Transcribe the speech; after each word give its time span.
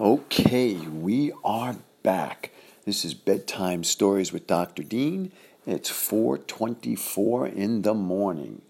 Okay, 0.00 0.74
we 0.74 1.32
are 1.44 1.76
back. 2.02 2.50
This 2.86 3.04
is 3.04 3.12
bedtime 3.12 3.84
stories 3.84 4.32
with 4.32 4.46
Dr. 4.46 4.82
Dean. 4.82 5.32
It's 5.66 5.90
4:24 5.90 7.46
in 7.46 7.82
the 7.82 7.92
morning, 7.92 8.62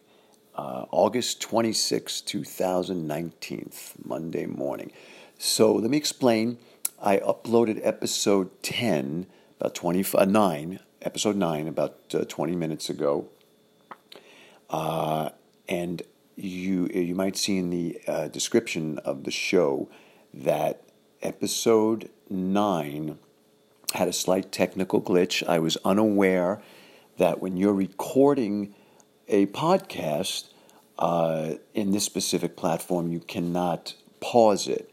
uh, 0.57 0.87
August 0.91 1.41
26, 1.41 2.21
2019, 2.23 3.71
Monday 4.05 4.47
morning. 4.47 4.91
So 5.39 5.73
let 5.73 5.91
me 5.91 5.97
explain. 5.97 6.59
I 7.01 7.19
uploaded 7.19 7.81
episode 7.85 8.51
10, 8.65 9.27
about 9.61 9.77
25, 9.77 10.23
uh, 10.23 10.25
9, 10.25 10.81
episode 11.03 11.37
9, 11.37 11.69
about 11.69 11.99
uh, 12.15 12.25
20 12.25 12.57
minutes 12.57 12.91
ago. 12.91 13.29
Uh, 14.69 15.31
and 15.69 16.03
you 16.35 16.89
you 16.89 17.15
might 17.15 17.37
see 17.37 17.59
in 17.59 17.71
the 17.71 18.01
uh, 18.09 18.27
description 18.27 18.99
of 18.99 19.23
the 19.23 19.31
show 19.31 19.89
that 20.35 20.83
episode 21.23 22.11
9 22.29 23.19
had 23.95 24.09
a 24.09 24.13
slight 24.13 24.51
technical 24.53 25.01
glitch. 25.01 25.47
I 25.47 25.59
was 25.59 25.77
unaware 25.85 26.63
that 27.19 27.41
when 27.41 27.57
you're 27.57 27.75
recording 27.75 28.75
a 29.29 29.47
podcast 29.47 30.49
uh, 30.99 31.55
in 31.75 31.93
this 31.93 32.05
specific 32.05 32.57
platform, 32.57 33.13
you 33.13 33.21
cannot 33.21 33.95
pause 34.21 34.69
it. 34.69 34.93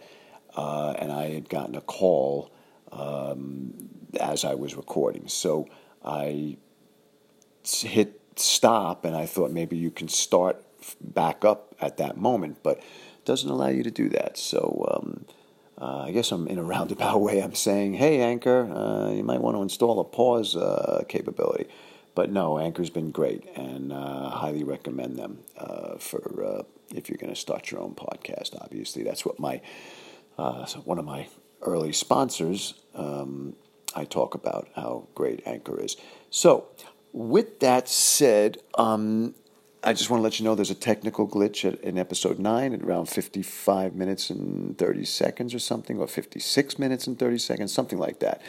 Uh, 0.55 0.95
and 0.99 1.11
I 1.11 1.29
had 1.29 1.49
gotten 1.49 1.75
a 1.75 1.81
call 1.81 2.51
um, 2.91 3.73
as 4.19 4.43
I 4.43 4.55
was 4.55 4.75
recording. 4.75 5.27
So 5.27 5.67
I 6.03 6.57
hit 7.63 8.19
stop 8.35 9.05
and 9.05 9.15
I 9.15 9.25
thought 9.25 9.51
maybe 9.51 9.77
you 9.77 9.91
can 9.91 10.07
start 10.07 10.63
back 11.01 11.45
up 11.45 11.75
at 11.79 11.97
that 11.97 12.17
moment, 12.17 12.57
but 12.63 12.77
it 12.77 13.25
doesn't 13.25 13.49
allow 13.49 13.67
you 13.67 13.83
to 13.83 13.91
do 13.91 14.09
that. 14.09 14.37
So 14.37 14.87
um, 14.91 15.25
uh, 15.79 16.03
I 16.07 16.11
guess 16.11 16.31
I'm 16.31 16.47
in 16.47 16.57
a 16.57 16.63
roundabout 16.75 17.19
way. 17.19 17.41
I'm 17.41 17.55
saying, 17.55 17.93
hey, 17.93 18.21
Anchor, 18.21 18.71
uh, 18.71 19.11
you 19.11 19.23
might 19.23 19.41
want 19.41 19.55
to 19.57 19.61
install 19.61 19.99
a 19.99 20.03
pause 20.03 20.55
uh, 20.55 21.03
capability. 21.07 21.67
But 22.15 22.31
no, 22.31 22.57
Anchor's 22.59 22.89
been 22.89 23.11
great, 23.11 23.45
and 23.55 23.93
uh, 23.93 24.29
highly 24.29 24.63
recommend 24.63 25.17
them 25.17 25.39
uh, 25.57 25.97
for 25.97 26.43
uh, 26.43 26.63
if 26.93 27.07
you're 27.07 27.17
going 27.17 27.33
to 27.33 27.39
start 27.39 27.71
your 27.71 27.79
own 27.79 27.95
podcast. 27.95 28.59
Obviously, 28.59 29.03
that's 29.03 29.25
what 29.25 29.39
my 29.39 29.61
one 30.83 30.99
of 30.99 31.05
my 31.05 31.27
early 31.61 31.93
sponsors. 31.93 32.73
Um, 32.95 33.55
I 33.95 34.05
talk 34.05 34.35
about 34.35 34.67
how 34.75 35.07
great 35.15 35.41
Anchor 35.45 35.79
is. 35.79 35.97
So, 36.29 36.67
with 37.13 37.59
that 37.61 37.87
said, 37.87 38.57
um, 38.75 39.35
I 39.81 39.93
just 39.93 40.09
want 40.09 40.19
to 40.19 40.23
let 40.23 40.39
you 40.39 40.45
know 40.45 40.55
there's 40.55 40.69
a 40.69 40.75
technical 40.75 41.25
glitch 41.25 41.63
in 41.81 41.97
episode 41.97 42.37
9 42.37 42.73
at 42.73 42.81
around 42.81 43.05
55 43.07 43.95
minutes 43.95 44.29
and 44.29 44.77
30 44.77 45.05
seconds 45.05 45.53
or 45.53 45.59
something, 45.59 45.99
or 45.99 46.07
56 46.07 46.77
minutes 46.77 47.07
and 47.07 47.17
30 47.17 47.37
seconds, 47.37 47.71
something 47.71 47.97
like 47.97 48.19
that. 48.19 48.41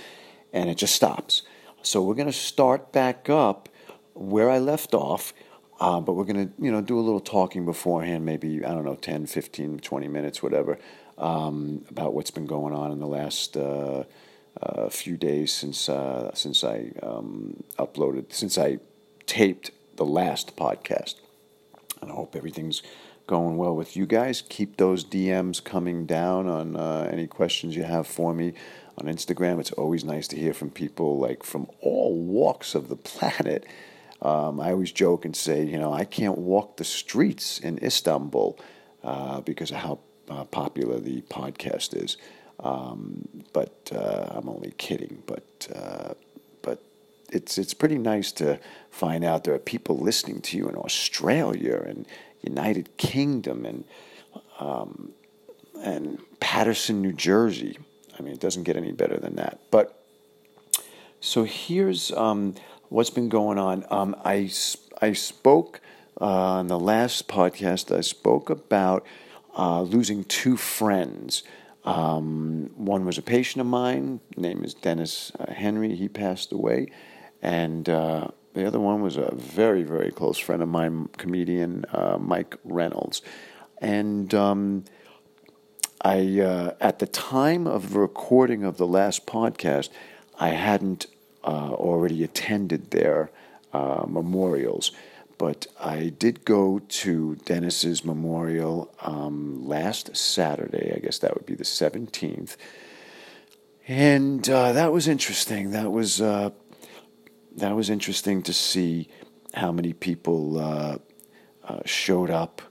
And 0.53 0.69
it 0.69 0.77
just 0.77 0.95
stops. 0.95 1.43
So 1.83 2.03
we're 2.03 2.15
going 2.15 2.27
to 2.27 2.33
start 2.33 2.91
back 2.91 3.31
up 3.31 3.69
where 4.15 4.51
I 4.51 4.59
left 4.59 4.93
off, 4.93 5.33
uh, 5.79 6.01
but 6.01 6.15
we're 6.15 6.25
going 6.25 6.49
to 6.49 6.53
you 6.63 6.73
know 6.73 6.81
do 6.81 6.99
a 6.99 7.01
little 7.01 7.21
talking 7.21 7.65
beforehand, 7.65 8.25
maybe, 8.25 8.65
I 8.65 8.75
don't 8.75 8.85
know, 8.85 8.97
10, 8.97 9.27
15, 9.27 9.79
20 9.79 10.09
minutes, 10.09 10.43
whatever, 10.43 10.81
um, 11.17 11.85
about 11.89 12.13
what's 12.13 12.33
been 12.33 12.47
going 12.47 12.75
on 12.75 12.91
in 12.91 12.99
the 12.99 13.07
last. 13.07 13.57
Uh, 13.57 14.05
uh, 14.61 14.89
few 14.89 15.17
days 15.17 15.53
since 15.53 15.89
uh, 15.89 16.35
since 16.35 16.65
I 16.65 16.91
um, 17.05 17.63
uploaded 17.79 18.33
since 18.33 18.59
I 18.59 18.81
taped 19.25 19.71
the 20.01 20.07
last 20.07 20.57
podcast. 20.57 21.17
And 22.01 22.11
I 22.11 22.15
hope 22.15 22.35
everything's 22.35 22.83
going 23.27 23.59
well 23.59 23.77
with 23.77 23.99
you 23.99 24.07
guys. 24.07 24.43
Keep 24.49 24.79
those 24.79 25.05
DMs 25.05 25.63
coming 25.63 26.07
down 26.07 26.49
on 26.49 26.75
uh, 26.75 27.07
any 27.13 27.27
questions 27.27 27.77
you 27.77 27.83
have 27.83 28.07
for 28.07 28.33
me 28.33 28.55
on 28.97 29.07
Instagram. 29.15 29.61
It's 29.61 29.73
always 29.73 30.03
nice 30.03 30.27
to 30.29 30.37
hear 30.37 30.55
from 30.55 30.71
people 30.71 31.19
like 31.19 31.43
from 31.43 31.69
all 31.83 32.17
walks 32.17 32.75
of 32.75 32.89
the 32.89 32.97
planet. 33.11 33.67
Um, 34.23 34.59
I 34.59 34.71
always 34.71 34.91
joke 34.91 35.27
and 35.27 35.37
say, 35.37 35.65
you 35.65 35.79
know, 35.79 35.93
I 35.93 36.07
can't 36.07 36.39
walk 36.39 36.79
the 36.79 36.85
streets 36.85 37.59
in 37.59 37.79
Istanbul 37.85 38.59
uh, 39.05 39.43
because 39.43 39.71
of 39.71 39.77
how 39.77 39.99
uh, 40.31 40.45
popular 40.45 40.99
the 40.99 41.21
podcast 41.23 41.95
is. 41.95 42.17
Um, 42.59 43.45
but 43.53 43.93
uh, 43.95 44.29
I'm 44.31 44.49
only 44.49 44.73
kidding. 44.79 45.23
But 45.27 45.69
uh, 45.75 46.15
it's 47.31 47.59
it's 47.59 47.75
pretty 47.75 47.99
nice 47.99 48.33
to 48.33 48.59
find 48.91 49.25
out 49.25 49.45
there 49.45 49.55
are 49.55 49.59
people 49.59 49.99
listening 49.99 50.41
to 50.43 50.57
you 50.57 50.69
in 50.69 50.77
Australia 50.77 51.83
and 51.87 52.07
United 52.43 52.97
Kingdom 52.97 53.65
and 53.65 53.85
um, 54.59 55.13
and 55.83 56.19
Paterson, 56.41 57.01
New 57.01 57.13
Jersey. 57.13 57.79
I 58.19 58.23
mean, 58.23 58.35
it 58.35 58.41
doesn't 58.41 58.65
get 58.65 58.77
any 58.77 58.93
better 58.93 59.19
than 59.19 59.37
that. 59.37 59.61
But 59.71 59.99
so 61.21 61.45
here's 61.45 62.13
um, 62.13 62.55
what's 62.89 63.11
been 63.11 63.29
going 63.29 63.59
on. 63.59 63.85
Um, 63.91 64.17
I 64.25 64.51
I 65.01 65.13
spoke 65.13 65.81
uh, 66.21 66.25
on 66.25 66.67
the 66.67 66.79
last 66.79 67.29
podcast. 67.29 67.97
I 67.97 68.03
spoke 68.03 68.51
about 68.51 69.07
uh, 69.57 69.83
losing 69.83 70.25
two 70.25 70.57
friends. 70.57 71.43
Um, 71.85 72.71
one 72.77 73.07
was 73.07 73.17
a 73.17 73.23
patient 73.23 73.61
of 73.61 73.67
mine. 73.67 74.21
Name 74.37 74.65
is 74.65 74.75
Dennis 74.75 75.33
uh, 75.39 75.53
Henry. 75.53 75.95
He 75.97 76.09
passed 76.09 76.53
away, 76.53 76.89
and 77.43 77.89
uh, 77.89 78.29
the 78.55 78.67
other 78.67 78.81
one 78.81 79.01
was 79.01 79.17
a 79.17 79.33
very, 79.35 79.83
very 79.83 80.11
close 80.11 80.39
friend 80.39 80.63
of 80.63 80.69
mine, 80.69 81.09
comedian 81.17 81.85
uh, 81.93 82.19
Mike 82.21 82.57
Reynolds. 82.65 83.23
And 83.79 84.35
um, 84.35 84.85
I, 86.03 86.41
uh, 86.41 86.75
at 86.81 86.99
the 86.99 87.07
time 87.07 87.67
of 87.67 87.93
the 87.93 88.01
recording 88.01 88.65
of 88.65 88.77
the 88.77 88.87
last 88.87 89.27
podcast, 89.27 89.89
I 90.39 90.49
hadn't 90.49 91.07
uh, 91.45 91.71
already 91.73 92.25
attended 92.25 92.91
their 92.91 93.31
uh, 93.73 94.05
memorials. 94.09 94.93
But 95.39 95.69
I 95.81 96.13
did 96.19 96.45
go 96.45 96.81
to 96.81 97.37
Dennis's 97.47 98.05
memorial 98.05 98.93
um, 99.01 99.67
last 99.67 100.15
Saturday. 100.15 100.93
I 100.95 100.99
guess 100.99 101.19
that 101.21 101.35
would 101.35 101.47
be 101.47 101.55
the 101.55 101.65
17th. 101.65 102.57
And 103.89 104.49
uh, 104.51 104.73
that 104.73 104.93
was 104.93 105.09
interesting. 105.09 105.71
That 105.71 105.91
was 105.93 106.21
that 107.61 107.77
was 107.77 107.91
interesting 107.91 108.43
to 108.43 108.53
see 108.53 109.09
how 109.55 109.73
many 109.73 109.93
people 109.93 110.59
uh, 110.59 110.99
uh, 111.65 111.81
showed 111.85 112.31
up. 112.31 112.63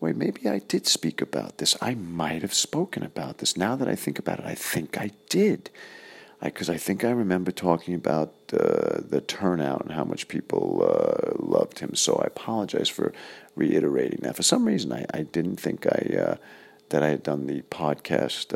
Wait, 0.00 0.16
maybe 0.16 0.48
I 0.48 0.58
did 0.58 0.86
speak 0.86 1.20
about 1.20 1.58
this. 1.58 1.76
I 1.80 1.94
might 1.94 2.42
have 2.42 2.54
spoken 2.54 3.02
about 3.02 3.38
this. 3.38 3.56
Now 3.56 3.76
that 3.76 3.88
I 3.88 3.94
think 3.94 4.18
about 4.18 4.40
it, 4.40 4.44
I 4.44 4.54
think 4.54 4.98
I 4.98 5.10
did. 5.28 5.70
Because 6.42 6.68
I, 6.68 6.74
I, 6.74 6.76
think 6.76 7.02
I 7.02 7.10
remember 7.10 7.50
talking 7.50 7.94
about 7.94 8.34
uh, 8.52 9.00
the 9.00 9.22
turnout 9.26 9.82
and 9.82 9.92
how 9.92 10.04
much 10.04 10.28
people 10.28 10.82
uh, 10.84 11.32
loved 11.38 11.78
him. 11.78 11.94
So 11.94 12.16
I 12.16 12.26
apologize 12.26 12.90
for 12.90 13.12
reiterating 13.54 14.20
that. 14.22 14.36
For 14.36 14.42
some 14.42 14.66
reason, 14.66 14.92
I, 14.92 15.06
I 15.14 15.22
didn't 15.22 15.56
think 15.56 15.86
I 15.86 16.16
uh, 16.16 16.36
that 16.90 17.02
I 17.02 17.08
had 17.08 17.22
done 17.22 17.46
the 17.46 17.62
podcast 17.62 18.52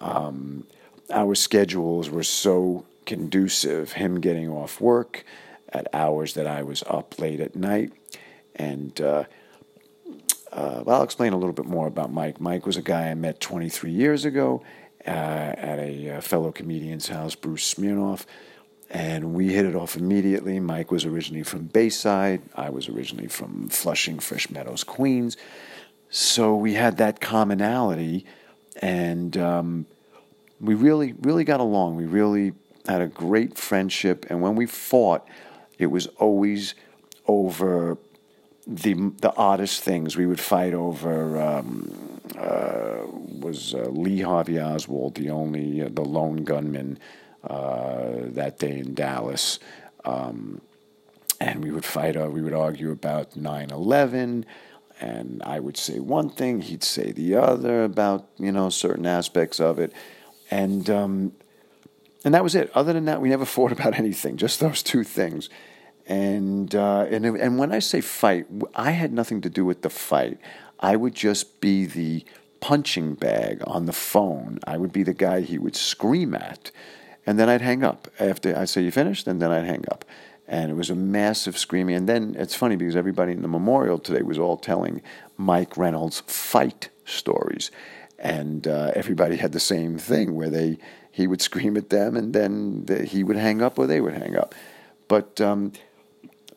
Um, 0.00 0.66
our 1.12 1.34
schedules 1.34 2.08
were 2.08 2.22
so 2.22 2.86
conducive, 3.06 3.92
him 3.92 4.20
getting 4.20 4.48
off 4.48 4.80
work 4.80 5.24
at 5.72 5.86
hours 5.92 6.34
that 6.34 6.46
I 6.46 6.62
was 6.62 6.82
up 6.86 7.18
late 7.18 7.40
at 7.40 7.54
night. 7.56 7.92
And 8.56 9.00
uh, 9.00 9.24
uh, 10.52 10.84
I'll 10.86 11.02
explain 11.02 11.32
a 11.32 11.36
little 11.36 11.52
bit 11.52 11.66
more 11.66 11.86
about 11.86 12.12
Mike. 12.12 12.40
Mike 12.40 12.66
was 12.66 12.76
a 12.76 12.82
guy 12.82 13.08
I 13.08 13.14
met 13.14 13.40
23 13.40 13.90
years 13.90 14.24
ago 14.24 14.62
uh, 15.06 15.10
at 15.10 15.78
a 15.78 16.10
uh, 16.10 16.20
fellow 16.20 16.52
comedian's 16.52 17.08
house, 17.08 17.34
Bruce 17.34 17.74
Smirnoff 17.74 18.26
and 18.90 19.34
we 19.34 19.52
hit 19.52 19.64
it 19.64 19.76
off 19.76 19.96
immediately. 19.96 20.58
Mike 20.58 20.90
was 20.90 21.04
originally 21.04 21.44
from 21.44 21.66
Bayside. 21.66 22.42
I 22.56 22.70
was 22.70 22.88
originally 22.88 23.28
from 23.28 23.68
Flushing, 23.68 24.18
Fresh 24.18 24.50
Meadows, 24.50 24.82
Queens. 24.82 25.36
So 26.10 26.56
we 26.56 26.74
had 26.74 26.96
that 26.96 27.20
commonality, 27.20 28.26
and 28.82 29.36
um, 29.36 29.86
we 30.60 30.74
really, 30.74 31.12
really 31.20 31.44
got 31.44 31.60
along. 31.60 31.96
We 31.96 32.06
really 32.06 32.52
had 32.88 33.00
a 33.00 33.06
great 33.06 33.56
friendship, 33.56 34.26
and 34.28 34.42
when 34.42 34.56
we 34.56 34.66
fought, 34.66 35.26
it 35.78 35.86
was 35.86 36.06
always 36.18 36.74
over 37.26 37.96
the 38.66 38.94
the 39.20 39.32
oddest 39.36 39.84
things. 39.84 40.16
We 40.16 40.26
would 40.26 40.40
fight 40.40 40.74
over 40.74 41.40
um, 41.40 42.20
uh, 42.36 43.06
was 43.06 43.72
uh, 43.72 43.88
Lee 43.90 44.20
Harvey 44.20 44.60
Oswald, 44.60 45.14
the 45.14 45.30
only 45.30 45.82
uh, 45.82 45.90
the 45.92 46.04
lone 46.04 46.42
gunman 46.42 46.98
that 47.48 48.58
day 48.58 48.78
in 48.78 48.94
Dallas. 48.94 49.58
Um, 50.04 50.60
and 51.40 51.64
we 51.64 51.70
would 51.70 51.84
fight, 51.84 52.16
uh, 52.16 52.28
we 52.30 52.42
would 52.42 52.52
argue 52.52 52.90
about 52.90 53.34
9 53.36 53.70
11. 53.70 54.44
And 55.00 55.42
I 55.46 55.60
would 55.60 55.78
say 55.78 55.98
one 55.98 56.28
thing, 56.28 56.60
he'd 56.60 56.84
say 56.84 57.12
the 57.12 57.36
other 57.36 57.84
about, 57.84 58.28
you 58.38 58.52
know, 58.52 58.68
certain 58.68 59.06
aspects 59.06 59.58
of 59.58 59.78
it. 59.78 59.94
And, 60.50 60.90
um, 60.90 61.32
and 62.22 62.34
that 62.34 62.42
was 62.42 62.54
it. 62.54 62.70
Other 62.74 62.92
than 62.92 63.06
that, 63.06 63.22
we 63.22 63.30
never 63.30 63.44
fought 63.56 63.72
about 63.72 63.98
anything, 63.98 64.36
just 64.36 64.60
those 64.60 64.82
two 64.82 65.04
things. 65.04 65.48
And, 66.06 66.74
uh, 66.74 67.06
and, 67.10 67.24
and 67.24 67.58
when 67.58 67.72
I 67.72 67.78
say 67.78 68.02
fight, 68.02 68.46
I 68.74 68.90
had 68.90 69.12
nothing 69.12 69.40
to 69.42 69.48
do 69.48 69.64
with 69.64 69.80
the 69.80 69.90
fight. 69.90 70.38
I 70.80 70.96
would 70.96 71.14
just 71.14 71.60
be 71.60 71.86
the 71.86 72.24
punching 72.60 73.14
bag 73.14 73.62
on 73.66 73.86
the 73.86 73.92
phone. 73.92 74.58
I 74.66 74.76
would 74.76 74.92
be 74.92 75.02
the 75.02 75.14
guy 75.14 75.40
he 75.40 75.56
would 75.56 75.76
scream 75.76 76.34
at 76.34 76.70
and 77.26 77.38
then 77.38 77.48
I'd 77.48 77.60
hang 77.60 77.84
up 77.84 78.08
after 78.18 78.56
I'd 78.56 78.68
say 78.68 78.82
you 78.82 78.90
finished, 78.90 79.26
and 79.26 79.40
then 79.40 79.50
I'd 79.50 79.66
hang 79.66 79.84
up. 79.90 80.04
And 80.48 80.70
it 80.70 80.74
was 80.74 80.90
a 80.90 80.96
massive 80.96 81.56
screaming. 81.56 81.94
And 81.94 82.08
then 82.08 82.34
it's 82.36 82.56
funny 82.56 82.74
because 82.74 82.96
everybody 82.96 83.32
in 83.32 83.42
the 83.42 83.48
memorial 83.48 83.98
today 83.98 84.22
was 84.22 84.38
all 84.38 84.56
telling 84.56 85.00
Mike 85.36 85.76
Reynolds 85.76 86.20
fight 86.26 86.88
stories, 87.04 87.70
and 88.18 88.66
uh, 88.66 88.92
everybody 88.94 89.36
had 89.36 89.52
the 89.52 89.60
same 89.60 89.98
thing 89.98 90.34
where 90.34 90.50
they 90.50 90.78
he 91.12 91.26
would 91.26 91.42
scream 91.42 91.76
at 91.76 91.90
them, 91.90 92.16
and 92.16 92.32
then 92.32 92.84
the, 92.86 93.04
he 93.04 93.24
would 93.24 93.36
hang 93.36 93.62
up 93.62 93.78
or 93.78 93.86
they 93.86 94.00
would 94.00 94.14
hang 94.14 94.36
up. 94.36 94.54
But 95.08 95.40
um, 95.40 95.72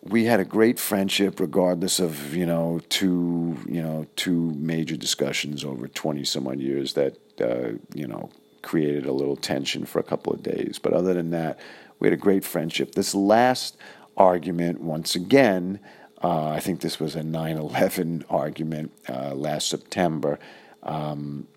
we 0.03 0.25
had 0.25 0.39
a 0.39 0.45
great 0.45 0.79
friendship, 0.79 1.39
regardless 1.39 1.99
of 1.99 2.35
you 2.35 2.45
know 2.45 2.81
two 2.89 3.57
you 3.67 3.81
know 3.81 4.05
two 4.15 4.53
major 4.57 4.95
discussions 4.95 5.63
over 5.63 5.87
twenty 5.87 6.23
some 6.23 6.47
odd 6.47 6.59
years 6.59 6.93
that 6.93 7.17
uh, 7.41 7.77
you 7.93 8.07
know 8.07 8.29
created 8.63 9.05
a 9.05 9.13
little 9.13 9.35
tension 9.35 9.85
for 9.85 9.99
a 9.99 10.03
couple 10.03 10.33
of 10.33 10.41
days. 10.41 10.79
But 10.81 10.93
other 10.93 11.13
than 11.13 11.29
that, 11.29 11.59
we 11.99 12.07
had 12.07 12.13
a 12.13 12.21
great 12.21 12.43
friendship. 12.43 12.95
This 12.95 13.13
last 13.13 13.77
argument, 14.17 14.81
once 14.81 15.15
again, 15.15 15.79
uh, 16.23 16.47
I 16.47 16.59
think 16.59 16.81
this 16.81 16.99
was 16.99 17.15
a 17.15 17.23
9 17.23 17.57
11 17.57 18.25
argument 18.29 18.91
uh, 19.07 19.35
last 19.35 19.69
September. 19.69 20.39
Um, 20.81 21.47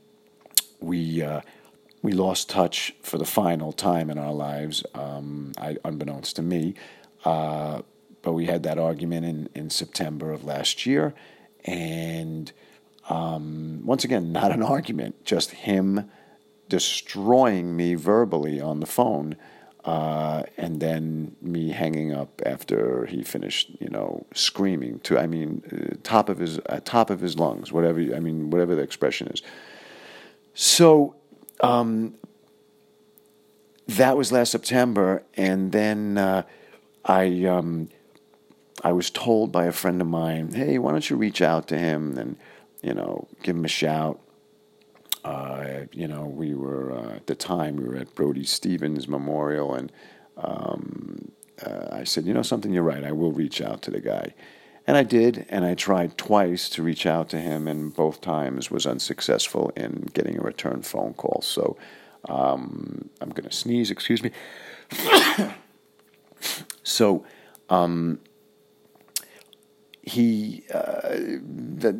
we, 0.80 1.22
uh, 1.22 1.40
we 2.02 2.12
lost 2.12 2.50
touch 2.50 2.94
for 3.00 3.16
the 3.16 3.24
final 3.24 3.72
time 3.72 4.10
in 4.10 4.18
our 4.18 4.32
lives, 4.32 4.84
um, 4.94 5.52
I, 5.58 5.76
unbeknownst 5.84 6.36
to 6.36 6.42
me. 6.42 6.74
Uh, 7.24 7.82
but 8.22 8.32
we 8.32 8.46
had 8.46 8.64
that 8.64 8.78
argument 8.78 9.24
in, 9.24 9.48
in 9.54 9.70
September 9.70 10.32
of 10.32 10.44
last 10.44 10.84
year. 10.84 11.14
And 11.64 12.52
um, 13.08 13.82
once 13.84 14.04
again, 14.04 14.32
not 14.32 14.50
an 14.50 14.62
argument, 14.62 15.24
just 15.24 15.52
him 15.52 16.10
destroying 16.68 17.76
me 17.76 17.94
verbally 17.94 18.60
on 18.60 18.80
the 18.80 18.86
phone, 18.86 19.36
uh, 19.84 20.42
and 20.56 20.80
then 20.80 21.36
me 21.40 21.70
hanging 21.70 22.12
up 22.12 22.42
after 22.44 23.06
he 23.06 23.22
finished, 23.22 23.70
you 23.80 23.88
know, 23.88 24.26
screaming 24.34 24.98
to, 25.00 25.16
I 25.18 25.28
mean, 25.28 25.62
uh, 25.72 25.96
top 26.02 26.28
of 26.28 26.38
his 26.38 26.58
uh, 26.66 26.80
top 26.84 27.08
of 27.08 27.20
his 27.20 27.38
lungs, 27.38 27.70
whatever 27.70 28.00
I 28.00 28.18
mean, 28.18 28.50
whatever 28.50 28.74
the 28.74 28.82
expression 28.82 29.28
is. 29.28 29.42
So 30.54 31.14
um, 31.60 32.14
that 33.86 34.16
was 34.16 34.32
last 34.32 34.50
September, 34.50 35.22
and 35.36 35.70
then 35.70 36.18
uh, 36.18 36.42
I 37.04 37.44
um, 37.44 37.88
I 38.82 38.92
was 38.92 39.10
told 39.10 39.52
by 39.52 39.66
a 39.66 39.72
friend 39.72 40.00
of 40.00 40.08
mine, 40.08 40.52
hey, 40.52 40.78
why 40.78 40.90
don't 40.90 41.08
you 41.08 41.16
reach 41.16 41.40
out 41.40 41.68
to 41.68 41.78
him 41.78 42.18
and 42.18 42.36
you 42.82 42.92
know 42.92 43.28
give 43.42 43.54
him 43.56 43.64
a 43.64 43.68
shout. 43.68 44.20
Uh, 45.26 45.86
you 45.92 46.06
know, 46.06 46.24
we 46.24 46.54
were 46.54 46.92
uh, 46.92 47.16
at 47.16 47.26
the 47.26 47.34
time 47.34 47.74
we 47.74 47.82
were 47.82 47.96
at 47.96 48.14
Brody 48.14 48.44
Stevens 48.44 49.08
Memorial, 49.08 49.74
and 49.74 49.90
um, 50.36 51.32
uh, 51.66 51.88
I 51.90 52.04
said, 52.04 52.26
you 52.26 52.32
know, 52.32 52.42
something, 52.42 52.72
you're 52.72 52.84
right. 52.84 53.02
I 53.02 53.10
will 53.10 53.32
reach 53.32 53.60
out 53.60 53.82
to 53.82 53.90
the 53.90 53.98
guy, 54.00 54.34
and 54.86 54.96
I 54.96 55.02
did, 55.02 55.44
and 55.48 55.64
I 55.64 55.74
tried 55.74 56.16
twice 56.16 56.68
to 56.70 56.82
reach 56.84 57.06
out 57.06 57.28
to 57.30 57.38
him, 57.38 57.66
and 57.66 57.92
both 57.92 58.20
times 58.20 58.70
was 58.70 58.86
unsuccessful 58.86 59.72
in 59.76 60.08
getting 60.14 60.38
a 60.38 60.42
return 60.42 60.82
phone 60.82 61.12
call. 61.14 61.42
So 61.42 61.76
um, 62.28 63.10
I'm 63.20 63.30
going 63.30 63.48
to 63.48 63.56
sneeze. 63.56 63.90
Excuse 63.90 64.22
me. 64.22 64.30
so. 66.84 67.26
Um, 67.68 68.20
he, 70.08 70.62
uh, 70.72 71.18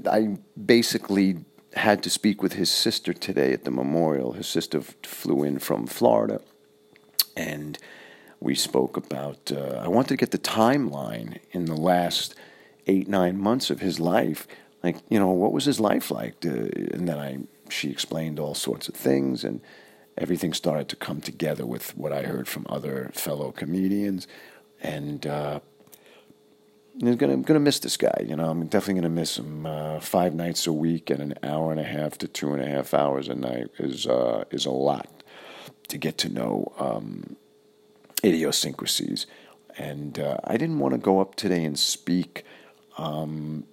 I 0.08 0.36
basically 0.64 1.38
had 1.76 2.02
to 2.02 2.10
speak 2.10 2.42
with 2.42 2.54
his 2.54 2.70
sister 2.70 3.12
today 3.12 3.52
at 3.52 3.64
the 3.64 3.70
memorial. 3.70 4.32
His 4.32 4.46
sister 4.46 4.80
flew 4.80 5.44
in 5.44 5.58
from 5.58 5.86
Florida, 5.86 6.40
and 7.36 7.78
we 8.40 8.54
spoke 8.54 8.96
about. 8.96 9.52
Uh, 9.52 9.80
I 9.82 9.88
wanted 9.88 10.08
to 10.08 10.16
get 10.16 10.30
the 10.30 10.38
timeline 10.38 11.38
in 11.52 11.66
the 11.66 11.76
last 11.76 12.34
eight 12.86 13.08
nine 13.08 13.38
months 13.38 13.70
of 13.70 13.80
his 13.80 14.00
life. 14.00 14.46
Like 14.82 14.96
you 15.08 15.18
know, 15.18 15.30
what 15.30 15.52
was 15.52 15.64
his 15.64 15.80
life 15.80 16.10
like? 16.10 16.44
Uh, 16.44 16.68
and 16.94 17.08
then 17.08 17.18
I 17.18 17.38
she 17.68 17.90
explained 17.90 18.38
all 18.38 18.54
sorts 18.54 18.88
of 18.88 18.94
things, 18.94 19.44
and 19.44 19.60
everything 20.16 20.54
started 20.54 20.88
to 20.88 20.96
come 20.96 21.20
together 21.20 21.66
with 21.66 21.96
what 21.96 22.12
I 22.12 22.22
heard 22.22 22.48
from 22.48 22.66
other 22.68 23.10
fellow 23.14 23.52
comedians, 23.52 24.26
and. 24.82 25.26
Uh, 25.26 25.60
I'm 27.02 27.16
gonna, 27.16 27.34
I'm 27.34 27.42
gonna 27.42 27.60
miss 27.60 27.78
this 27.80 27.96
guy. 27.96 28.24
You 28.26 28.36
know, 28.36 28.48
I'm 28.48 28.66
definitely 28.66 29.02
gonna 29.02 29.14
miss 29.14 29.38
him. 29.38 29.66
Uh, 29.66 30.00
five 30.00 30.34
nights 30.34 30.66
a 30.66 30.72
week 30.72 31.10
and 31.10 31.20
an 31.20 31.34
hour 31.42 31.70
and 31.70 31.80
a 31.80 31.84
half 31.84 32.16
to 32.18 32.28
two 32.28 32.54
and 32.54 32.62
a 32.62 32.66
half 32.66 32.94
hours 32.94 33.28
a 33.28 33.34
night 33.34 33.68
is 33.78 34.06
uh, 34.06 34.44
is 34.50 34.64
a 34.64 34.70
lot 34.70 35.22
to 35.88 35.98
get 35.98 36.18
to 36.18 36.28
know 36.28 36.72
um, 36.78 37.36
idiosyncrasies. 38.24 39.26
And 39.78 40.18
uh, 40.18 40.38
I 40.44 40.56
didn't 40.56 40.78
want 40.78 40.92
to 40.92 40.98
go 40.98 41.20
up 41.20 41.34
today 41.34 41.64
and 41.64 41.78
speak. 41.78 42.44
Um, 42.96 43.64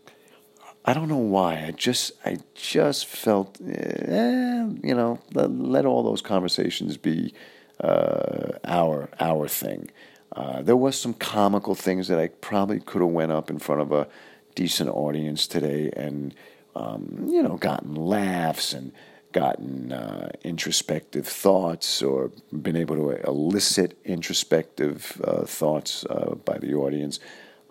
I 0.86 0.94
don't 0.94 1.08
know 1.08 1.16
why. 1.16 1.64
I 1.66 1.72
just 1.72 2.12
I 2.26 2.40
just 2.56 3.06
felt, 3.06 3.58
eh, 3.66 4.68
you 4.84 4.94
know, 4.94 5.20
let, 5.34 5.50
let, 5.50 5.86
all 5.86 6.04
those 6.04 6.22
conversations 6.22 6.98
be 6.98 7.34
uh, 7.80 8.58
our 8.66 9.10
our 9.20 9.48
thing. 9.48 9.90
Uh, 10.36 10.62
there 10.62 10.76
was 10.76 11.00
some 11.00 11.14
comical 11.14 11.76
things 11.76 12.08
that 12.08 12.20
I 12.20 12.28
probably 12.28 12.80
could 12.80 13.02
have 13.02 13.12
went 13.12 13.32
up 13.32 13.50
in 13.50 13.60
front 13.60 13.82
of 13.82 13.92
a 13.92 14.08
decent 14.56 14.90
audience 14.90 15.48
today 15.48 15.92
and 15.96 16.34
um, 16.76 17.28
you 17.30 17.42
know 17.44 17.58
gotten 17.58 17.96
laughs 17.96 18.74
and 18.74 18.92
gotten 19.32 19.92
uh, 19.92 20.32
introspective 20.44 21.28
thoughts 21.28 22.02
or 22.02 22.32
been 22.52 22.76
able 22.76 22.96
to 22.96 23.10
elicit 23.28 23.98
introspective 24.06 25.22
uh, 25.24 25.44
thoughts 25.44 26.06
uh, 26.10 26.36
by 26.46 26.58
the 26.60 26.74
audience. 26.74 27.20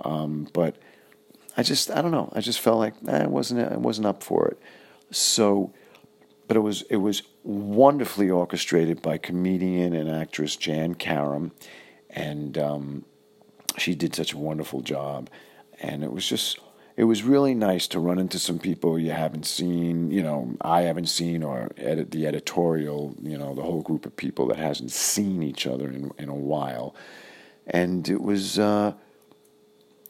Um, 0.00 0.48
but 0.52 0.76
I 1.56 1.62
just 1.62 1.90
I 1.90 2.02
don't 2.02 2.10
know. 2.10 2.30
I 2.34 2.40
just 2.40 2.60
felt 2.60 2.78
like 2.78 2.94
eh, 3.08 3.24
I 3.24 3.26
wasn't 3.26 3.72
I 3.72 3.76
wasn't 3.76 4.06
up 4.06 4.22
for 4.22 4.48
it. 4.48 4.58
So, 5.10 5.72
but 6.48 6.56
it 6.56 6.60
was 6.60 6.82
it 6.82 6.96
was 6.96 7.22
wonderfully 7.44 8.30
orchestrated 8.30 9.02
by 9.02 9.18
comedian 9.18 9.94
and 9.94 10.10
actress 10.10 10.56
Jann 10.56 10.94
Karam 10.94 11.52
and 12.12 12.56
um, 12.58 13.04
she 13.78 13.94
did 13.94 14.14
such 14.14 14.32
a 14.32 14.38
wonderful 14.38 14.80
job. 14.80 15.30
And 15.80 16.04
it 16.04 16.12
was 16.12 16.28
just 16.28 16.58
it 16.96 17.04
was 17.04 17.22
really 17.22 17.54
nice 17.54 17.86
to 17.88 17.98
run 17.98 18.18
into 18.18 18.38
some 18.38 18.58
people 18.58 18.98
you 18.98 19.12
haven't 19.12 19.46
seen, 19.46 20.10
you 20.10 20.22
know, 20.22 20.54
I 20.60 20.82
haven't 20.82 21.08
seen, 21.08 21.42
or 21.42 21.70
edit 21.76 22.10
the 22.10 22.26
editorial, 22.26 23.16
you 23.22 23.38
know, 23.38 23.54
the 23.54 23.62
whole 23.62 23.82
group 23.82 24.04
of 24.04 24.14
people 24.16 24.46
that 24.48 24.58
hasn't 24.58 24.90
seen 24.92 25.42
each 25.42 25.66
other 25.66 25.88
in 25.88 26.10
in 26.18 26.28
a 26.28 26.34
while, 26.34 26.94
and 27.66 28.08
it 28.08 28.20
was. 28.20 28.58
Uh, 28.58 28.92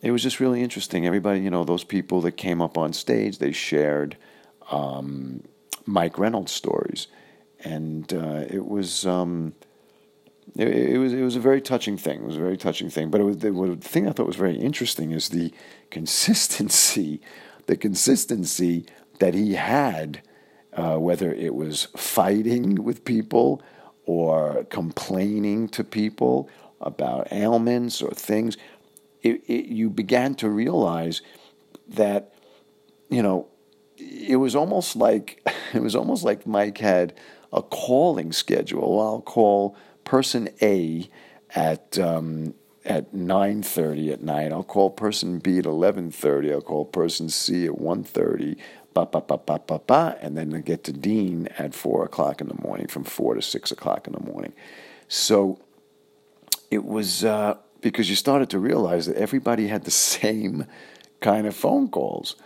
it 0.03 0.11
was 0.11 0.25
just 0.25 0.41
really 0.41 0.63
interesting. 0.63 1.07
Everybody, 1.07 1.41
you 1.41 1.51
know, 1.51 1.63
those 1.63 1.85
people 1.85 2.21
that 2.23 2.33
came 2.33 2.61
up 2.61 2.77
on 2.77 2.93
stage, 2.93 3.39
they 3.39 3.53
shared 3.53 4.17
um, 4.73 5.45
Mike 5.87 6.19
Reynolds 6.19 6.51
stories, 6.51 7.07
and 7.61 8.13
uh, 8.13 8.45
it 8.51 8.67
was 8.67 9.07
um, 9.07 9.55
it, 10.57 10.69
it, 10.69 10.99
was 10.99 11.13
it 11.13 11.23
was 11.23 11.37
a 11.37 11.41
very 11.41 11.61
touching 11.61 11.97
thing. 11.97 12.21
It 12.21 12.27
was 12.27 12.37
a 12.37 12.41
very 12.41 12.57
touching 12.57 12.91
thing. 12.91 13.11
But 13.11 13.21
it 13.21 13.25
was, 13.25 13.39
the, 13.39 13.51
the 13.51 13.77
thing 13.77 14.07
I 14.07 14.13
thought 14.13 14.27
was 14.27 14.37
very 14.37 14.57
interesting 14.57 15.13
is 15.13 15.31
the 15.31 15.53
consistency, 15.91 17.21
the 17.67 17.77
consistency 17.77 18.87
that 19.19 19.35
he 19.35 19.55
had, 19.55 20.23
uh, 20.75 20.97
whether 20.97 21.33
it 21.33 21.55
was 21.55 21.89
fighting 21.97 22.83
with 22.83 23.05
people 23.05 23.63
or 24.05 24.65
complaining 24.65 25.69
to 25.69 25.85
people 25.85 26.51
about 26.81 27.33
ailments 27.33 28.03
or 28.03 28.11
things. 28.11 28.57
It, 29.23 29.43
it, 29.47 29.67
you 29.67 29.89
began 29.89 30.35
to 30.37 30.49
realize 30.51 31.23
that 31.89 32.35
you 33.09 33.23
know 33.23 33.47
it 33.97 34.37
was 34.37 34.55
almost 34.55 34.97
like 34.97 35.47
it 35.73 35.81
was 35.81 35.95
almost 35.95 36.25
like 36.25 36.47
Mike 36.47 36.79
had 36.79 37.15
a 37.53 37.63
calling 37.63 38.33
schedule. 38.33 39.01
I'll 39.01 39.21
call 39.23 39.77
person 40.05 40.49
A 40.61 41.09
at 41.55 41.99
um, 41.99 42.55
at 42.85 43.13
9.30 43.13 44.13
at 44.13 44.23
night. 44.23 44.53
I'll 44.53 44.65
call 44.65 44.91
person 44.91 45.39
B 45.39 45.59
at 45.59 45.65
11.30. 45.65 46.53
I'll 46.53 46.61
call 46.61 46.85
person 46.85 47.29
C 47.29 47.67
at 47.67 47.73
1.30. 47.73 48.57
Ba, 48.95 49.07
ba, 49.07 49.21
ba, 49.21 49.39
ba, 49.39 49.61
ba, 49.67 49.79
ba, 49.79 50.19
and 50.21 50.37
then 50.37 50.55
I 50.55 50.61
get 50.61 50.85
to 50.85 50.93
Dean 50.93 51.49
at 51.59 51.75
4 51.75 52.05
o'clock 52.05 52.41
in 52.41 52.49
the 52.49 52.61
morning, 52.61 52.89
from 52.89 53.05
4 53.05 53.37
to 53.37 53.43
6 53.43 53.71
o'clock 53.71 54.07
in 54.07 54.13
the 54.13 54.21
morning. 54.21 54.53
So 55.09 55.61
it 56.71 56.85
was 56.85 57.25
uh, 57.25 57.57
because 57.81 58.11
you 58.11 58.17
started 58.17 58.51
to 58.51 58.59
realize 58.59 59.07
that 59.07 59.17
everybody 59.17 59.69
had 59.69 59.85
the 59.85 59.91
same 59.91 60.67
kind 61.21 61.47
of 61.47 61.55
phone 61.57 61.89
calls. 61.89 62.37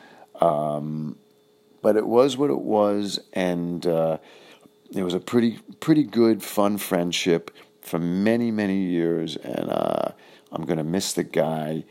Um, 0.41 1.17
but 1.83 1.97
it 1.97 2.07
was 2.07 2.37
what 2.37 2.51
it 2.51 2.61
was, 2.61 3.21
and 3.33 3.87
uh, 3.87 4.19
it 4.95 5.03
was 5.03 5.15
a 5.15 5.21
pretty 5.21 5.59
pretty 5.81 6.05
good, 6.05 6.43
fun 6.43 6.79
friendship 6.79 7.51
for 7.81 7.99
many 7.99 8.51
many 8.51 8.79
years, 8.79 9.37
and 9.37 9.71
uh, 9.71 10.13
I'm 10.53 10.65
gonna 10.65 10.85
miss 10.85 11.13
the 11.13 11.25
guy, 11.25 11.85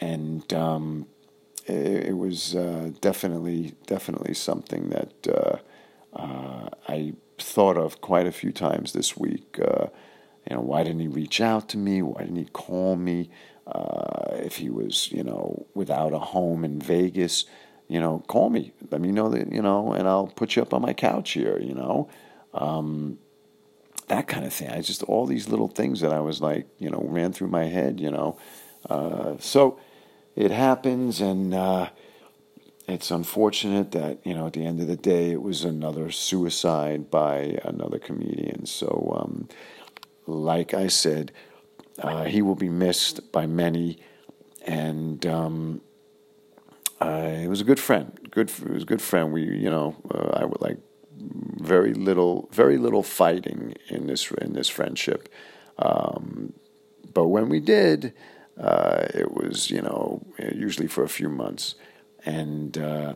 and 0.00 0.52
um, 0.52 1.06
it, 1.66 2.08
it, 2.08 2.16
was 2.16 2.54
uh, 2.54 2.90
definitely 3.00 3.74
definitely 3.86 4.34
something 4.34 4.90
that 4.90 5.28
uh, 5.28 6.18
uh, 6.18 6.68
I 6.88 7.14
thought 7.38 7.76
of 7.76 8.00
quite 8.00 8.26
a 8.26 8.32
few 8.32 8.52
times 8.52 8.92
this 8.92 9.16
week. 9.16 9.58
Uh, 9.60 9.86
you 10.48 10.56
know, 10.56 10.62
why 10.62 10.82
didn't 10.82 11.00
he 11.00 11.08
reach 11.08 11.40
out 11.40 11.68
to 11.70 11.78
me? 11.78 12.02
Why 12.02 12.22
didn't 12.22 12.36
he 12.36 12.46
call 12.46 12.96
me? 12.96 13.30
If 14.32 14.56
he 14.56 14.68
was, 14.68 15.12
you 15.12 15.22
know, 15.22 15.66
without 15.74 16.12
a 16.12 16.18
home 16.18 16.64
in 16.64 16.80
Vegas, 16.80 17.44
you 17.90 18.00
know, 18.00 18.22
call 18.28 18.50
me. 18.50 18.72
Let 18.92 19.00
me 19.00 19.10
know 19.10 19.28
that, 19.30 19.52
you 19.52 19.60
know, 19.60 19.92
and 19.92 20.06
I'll 20.06 20.28
put 20.28 20.54
you 20.54 20.62
up 20.62 20.72
on 20.72 20.80
my 20.80 20.92
couch 20.92 21.32
here, 21.32 21.58
you 21.58 21.74
know. 21.74 22.08
Um, 22.54 23.18
that 24.06 24.28
kind 24.28 24.46
of 24.46 24.52
thing. 24.52 24.70
I 24.70 24.80
just, 24.80 25.02
all 25.02 25.26
these 25.26 25.48
little 25.48 25.66
things 25.66 26.00
that 26.00 26.12
I 26.12 26.20
was 26.20 26.40
like, 26.40 26.68
you 26.78 26.88
know, 26.88 27.02
ran 27.04 27.32
through 27.32 27.48
my 27.48 27.64
head, 27.64 27.98
you 27.98 28.10
know. 28.10 28.38
Uh, 28.88 29.34
so 29.40 29.80
it 30.36 30.52
happens, 30.52 31.20
and 31.20 31.52
uh, 31.52 31.90
it's 32.86 33.10
unfortunate 33.10 33.90
that, 33.90 34.24
you 34.24 34.34
know, 34.34 34.46
at 34.46 34.52
the 34.52 34.64
end 34.64 34.80
of 34.80 34.86
the 34.86 34.96
day, 34.96 35.32
it 35.32 35.42
was 35.42 35.64
another 35.64 36.12
suicide 36.12 37.10
by 37.10 37.58
another 37.64 37.98
comedian. 37.98 38.66
So, 38.66 39.16
um, 39.20 39.48
like 40.26 40.74
I 40.74 40.86
said, 40.86 41.32
uh, 41.98 42.24
he 42.24 42.40
will 42.40 42.54
be 42.54 42.68
missed 42.68 43.32
by 43.32 43.46
many, 43.46 43.98
and 44.64 45.26
um, 45.26 45.80
he 47.02 47.48
was 47.48 47.60
a 47.60 47.64
good 47.64 47.80
friend. 47.80 48.28
Good, 48.30 48.50
he 48.50 48.72
was 48.72 48.82
a 48.82 48.86
good 48.86 49.02
friend. 49.02 49.32
We, 49.32 49.42
you 49.42 49.70
know, 49.70 49.96
uh, 50.14 50.40
I 50.40 50.44
would 50.44 50.60
like 50.60 50.78
very 51.60 51.94
little, 51.94 52.48
very 52.52 52.78
little 52.78 53.02
fighting 53.02 53.74
in 53.88 54.06
this 54.06 54.30
in 54.32 54.52
this 54.52 54.68
friendship. 54.68 55.28
Um, 55.78 56.52
but 57.12 57.28
when 57.28 57.48
we 57.48 57.60
did, 57.60 58.12
uh, 58.58 59.06
it 59.14 59.32
was 59.32 59.70
you 59.70 59.82
know 59.82 60.22
usually 60.52 60.88
for 60.88 61.04
a 61.04 61.08
few 61.08 61.28
months, 61.28 61.74
and 62.24 62.76
uh, 62.78 63.14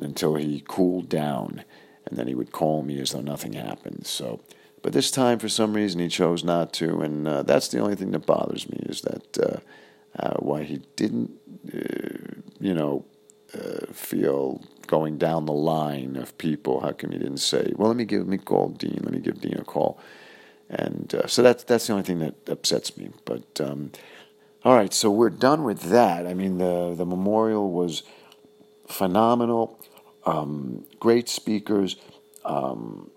until 0.00 0.36
he 0.36 0.62
cooled 0.66 1.08
down, 1.08 1.64
and 2.06 2.18
then 2.18 2.26
he 2.26 2.34
would 2.34 2.52
call 2.52 2.82
me 2.82 3.00
as 3.00 3.12
though 3.12 3.20
nothing 3.20 3.54
happened. 3.54 4.06
So. 4.06 4.40
But 4.82 4.94
this 4.94 5.10
time, 5.10 5.38
for 5.38 5.50
some 5.50 5.74
reason, 5.74 6.00
he 6.00 6.08
chose 6.08 6.42
not 6.42 6.72
to, 6.74 7.02
and 7.02 7.28
uh, 7.28 7.42
that's 7.42 7.68
the 7.68 7.80
only 7.80 7.96
thing 7.96 8.12
that 8.12 8.24
bothers 8.24 8.66
me 8.66 8.78
is 8.88 9.02
that 9.02 9.38
uh, 9.38 9.58
uh, 10.18 10.36
why 10.38 10.62
he 10.62 10.80
didn't, 10.96 11.32
you 11.62 12.74
know, 12.74 13.04
uh, 13.54 13.92
feel 13.92 14.62
going 14.86 15.18
down 15.18 15.46
the 15.46 15.52
line 15.52 16.16
of 16.16 16.36
people. 16.38 16.80
How 16.80 16.92
come 16.92 17.12
you 17.12 17.18
didn't 17.18 17.38
say, 17.38 17.72
"Well, 17.76 17.88
let 17.88 17.96
me 17.96 18.04
give 18.04 18.26
me 18.26 18.38
call 18.38 18.70
Dean. 18.70 19.00
Let 19.02 19.12
me 19.12 19.20
give 19.20 19.40
Dean 19.40 19.58
a 19.58 19.64
call." 19.64 19.98
And 20.68 21.12
uh, 21.14 21.26
so 21.26 21.42
that's 21.42 21.64
that's 21.64 21.86
the 21.86 21.92
only 21.92 22.04
thing 22.04 22.20
that 22.20 22.48
upsets 22.48 22.96
me. 22.96 23.10
But 23.24 23.60
um, 23.60 23.92
all 24.64 24.74
right, 24.74 24.92
so 24.92 25.10
we're 25.10 25.30
done 25.30 25.64
with 25.64 25.82
that. 25.90 26.26
I 26.26 26.34
mean, 26.34 26.58
the 26.58 26.94
the 26.94 27.06
memorial 27.06 27.70
was 27.70 28.02
phenomenal. 28.86 29.80
Um, 30.26 30.84
great 30.98 31.28
speakers. 31.28 31.96
Um, 32.44 33.10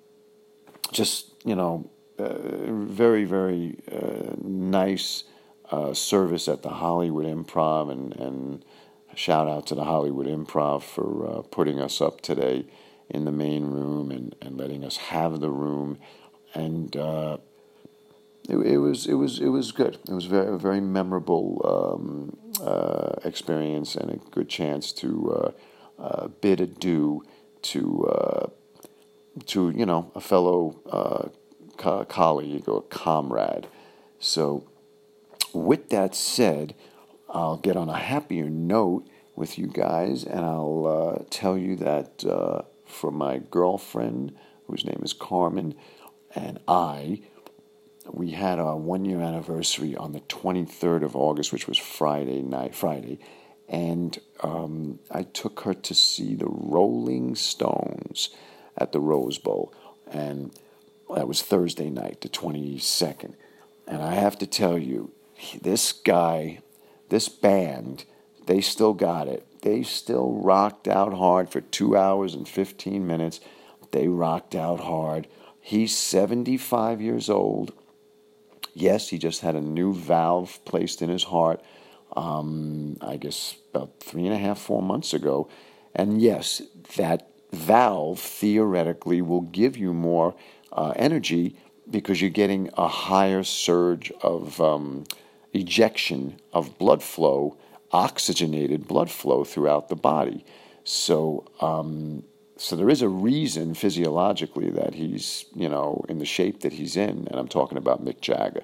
just 0.92 1.34
you 1.46 1.56
know, 1.56 1.90
uh, 2.18 2.72
very 2.72 3.26
very 3.26 3.78
uh, 3.92 4.36
nice 4.42 5.26
uh, 5.74 5.94
service 5.94 6.48
at 6.48 6.62
the 6.62 6.70
Hollywood 6.70 7.26
Improv, 7.26 7.92
and, 7.92 8.14
and 8.18 8.66
shout 9.16 9.48
out 9.48 9.66
to 9.68 9.76
the 9.76 9.86
Hollywood 9.86 10.28
Improv 10.28 10.84
for 10.84 11.28
uh, 11.28 11.42
putting 11.42 11.80
us 11.82 12.00
up 12.00 12.22
today 12.22 12.68
in 13.10 13.26
the 13.26 13.32
main 13.32 13.66
room 13.66 14.12
and, 14.12 14.36
and 14.40 14.56
letting 14.56 14.84
us 14.84 14.98
have 14.98 15.40
the 15.40 15.50
room, 15.50 15.98
and 16.54 16.96
uh, 16.96 17.38
it, 18.48 18.58
it, 18.58 18.78
was 18.78 19.08
it 19.08 19.16
was 19.16 19.40
it 19.40 19.48
was 19.48 19.72
good. 19.72 19.98
It 20.08 20.14
was 20.14 20.26
very 20.26 20.60
very 20.60 20.80
memorable 20.80 21.60
um, 21.66 22.38
uh, 22.64 23.16
experience 23.26 23.96
and 23.96 24.12
a 24.12 24.18
good 24.30 24.50
chance 24.50 24.94
to 24.94 25.54
uh, 26.00 26.04
uh, 26.04 26.28
bid 26.28 26.62
adieu 26.62 27.24
to 27.64 28.06
uh, 28.06 28.48
to 29.48 29.72
you 29.72 29.88
know 29.88 30.12
a 30.14 30.22
fellow 30.22 30.80
co- 31.78 32.06
colleague 32.06 32.70
or 32.70 32.84
comrade. 32.84 33.66
So 34.20 34.68
with 35.54 35.90
that 35.90 36.16
said, 36.16 36.76
I'll 37.30 37.58
get 37.58 37.76
on 37.76 37.90
a 37.90 37.98
happier 37.98 38.50
note 38.50 39.08
with 39.36 39.58
you 39.58 39.68
guys, 39.68 40.24
and 40.24 40.42
I'll 40.42 41.18
uh, 41.20 41.24
tell 41.30 41.58
you 41.58 41.76
that 41.78 42.24
uh, 42.26 42.62
for 42.86 43.12
my 43.12 43.40
girlfriend, 43.40 44.36
whose 44.68 44.86
name 44.86 45.02
is 45.04 45.14
Carmen, 45.14 45.76
and 46.36 46.60
I, 46.68 47.22
we 48.12 48.32
had 48.32 48.60
our 48.60 48.76
one 48.76 49.06
year 49.06 49.22
anniversary 49.22 49.96
on 49.96 50.12
the 50.12 50.20
23rd 50.22 51.04
of 51.04 51.16
August, 51.16 51.52
which 51.52 51.68
was 51.68 51.78
Friday 51.78 52.42
night, 52.42 52.76
Friday, 52.76 53.20
and 53.68 54.20
um, 54.42 55.00
I 55.10 55.24
took 55.24 55.62
her 55.62 55.74
to 55.74 55.96
see 55.96 56.36
the 56.36 56.48
Rolling 56.48 57.36
Stones 57.36 58.30
at 58.78 58.92
the 58.92 59.00
Rose 59.00 59.38
Bowl, 59.38 59.74
and 60.12 60.52
that 61.16 61.28
was 61.28 61.42
Thursday 61.42 61.90
night, 61.90 62.22
the 62.22 62.30
22nd. 62.30 63.34
And 63.88 64.02
I 64.02 64.14
have 64.14 64.38
to 64.40 64.48
tell 64.48 64.78
you, 64.78 65.12
this 65.62 65.92
guy, 65.92 66.60
this 67.10 67.30
band, 67.30 68.06
they 68.46 68.62
still 68.62 68.94
got 68.94 69.28
it. 69.28 69.46
They 69.62 69.84
still 69.84 70.34
rocked 70.34 70.88
out 70.88 71.14
hard 71.14 71.50
for 71.50 71.62
two 71.62 71.96
hours 71.96 72.34
and 72.34 72.48
15 72.48 73.06
minutes. 73.08 73.40
They 73.92 74.08
rocked 74.08 74.56
out 74.56 74.82
hard. 74.82 75.28
He's 75.62 75.98
75 75.98 77.02
years 77.02 77.30
old. 77.30 77.74
Yes, 78.74 79.10
he 79.10 79.18
just 79.18 79.42
had 79.42 79.56
a 79.56 79.62
new 79.62 79.94
valve 79.94 80.60
placed 80.66 81.02
in 81.02 81.10
his 81.10 81.24
heart, 81.24 81.64
um, 82.18 82.98
I 83.00 83.18
guess 83.18 83.56
about 83.74 84.00
three 84.00 84.26
and 84.26 84.34
a 84.34 84.38
half, 84.38 84.60
four 84.60 84.82
months 84.82 85.14
ago. 85.14 85.48
And 85.96 86.22
yes, 86.22 86.62
that 86.98 87.30
valve 87.54 88.20
theoretically 88.20 89.22
will 89.22 89.42
give 89.42 89.78
you 89.78 89.94
more 89.94 90.36
uh, 90.72 90.94
energy 90.96 91.56
because 91.90 92.20
you're 92.20 92.30
getting 92.30 92.70
a 92.78 92.88
higher 92.88 93.44
surge 93.44 94.12
of 94.22 94.60
um, 94.60 95.06
ejection 95.54 96.40
of 96.52 96.78
blood 96.78 97.04
flow, 97.04 97.58
oxygenated 97.92 98.88
blood 98.88 99.12
flow 99.12 99.44
throughout 99.44 99.90
the 99.90 99.96
body. 99.96 100.46
So, 100.84 101.46
um, 101.62 102.24
so 102.58 102.76
there 102.76 102.90
is 102.90 103.02
a 103.02 103.10
reason 103.10 103.74
physiologically 103.74 104.70
that 104.72 104.96
he's, 104.96 105.46
you 105.56 105.70
know, 105.70 106.06
in 106.10 106.20
the 106.20 106.26
shape 106.26 106.62
that 106.62 106.74
he's 106.74 106.98
in, 106.98 107.28
and 107.28 107.36
I'm 107.36 107.48
talking 107.48 107.78
about 107.78 108.04
Mick 108.04 108.22
Jagger. 108.22 108.64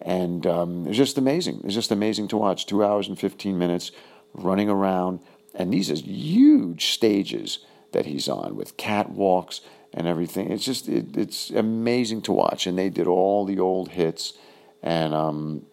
And 0.00 0.46
um, 0.46 0.86
it's 0.86 0.96
just 0.96 1.18
amazing. 1.18 1.60
It's 1.64 1.74
just 1.74 1.90
amazing 1.90 2.28
to 2.28 2.36
watch. 2.36 2.66
Two 2.66 2.84
hours 2.84 3.08
and 3.08 3.18
15 3.18 3.58
minutes. 3.58 3.92
running 4.32 4.68
around. 4.68 5.20
And 5.54 5.72
these 5.72 5.90
are 5.90 5.96
huge 5.96 6.86
stages 6.86 7.58
that 7.92 8.06
he's 8.06 8.28
on 8.28 8.56
with 8.56 8.76
catwalks 8.76 9.60
and 9.92 10.06
everything. 10.06 10.50
It's 10.52 10.64
just 10.64 10.88
it, 10.88 11.16
it's 11.16 11.50
amazing 11.50 12.22
to 12.22 12.32
watch. 12.32 12.66
And 12.66 12.78
they 12.78 12.88
did 12.88 13.08
all 13.08 13.44
the 13.44 13.58
old 13.58 13.90
hits 13.90 14.34
and 14.82 15.14
um, 15.14 15.66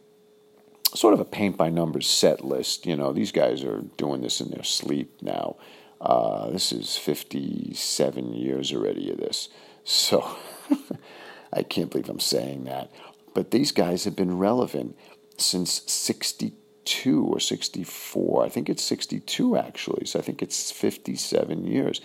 sort 0.94 1.14
of 1.14 1.20
a 1.20 1.26
paint 1.26 1.58
by 1.58 1.70
numbers 1.70 2.08
set 2.08 2.44
list. 2.44 2.86
You 2.86 2.96
know, 2.96 3.14
these 3.14 3.32
guys 3.32 3.64
are 3.64 3.82
doing 3.98 4.22
this 4.22 4.42
in 4.42 4.50
their 4.52 4.64
sleep 4.64 5.22
now. 5.22 5.58
Uh, 6.00 6.50
this 6.52 6.72
is 6.72 6.96
57 6.98 8.34
years 8.34 8.72
already 8.72 9.12
of 9.12 9.18
this. 9.18 9.50
So 9.84 10.38
I 11.54 11.64
can't 11.64 11.90
believe 11.90 12.10
I'm 12.10 12.20
saying 12.20 12.66
that. 12.66 12.92
But 13.34 13.52
these 13.52 13.72
guys 13.72 14.04
have 14.04 14.16
been 14.16 14.38
relevant 14.38 14.98
since 15.38 15.84
62 15.92 17.26
or 17.26 17.40
64. 17.40 18.46
I 18.46 18.50
think 18.50 18.70
it's 18.70 18.84
62 18.84 19.58
actually. 19.58 20.06
So 20.06 20.20
I 20.20 20.22
think 20.22 20.42
it's 20.42 20.72
57 20.72 21.66
years. 21.66 22.02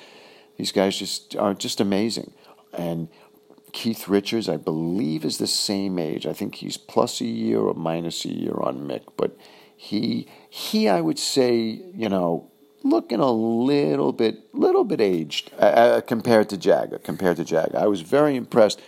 These 0.56 0.72
guys 0.72 0.98
just 0.98 1.36
are 1.36 1.54
just 1.54 1.80
amazing. 1.80 2.32
And 2.72 3.08
Keith 3.72 4.06
Richards, 4.06 4.48
I 4.48 4.58
believe, 4.58 5.24
is 5.24 5.38
the 5.38 5.46
same 5.46 5.98
age. 5.98 6.26
I 6.26 6.32
think 6.32 6.56
he's 6.56 6.76
plus 6.76 7.20
a 7.20 7.26
year 7.26 7.60
or 7.60 7.74
minus 7.74 8.24
a 8.24 8.28
year 8.28 8.54
on 8.60 8.86
Mick, 8.86 9.02
but 9.16 9.36
he 9.76 10.26
he 10.48 10.88
I 10.88 11.00
would 11.00 11.18
say, 11.18 11.80
you 11.94 12.08
know, 12.08 12.50
looking 12.84 13.20
a 13.20 13.32
little 13.32 14.12
bit 14.12 14.54
little 14.54 14.84
bit 14.84 15.00
aged 15.00 15.50
uh, 15.58 15.64
uh, 15.64 16.00
compared 16.02 16.48
to 16.50 16.56
Jagger. 16.56 16.98
Compared 16.98 17.38
to 17.38 17.44
Jagger, 17.44 17.78
I 17.78 17.86
was 17.86 18.02
very 18.02 18.36
impressed. 18.36 18.80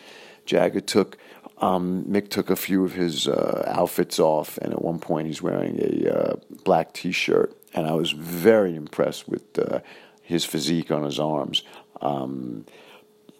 Jagger 0.44 0.80
took 0.80 1.16
um, 1.58 2.04
Mick 2.04 2.28
took 2.28 2.50
a 2.50 2.56
few 2.56 2.84
of 2.84 2.92
his 2.92 3.26
uh, 3.26 3.64
outfits 3.66 4.18
off, 4.18 4.58
and 4.58 4.72
at 4.72 4.82
one 4.82 4.98
point 4.98 5.26
he's 5.26 5.40
wearing 5.40 5.78
a 5.80 6.14
uh, 6.14 6.36
black 6.64 6.92
T-shirt, 6.92 7.56
and 7.72 7.86
I 7.86 7.94
was 7.94 8.10
very 8.12 8.74
impressed 8.74 9.28
with 9.28 9.58
uh, 9.58 9.80
his 10.20 10.44
physique 10.44 10.90
on 10.90 11.04
his 11.04 11.18
arms. 11.18 11.62
Um, 12.00 12.66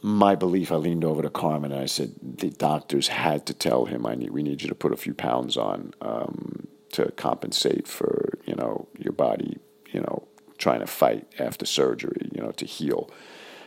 my 0.05 0.35
belief, 0.35 0.71
I 0.71 0.75
leaned 0.77 1.03
over 1.03 1.23
to 1.23 1.31
Carmen 1.31 1.73
and 1.73 1.81
I 1.81 1.87
said, 1.87 2.13
the 2.21 2.51
doctors 2.51 3.09
had 3.09 3.47
to 3.47 3.55
tell 3.55 3.87
him, 3.87 4.05
I 4.05 4.15
need, 4.15 4.33
we 4.33 4.43
need 4.43 4.61
you 4.61 4.69
to 4.69 4.75
put 4.75 4.93
a 4.93 4.99
few 4.99 5.15
pounds 5.15 5.57
on 5.57 5.95
um, 6.03 6.69
to 6.93 7.11
compensate 7.13 7.89
for, 7.89 8.39
you 8.45 8.55
know, 8.55 8.87
your 8.99 9.15
body, 9.15 9.57
you 9.93 10.01
know, 10.01 10.29
trying 10.59 10.81
to 10.81 10.87
fight 10.87 11.27
after 11.39 11.65
surgery, 11.65 12.29
you 12.35 12.43
know, 12.43 12.51
to 12.51 12.67
heal. 12.67 13.11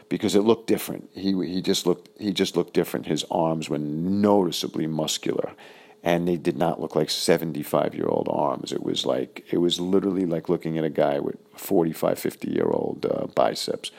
Because 0.09 0.35
it 0.35 0.41
looked 0.41 0.67
different. 0.67 1.09
He, 1.15 1.33
he 1.43 1.59
just 1.59 1.87
looked 1.87 2.07
he 2.19 2.31
just 2.31 2.55
looked 2.55 2.75
different. 2.75 3.07
His 3.07 3.25
arms 3.31 3.67
were 3.67 3.79
noticeably 3.79 4.85
muscular 4.85 5.53
and 6.03 6.27
they 6.27 6.37
did 6.37 6.55
not 6.55 6.79
look 6.79 6.95
like 6.95 7.09
75 7.09 7.95
year 7.95 8.05
old 8.07 8.29
arms. 8.31 8.71
It 8.71 8.83
was 8.83 9.07
like, 9.07 9.43
it 9.49 9.57
was 9.57 9.79
literally 9.79 10.27
like 10.27 10.49
looking 10.49 10.77
at 10.77 10.83
a 10.83 10.89
guy 10.91 11.17
with 11.17 11.37
45, 11.55 12.19
50 12.19 12.51
year 12.51 12.67
old 12.67 13.07
uh, 13.07 13.25
biceps 13.33 13.91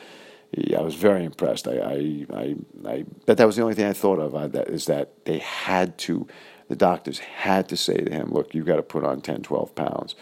I 0.56 0.80
was 0.80 0.94
very 0.94 1.24
impressed. 1.24 1.68
I, 1.68 1.78
I, 1.78 2.26
I, 2.32 2.56
I, 2.86 3.04
but 3.26 3.36
that 3.36 3.46
was 3.46 3.56
the 3.56 3.62
only 3.62 3.74
thing 3.74 3.86
I 3.86 3.92
thought 3.92 4.18
of. 4.18 4.34
Uh, 4.34 4.48
that 4.48 4.68
is 4.68 4.86
that 4.86 5.24
they 5.24 5.38
had 5.38 5.98
to, 5.98 6.26
the 6.68 6.76
doctors 6.76 7.18
had 7.18 7.68
to 7.68 7.76
say 7.76 7.98
to 7.98 8.10
him, 8.10 8.30
"Look, 8.30 8.54
you've 8.54 8.66
got 8.66 8.76
to 8.76 8.82
put 8.82 9.04
on 9.04 9.20
10, 9.20 9.42
12 9.42 9.74
pounds," 9.74 10.14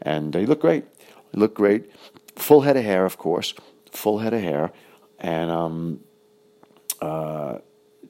and 0.00 0.34
he 0.34 0.46
looked 0.46 0.62
great. 0.62 0.84
He 1.32 1.38
looked 1.38 1.54
great. 1.54 1.90
Full 2.36 2.62
head 2.62 2.76
of 2.76 2.84
hair, 2.84 3.04
of 3.04 3.18
course. 3.18 3.52
Full 3.92 4.18
head 4.18 4.32
of 4.32 4.40
hair, 4.40 4.72
and 5.18 5.50
um, 5.50 6.00
uh, 7.02 7.58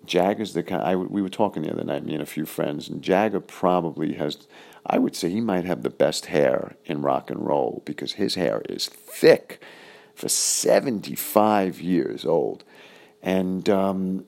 Jagger's 0.04 0.52
the 0.52 0.62
kind. 0.62 0.82
I, 0.82 0.94
we 0.94 1.22
were 1.22 1.28
talking 1.28 1.62
the 1.62 1.72
other 1.72 1.84
night, 1.84 2.04
me 2.04 2.14
and 2.14 2.22
a 2.22 2.26
few 2.26 2.46
friends, 2.46 2.88
and 2.88 3.02
Jagger 3.02 3.40
probably 3.40 4.14
has. 4.14 4.46
I 4.86 4.98
would 4.98 5.16
say 5.16 5.28
he 5.28 5.40
might 5.40 5.64
have 5.64 5.82
the 5.82 5.90
best 5.90 6.26
hair 6.26 6.76
in 6.84 7.02
rock 7.02 7.30
and 7.30 7.44
roll 7.44 7.82
because 7.84 8.12
his 8.12 8.36
hair 8.36 8.62
is 8.68 8.86
thick 8.86 9.60
for 10.18 10.28
75 10.28 11.80
years 11.80 12.24
old. 12.24 12.64
And 13.22 13.68
um, 13.70 14.26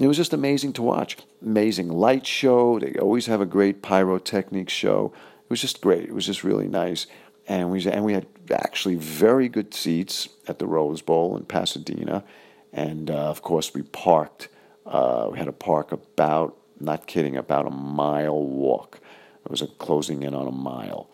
it 0.00 0.06
was 0.08 0.16
just 0.16 0.32
amazing 0.32 0.72
to 0.74 0.82
watch. 0.82 1.16
Amazing 1.40 1.90
light 1.90 2.26
show. 2.26 2.80
They 2.80 2.94
always 2.98 3.26
have 3.26 3.40
a 3.40 3.46
great 3.46 3.82
pyrotechnics 3.82 4.72
show. 4.72 5.12
It 5.44 5.50
was 5.50 5.60
just 5.60 5.80
great. 5.80 6.08
It 6.08 6.14
was 6.14 6.26
just 6.26 6.42
really 6.42 6.66
nice. 6.66 7.06
And 7.46 7.70
we, 7.70 7.86
and 7.88 8.04
we 8.04 8.14
had 8.14 8.26
actually 8.50 8.96
very 8.96 9.48
good 9.48 9.74
seats 9.74 10.28
at 10.48 10.58
the 10.58 10.66
Rose 10.66 11.02
Bowl 11.02 11.36
in 11.36 11.44
Pasadena. 11.44 12.24
And 12.72 13.08
uh, 13.08 13.30
of 13.30 13.42
course, 13.42 13.72
we 13.72 13.82
parked. 13.82 14.48
Uh, 14.84 15.28
we 15.30 15.38
had 15.38 15.44
to 15.44 15.52
park 15.52 15.92
about, 15.92 16.56
not 16.80 17.06
kidding, 17.06 17.36
about 17.36 17.66
a 17.66 17.70
mile 17.70 18.42
walk. 18.42 18.98
It 19.44 19.52
was 19.52 19.62
a 19.62 19.68
closing 19.68 20.24
in 20.24 20.34
on 20.34 20.48
a 20.48 20.52
mile. 20.52 21.08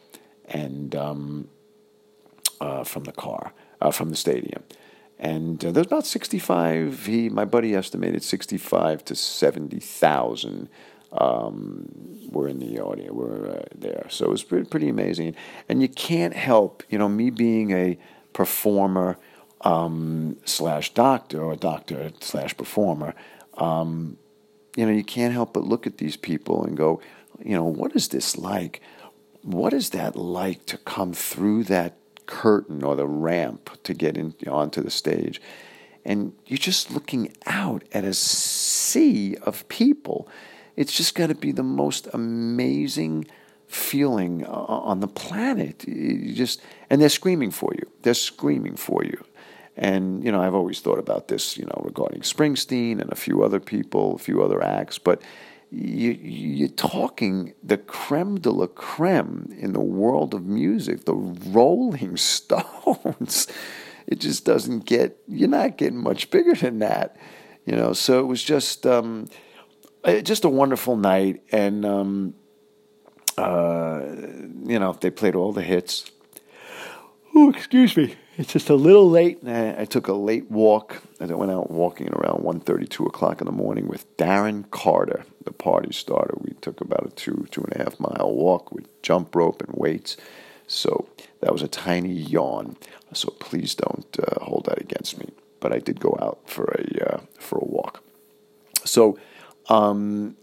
And 0.46 0.96
um, 0.96 1.48
uh, 2.58 2.84
from 2.84 3.04
the 3.04 3.12
car 3.12 3.52
uh, 3.82 3.90
from 3.90 4.10
the 4.10 4.16
stadium. 4.16 4.62
And 5.18 5.64
uh, 5.64 5.72
there's 5.72 5.86
about 5.86 6.06
65, 6.06 7.06
he, 7.06 7.28
my 7.28 7.44
buddy 7.44 7.74
estimated 7.74 8.22
65 8.22 9.04
to 9.06 9.14
70,000 9.14 10.68
um, 11.12 11.88
were 12.30 12.48
in 12.48 12.58
the 12.58 12.80
audience, 12.80 13.12
were 13.12 13.58
uh, 13.58 13.64
there. 13.74 14.06
So 14.08 14.26
it 14.26 14.30
was 14.30 14.42
pretty, 14.42 14.68
pretty 14.68 14.88
amazing. 14.88 15.34
And 15.68 15.82
you 15.82 15.88
can't 15.88 16.34
help, 16.34 16.82
you 16.88 16.98
know, 16.98 17.08
me 17.08 17.30
being 17.30 17.72
a 17.72 17.98
performer 18.32 19.18
um, 19.60 20.38
slash 20.44 20.94
doctor 20.94 21.42
or 21.42 21.54
doctor 21.56 22.12
slash 22.20 22.56
performer, 22.56 23.14
um, 23.58 24.16
you 24.76 24.86
know, 24.86 24.92
you 24.92 25.04
can't 25.04 25.32
help 25.32 25.52
but 25.52 25.64
look 25.64 25.86
at 25.86 25.98
these 25.98 26.16
people 26.16 26.64
and 26.64 26.76
go, 26.76 27.00
you 27.44 27.54
know, 27.54 27.64
what 27.64 27.94
is 27.94 28.08
this 28.08 28.38
like? 28.38 28.80
What 29.42 29.72
is 29.72 29.90
that 29.90 30.16
like 30.16 30.66
to 30.66 30.78
come 30.78 31.12
through 31.12 31.64
that 31.64 31.96
curtain 32.26 32.82
or 32.82 32.96
the 32.96 33.06
ramp 33.06 33.70
to 33.84 33.94
get 33.94 34.16
in, 34.16 34.34
onto 34.48 34.82
the 34.82 34.90
stage. 34.90 35.40
And 36.04 36.32
you're 36.46 36.58
just 36.58 36.90
looking 36.90 37.32
out 37.46 37.84
at 37.92 38.04
a 38.04 38.14
sea 38.14 39.36
of 39.42 39.66
people. 39.68 40.28
It's 40.76 40.92
just 40.92 41.14
got 41.14 41.28
to 41.28 41.34
be 41.34 41.52
the 41.52 41.62
most 41.62 42.08
amazing 42.12 43.26
feeling 43.72 44.44
uh, 44.44 44.50
uh, 44.50 44.80
on 44.82 45.00
the 45.00 45.08
planet. 45.08 45.86
You 45.86 46.34
just 46.34 46.60
and 46.90 47.00
they're 47.00 47.08
screaming 47.08 47.50
for 47.50 47.72
you. 47.74 47.88
They're 48.02 48.14
screaming 48.14 48.76
for 48.76 49.04
you. 49.04 49.24
And 49.76 50.22
you 50.24 50.30
know, 50.30 50.42
I've 50.42 50.54
always 50.54 50.80
thought 50.80 50.98
about 50.98 51.28
this, 51.28 51.56
you 51.56 51.64
know, 51.64 51.80
regarding 51.84 52.20
Springsteen 52.20 53.00
and 53.00 53.10
a 53.10 53.16
few 53.16 53.42
other 53.42 53.60
people, 53.60 54.14
a 54.14 54.18
few 54.18 54.42
other 54.42 54.62
acts, 54.62 54.98
but 54.98 55.22
you, 55.72 56.66
are 56.66 56.68
talking 56.68 57.54
the 57.62 57.78
creme 57.78 58.38
de 58.38 58.50
la 58.50 58.66
creme 58.66 59.54
in 59.58 59.72
the 59.72 59.80
world 59.80 60.34
of 60.34 60.44
music, 60.44 61.06
the 61.06 61.14
Rolling 61.14 62.16
Stones. 62.18 63.48
It 64.06 64.20
just 64.20 64.44
doesn't 64.44 64.84
get, 64.84 65.16
you're 65.26 65.48
not 65.48 65.78
getting 65.78 66.02
much 66.02 66.30
bigger 66.30 66.54
than 66.54 66.80
that, 66.80 67.16
you 67.64 67.74
know. 67.74 67.94
So 67.94 68.20
it 68.20 68.26
was 68.26 68.42
just, 68.42 68.86
um, 68.86 69.28
just 70.22 70.44
a 70.44 70.48
wonderful 70.48 70.96
night. 70.96 71.42
And, 71.50 71.86
um, 71.86 72.34
uh, 73.38 74.02
you 74.64 74.78
know, 74.78 74.92
they 75.00 75.10
played 75.10 75.34
all 75.34 75.52
the 75.52 75.62
hits. 75.62 76.10
Oh, 77.34 77.48
excuse 77.48 77.96
me. 77.96 78.16
It's 78.36 78.52
just 78.52 78.68
a 78.70 78.74
little 78.74 79.08
late. 79.08 79.46
I 79.46 79.84
took 79.84 80.08
a 80.08 80.12
late 80.12 80.50
walk. 80.50 81.02
I 81.20 81.26
went 81.26 81.52
out 81.52 81.70
walking 81.70 82.08
around 82.08 82.42
1.30, 82.42 82.88
2 82.88 83.04
o'clock 83.04 83.40
in 83.40 83.46
the 83.46 83.52
morning 83.52 83.88
with 83.88 84.16
Darren 84.16 84.70
Carter, 84.70 85.24
the 85.44 85.52
party 85.52 85.92
starter. 85.92 86.34
We 86.38 86.52
took 86.60 86.80
about 86.80 87.06
a 87.06 87.10
two, 87.10 87.46
two 87.50 87.62
and 87.62 87.74
a 87.74 87.84
half 87.84 88.00
mile 88.00 88.32
walk 88.32 88.72
with 88.72 88.86
jump 89.02 89.34
rope 89.34 89.62
and 89.62 89.74
weights. 89.76 90.16
So 90.66 91.08
that 91.40 91.52
was 91.52 91.62
a 91.62 91.68
tiny 91.68 92.12
yawn. 92.12 92.76
So 93.12 93.30
please 93.30 93.74
don't 93.74 94.16
uh, 94.18 94.44
hold 94.44 94.66
that 94.66 94.80
against 94.80 95.18
me. 95.18 95.28
But 95.60 95.72
I 95.72 95.78
did 95.78 96.00
go 96.00 96.16
out 96.20 96.40
for 96.46 96.64
a 96.64 97.14
uh, 97.14 97.20
for 97.38 97.58
a 97.58 97.64
walk. 97.64 98.02
So 98.84 99.18
um, 99.68 100.36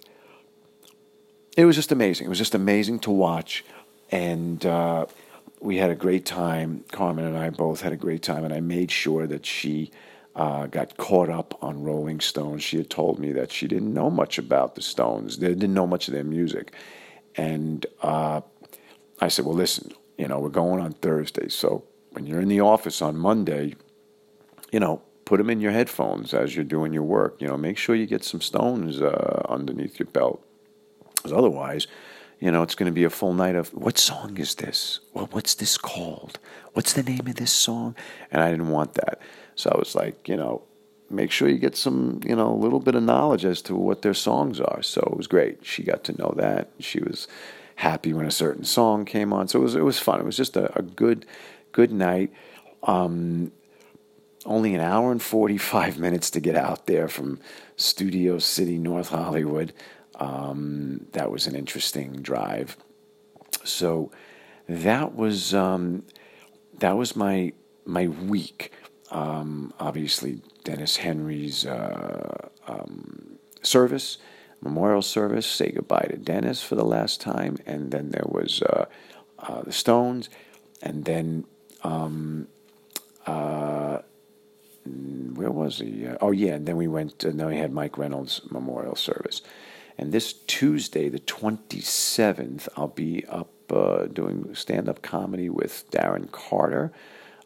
it 1.58 1.66
was 1.66 1.76
just 1.76 1.92
amazing. 1.92 2.28
It 2.28 2.30
was 2.30 2.38
just 2.38 2.56
amazing 2.56 3.00
to 3.00 3.12
watch, 3.12 3.66
and 4.12 4.66
uh, 4.66 5.08
we 5.60 5.78
had 5.78 5.90
a 5.90 5.96
great 5.96 6.26
time. 6.26 6.86
Carmen 6.92 7.26
and 7.26 7.38
I 7.38 7.50
both 7.50 7.82
had 7.82 7.92
a 7.92 7.98
great 7.98 8.24
time, 8.24 8.46
and 8.46 8.54
I 8.54 8.62
made 8.62 8.92
sure 8.92 9.28
that 9.28 9.46
she 9.46 9.92
uh, 10.36 10.68
got 10.68 10.98
caught 10.98 11.30
up 11.30 11.58
on 11.62 11.84
Rolling 11.84 12.20
Stones. 12.20 12.64
She 12.64 12.78
had 12.78 12.90
told 12.90 13.20
me 13.20 13.32
that 13.34 13.52
she 13.52 13.68
didn't 13.68 13.94
know 13.94 14.10
much 14.10 14.38
about 14.38 14.76
the 14.76 14.82
Stones, 14.82 15.38
they 15.38 15.50
didn't 15.50 15.74
know 15.74 15.88
much 15.88 16.08
of 16.08 16.14
their 16.14 16.24
music. 16.24 16.74
And 17.36 17.86
uh, 18.02 18.42
I 19.20 19.28
said, 19.28 19.46
Well, 19.46 19.56
listen, 19.56 19.92
you 20.18 20.28
know, 20.28 20.40
we're 20.40 20.50
going 20.50 20.82
on 20.82 20.94
Thursday. 20.94 21.50
So 21.50 21.84
when 22.12 22.26
you're 22.26 22.42
in 22.42 22.50
the 22.50 22.62
office 22.62 23.02
on 23.02 23.18
Monday, 23.18 23.76
you 24.72 24.80
know, 24.80 25.02
put 25.26 25.38
them 25.38 25.50
in 25.50 25.62
your 25.62 25.72
headphones 25.72 26.34
as 26.34 26.56
you're 26.56 26.66
doing 26.66 26.92
your 26.94 27.04
work. 27.04 27.42
You 27.42 27.48
know, 27.48 27.58
make 27.58 27.78
sure 27.78 27.96
you 27.96 28.06
get 28.06 28.24
some 28.24 28.42
Stones 28.42 29.02
uh, 29.02 29.46
underneath 29.48 30.00
your 30.00 30.08
belt. 30.08 30.46
Because 31.16 31.32
otherwise, 31.32 31.88
you 32.40 32.52
know, 32.52 32.64
it's 32.64 32.76
going 32.76 32.88
to 32.88 32.94
be 32.94 33.04
a 33.04 33.10
full 33.10 33.34
night 33.34 33.56
of 33.56 33.70
what 33.70 33.98
song 33.98 34.38
is 34.38 34.56
this? 34.56 35.02
Well, 35.14 35.28
what's 35.32 35.56
this 35.56 35.78
called? 35.78 36.40
What's 36.74 36.94
the 36.94 37.04
name 37.04 37.28
of 37.28 37.36
this 37.36 37.52
song? 37.52 37.96
And 38.32 38.42
I 38.42 38.50
didn't 38.50 38.70
want 38.70 38.94
that. 38.94 39.22
So 39.60 39.70
I 39.76 39.78
was 39.78 39.94
like, 39.94 40.30
you 40.30 40.38
know, 40.38 40.62
make 41.10 41.32
sure 41.32 41.50
you 41.50 41.58
get 41.58 41.76
some, 41.76 42.22
you 42.26 42.34
know, 42.34 42.50
a 42.50 42.56
little 42.56 42.80
bit 42.80 42.96
of 42.96 43.04
knowledge 43.04 43.44
as 43.44 43.62
to 43.64 43.76
what 43.76 44.04
their 44.04 44.14
songs 44.14 44.62
are. 44.62 44.82
So 44.82 45.02
it 45.02 45.18
was 45.18 45.28
great. 45.28 45.66
She 45.66 45.84
got 45.84 46.06
to 46.06 46.18
know 46.18 46.34
that. 46.38 46.70
She 46.80 47.02
was 47.02 47.28
happy 47.76 48.14
when 48.14 48.26
a 48.26 48.32
certain 48.32 48.64
song 48.64 49.04
came 49.04 49.34
on. 49.34 49.50
So 49.50 49.60
it 49.60 49.64
was 49.64 49.76
it 49.76 49.84
was 49.84 50.00
fun. 50.00 50.22
It 50.22 50.26
was 50.26 50.38
just 50.38 50.56
a, 50.56 50.78
a 50.80 50.82
good 50.82 51.26
good 51.74 51.92
night. 51.92 52.32
Um, 52.84 53.52
only 54.46 54.74
an 54.76 54.80
hour 54.80 55.12
and 55.12 55.22
45 55.22 56.00
minutes 56.06 56.30
to 56.32 56.40
get 56.40 56.56
out 56.56 56.88
there 56.88 57.10
from 57.10 57.42
Studio 57.76 58.40
City, 58.40 58.78
North 58.78 59.10
Hollywood. 59.10 59.74
Um, 60.16 61.08
that 61.12 61.32
was 61.32 61.48
an 61.48 61.56
interesting 61.56 62.22
drive. 62.22 62.78
So 63.66 64.10
that 64.70 65.16
was 65.16 65.54
um, 65.54 66.06
that 66.78 66.96
was 66.96 67.18
my 67.18 67.52
my 67.84 68.08
week. 68.08 68.72
Um, 69.12 69.74
obviously, 69.80 70.42
Dennis 70.64 70.98
Henry's 70.98 71.66
uh, 71.66 72.50
um, 72.68 73.40
service, 73.62 74.18
memorial 74.62 75.02
service. 75.02 75.48
Say 75.48 75.72
goodbye 75.72 76.08
to 76.10 76.18
Dennis 76.18 76.62
for 76.64 76.76
the 76.76 76.86
last 76.86 77.22
time, 77.22 77.58
and 77.66 77.92
then 77.92 78.12
there 78.12 78.28
was 78.28 78.62
uh, 78.62 78.86
uh, 79.40 79.62
the 79.64 79.72
Stones, 79.72 80.30
and 80.82 81.06
then 81.06 81.46
um, 81.84 82.48
uh, 83.26 84.00
where 84.86 85.52
was 85.52 85.80
he? 85.80 86.08
Uh, 86.08 86.18
oh 86.22 86.32
yeah, 86.32 86.54
and 86.54 86.68
then 86.68 86.78
we 86.78 86.88
went. 86.88 87.24
And 87.24 87.40
then 87.40 87.48
we 87.48 87.58
had 87.58 87.72
Mike 87.72 87.98
Reynolds' 87.98 88.42
memorial 88.52 88.96
service. 88.96 89.42
And 89.98 90.12
this 90.14 90.32
Tuesday, 90.34 91.10
the 91.10 91.20
twenty 91.20 91.82
seventh, 91.82 92.70
I'll 92.78 92.88
be 92.88 93.26
up 93.28 93.52
uh, 93.72 94.06
doing 94.06 94.54
stand 94.56 94.88
up 94.88 95.02
comedy 95.02 95.50
with 95.50 95.90
Darren 95.92 96.32
Carter 96.32 96.92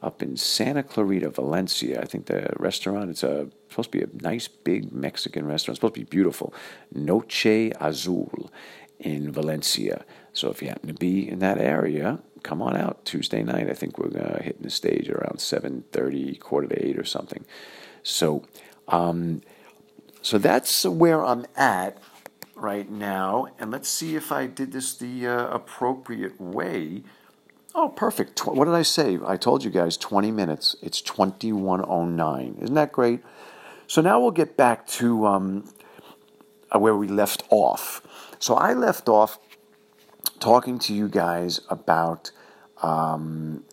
up 0.03 0.21
in 0.21 0.37
Santa 0.37 0.83
Clarita, 0.83 1.29
Valencia. 1.29 2.01
I 2.01 2.05
think 2.05 2.25
the 2.25 2.53
restaurant, 2.57 3.09
it's 3.09 3.23
a, 3.23 3.49
supposed 3.69 3.91
to 3.91 3.97
be 3.97 4.03
a 4.03 4.09
nice 4.21 4.47
big 4.47 4.91
Mexican 4.91 5.45
restaurant. 5.45 5.75
It's 5.75 5.79
supposed 5.79 5.95
to 5.95 6.01
be 6.01 6.05
beautiful. 6.05 6.53
Noche 6.93 7.71
Azul 7.79 8.51
in 8.99 9.31
Valencia. 9.31 10.05
So 10.33 10.49
if 10.49 10.61
you 10.61 10.69
happen 10.69 10.87
to 10.87 10.93
be 10.93 11.27
in 11.27 11.39
that 11.39 11.57
area, 11.57 12.19
come 12.43 12.61
on 12.61 12.75
out 12.75 13.05
Tuesday 13.05 13.43
night. 13.43 13.69
I 13.69 13.73
think 13.73 13.97
we're 13.97 14.17
uh, 14.19 14.41
hitting 14.41 14.63
the 14.63 14.69
stage 14.69 15.09
around 15.09 15.37
7.30, 15.37 16.39
quarter 16.39 16.67
to 16.67 16.87
8 16.87 16.97
or 16.99 17.05
something. 17.05 17.45
So, 18.03 18.43
um, 18.87 19.41
so 20.21 20.37
that's 20.37 20.85
where 20.85 21.23
I'm 21.23 21.45
at 21.55 21.97
right 22.55 22.89
now. 22.89 23.47
And 23.59 23.71
let's 23.71 23.89
see 23.89 24.15
if 24.15 24.31
I 24.31 24.47
did 24.47 24.71
this 24.71 24.95
the 24.95 25.27
uh, 25.27 25.47
appropriate 25.47 26.39
way 26.39 27.03
Oh, 27.75 27.89
perfect. 27.89 28.45
What 28.45 28.65
did 28.65 28.75
I 28.75 28.83
say? 28.83 29.17
I 29.25 29.35
told 29.35 29.63
you 29.63 29.71
guys 29.71 29.97
20 29.97 30.29
minutes. 30.29 30.75
It's 30.83 31.01
2109. 31.01 32.57
Isn't 32.61 32.75
that 32.75 32.91
great? 32.91 33.21
So 33.87 34.01
now 34.01 34.19
we'll 34.19 34.31
get 34.31 34.55
back 34.55 34.85
to 34.87 35.25
um, 35.25 35.73
uh, 36.73 36.77
where 36.77 36.95
we 36.95 37.07
left 37.07 37.43
off. 37.49 38.01
So 38.37 38.53
I 38.53 38.73
left 38.73 39.09
off 39.09 39.39
talking 40.39 40.77
to 40.79 40.93
you 40.93 41.09
guys 41.09 41.61
about. 41.69 42.31
Um, 42.83 43.63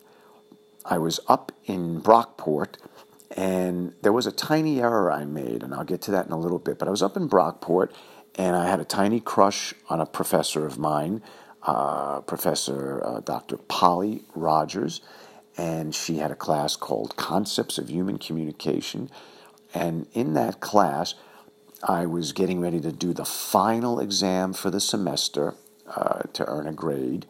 I 0.85 0.97
was 0.97 1.19
up 1.27 1.51
in 1.65 2.01
Brockport 2.01 2.77
and 3.37 3.93
there 4.01 4.11
was 4.11 4.25
a 4.25 4.31
tiny 4.31 4.81
error 4.81 5.11
I 5.11 5.25
made, 5.25 5.63
and 5.63 5.73
I'll 5.73 5.83
get 5.83 6.01
to 6.03 6.11
that 6.11 6.25
in 6.25 6.31
a 6.31 6.39
little 6.39 6.59
bit. 6.59 6.79
But 6.79 6.87
I 6.87 6.91
was 6.91 7.03
up 7.03 7.15
in 7.15 7.29
Brockport 7.29 7.91
and 8.35 8.55
I 8.55 8.67
had 8.67 8.79
a 8.79 8.85
tiny 8.85 9.19
crush 9.19 9.73
on 9.89 10.01
a 10.01 10.05
professor 10.05 10.65
of 10.65 10.79
mine 10.79 11.21
uh, 11.63 12.21
Professor 12.21 13.01
uh, 13.05 13.19
Dr. 13.21 13.57
Polly 13.57 14.23
Rogers, 14.35 15.01
and 15.57 15.93
she 15.93 16.17
had 16.17 16.31
a 16.31 16.35
class 16.35 16.75
called 16.75 17.15
Concepts 17.17 17.77
of 17.77 17.89
Human 17.89 18.17
Communication. 18.17 19.09
And 19.73 20.07
in 20.13 20.33
that 20.33 20.59
class, 20.59 21.13
I 21.83 22.05
was 22.05 22.31
getting 22.31 22.61
ready 22.61 22.79
to 22.81 22.91
do 22.91 23.13
the 23.13 23.25
final 23.25 23.99
exam 23.99 24.53
for 24.53 24.69
the 24.69 24.79
semester 24.79 25.55
uh, 25.87 26.23
to 26.33 26.45
earn 26.45 26.67
a 26.67 26.73
grade. 26.73 27.25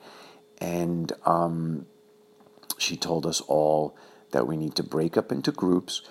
And 0.60 1.12
um, 1.26 1.86
she 2.78 2.98
told 2.98 3.26
us 3.26 3.42
all 3.42 3.96
that 4.32 4.48
we 4.48 4.58
need 4.58 4.76
to 4.76 4.84
break 4.84 5.18
up 5.18 5.32
into 5.32 5.52
groups 5.52 6.02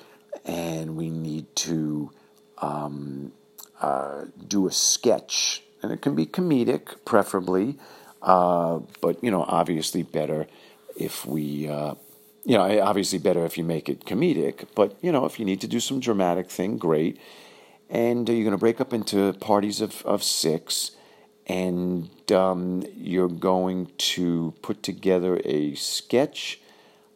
and 0.44 0.96
we 0.96 1.11
need 1.11 1.54
to 1.56 2.11
um, 2.59 3.33
uh, 3.80 4.24
do 4.46 4.66
a 4.66 4.72
sketch. 4.72 5.62
And 5.83 5.92
it 5.92 6.02
can 6.02 6.14
be 6.14 6.26
comedic, 6.26 7.04
preferably, 7.04 7.78
uh, 8.22 8.80
but 9.00 9.22
you 9.22 9.30
know, 9.30 9.44
obviously 9.48 10.02
better 10.02 10.46
if 10.96 11.24
we, 11.26 11.68
uh, 11.68 11.94
you 12.44 12.56
know, 12.56 12.80
obviously 12.83 13.18
better 13.18 13.44
if 13.44 13.56
you 13.56 13.64
make 13.64 13.88
it 13.88 14.04
comedic. 14.04 14.66
But 14.74 14.96
you 15.02 15.12
know, 15.12 15.24
if 15.24 15.38
you 15.38 15.44
need 15.44 15.61
to 15.61 15.68
do 15.68 15.80
some 15.80 16.00
dramatic 16.00 16.50
thing, 16.50 16.78
great. 16.78 17.18
And 17.88 18.28
you're 18.28 18.44
going 18.44 18.52
to 18.52 18.59
break 18.59 18.80
up 18.80 18.92
into 18.92 19.33
parties 19.35 19.80
of 19.80 20.02
of 20.06 20.22
six, 20.22 20.92
and 21.46 22.09
um, 22.30 22.85
you're 22.94 23.28
going 23.28 23.90
to 23.98 24.54
put 24.62 24.85
together 24.85 25.40
a 25.44 25.74
sketch, 25.74 26.61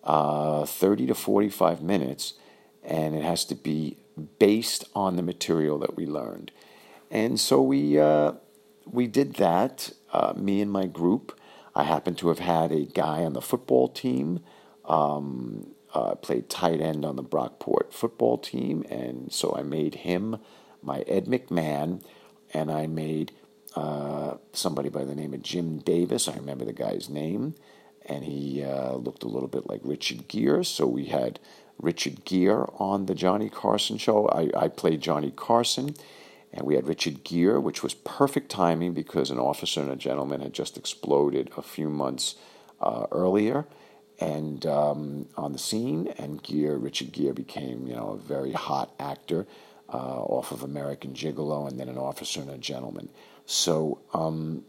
uh, 0.03 0.67
thirty 0.67 1.07
to 1.07 1.15
forty-five 1.15 1.81
minutes, 1.81 2.35
and 2.83 3.15
it 3.15 3.23
has 3.23 3.45
to 3.45 3.55
be 3.55 3.99
based 4.41 4.85
on 4.95 5.15
the 5.15 5.23
material 5.23 5.79
that 5.79 5.97
we 5.97 6.07
learned. 6.07 6.51
And 7.09 7.39
so 7.39 7.63
we 7.63 8.01
uh, 8.01 8.33
we 8.85 9.07
did 9.07 9.35
that 9.35 9.93
uh, 10.15 10.33
me 10.37 10.63
and 10.63 10.71
my 10.71 10.87
group. 10.87 11.39
I 11.75 11.83
happen 11.83 12.15
to 12.17 12.29
have 12.29 12.39
had 12.39 12.71
a 12.71 12.85
guy 12.85 13.25
on 13.25 13.33
the 13.33 13.43
football 13.43 13.89
team, 13.89 14.41
um, 14.85 15.75
uh, 15.93 16.15
played 16.15 16.49
tight 16.49 16.81
end 16.81 17.05
on 17.05 17.17
the 17.17 17.25
Brockport 17.25 17.93
football 17.93 18.39
team, 18.39 18.85
and 18.89 19.33
so 19.33 19.55
I 19.57 19.63
made 19.63 19.97
him 19.97 20.39
my 20.83 21.01
Ed 21.01 21.27
McMahon, 21.27 22.03
and 22.53 22.71
I 22.71 22.87
made 22.87 23.33
uh, 23.75 24.37
somebody 24.53 24.89
by 24.89 25.05
the 25.05 25.17
name 25.17 25.35
of 25.35 25.43
Jim 25.43 25.79
Davis. 25.79 26.29
I 26.29 26.37
remember 26.37 26.65
the 26.65 26.73
guy's 26.73 27.09
name, 27.09 27.55
and 28.07 28.25
he 28.25 28.63
uh, 28.63 28.95
looked 28.95 29.25
a 29.25 29.29
little 29.29 29.49
bit 29.49 29.69
like 29.69 29.81
Richard 29.83 30.29
Gere, 30.29 30.63
so 30.63 30.87
we 30.87 31.07
had 31.07 31.41
Richard 31.79 32.25
Gere 32.25 32.67
on 32.79 33.07
the 33.07 33.15
Johnny 33.17 33.49
Carson 33.49 33.99
show. 33.99 34.29
I, 34.29 34.51
I 34.57 34.69
played 34.69 35.01
Johnny 35.01 35.33
Carson 35.35 35.97
and 36.55 36.67
we 36.67 36.77
had 36.77 36.87
Richard 36.87 37.25
Gere, 37.25 37.59
which 37.59 37.83
was 37.83 37.95
perfect 37.95 38.49
timing 38.49 38.95
because 38.95 39.31
an 39.31 39.41
officer 39.41 39.81
and 39.81 39.91
a 39.91 39.97
gentleman 39.97 40.41
had 40.41 40.53
just 40.53 40.79
exploded 40.79 41.51
a 41.57 41.63
few 41.63 41.91
months 41.91 42.37
uh, 42.81 43.07
earlier 43.11 43.67
and 44.21 44.65
um, 44.65 45.29
on 45.37 45.53
the 45.53 45.59
scene. 45.59 46.15
And 46.17 46.41
Gere, 46.43 46.77
Richard 46.77 47.11
Gere 47.11 47.33
became, 47.33 47.89
you 47.89 47.97
know, 47.97 48.11
a 48.11 48.17
very 48.17 48.53
hot 48.53 48.95
actor 49.01 49.49
uh, 49.93 49.97
off 49.97 50.53
of 50.53 50.63
American 50.63 51.13
Gigolo 51.13 51.69
and 51.69 51.79
then 51.79 51.89
an 51.89 51.99
officer 51.99 52.41
and 52.41 52.51
a 52.51 52.59
gentleman. 52.59 53.09
So 53.47 54.01
um, 54.13 54.65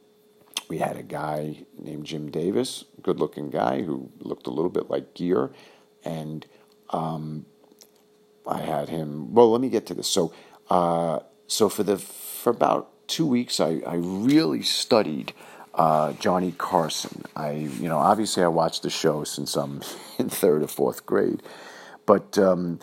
we 0.67 0.79
had 0.79 0.97
a 0.97 1.03
guy 1.03 1.65
named 1.77 2.07
Jim 2.07 2.31
Davis, 2.31 2.83
good 3.03 3.19
looking 3.19 3.51
guy 3.51 3.83
who 3.83 4.09
looked 4.19 4.47
a 4.47 4.51
little 4.51 4.71
bit 4.71 4.89
like 4.89 5.13
Gere. 5.13 5.49
And 6.03 6.47
um, 6.89 7.45
I 8.47 8.61
had 8.61 8.89
him, 8.89 9.35
well, 9.35 9.51
let 9.51 9.61
me 9.61 9.69
get 9.69 9.85
to 9.87 9.93
this. 9.93 10.07
So, 10.07 10.33
uh, 10.71 11.19
so 11.47 11.69
for 11.69 11.83
the 11.83 11.97
for 11.97 12.49
about 12.49 12.89
two 13.07 13.25
weeks, 13.25 13.59
I, 13.59 13.81
I 13.85 13.95
really 13.95 14.61
studied 14.61 15.33
uh, 15.73 16.13
Johnny 16.13 16.53
Carson. 16.57 17.23
I 17.35 17.51
you 17.51 17.87
know 17.89 17.97
obviously 17.97 18.43
I 18.43 18.47
watched 18.47 18.83
the 18.83 18.89
show 18.89 19.23
since 19.23 19.55
I'm 19.55 19.81
in 20.17 20.29
third 20.29 20.63
or 20.63 20.67
fourth 20.67 21.05
grade, 21.05 21.41
but 22.05 22.37
um, 22.37 22.79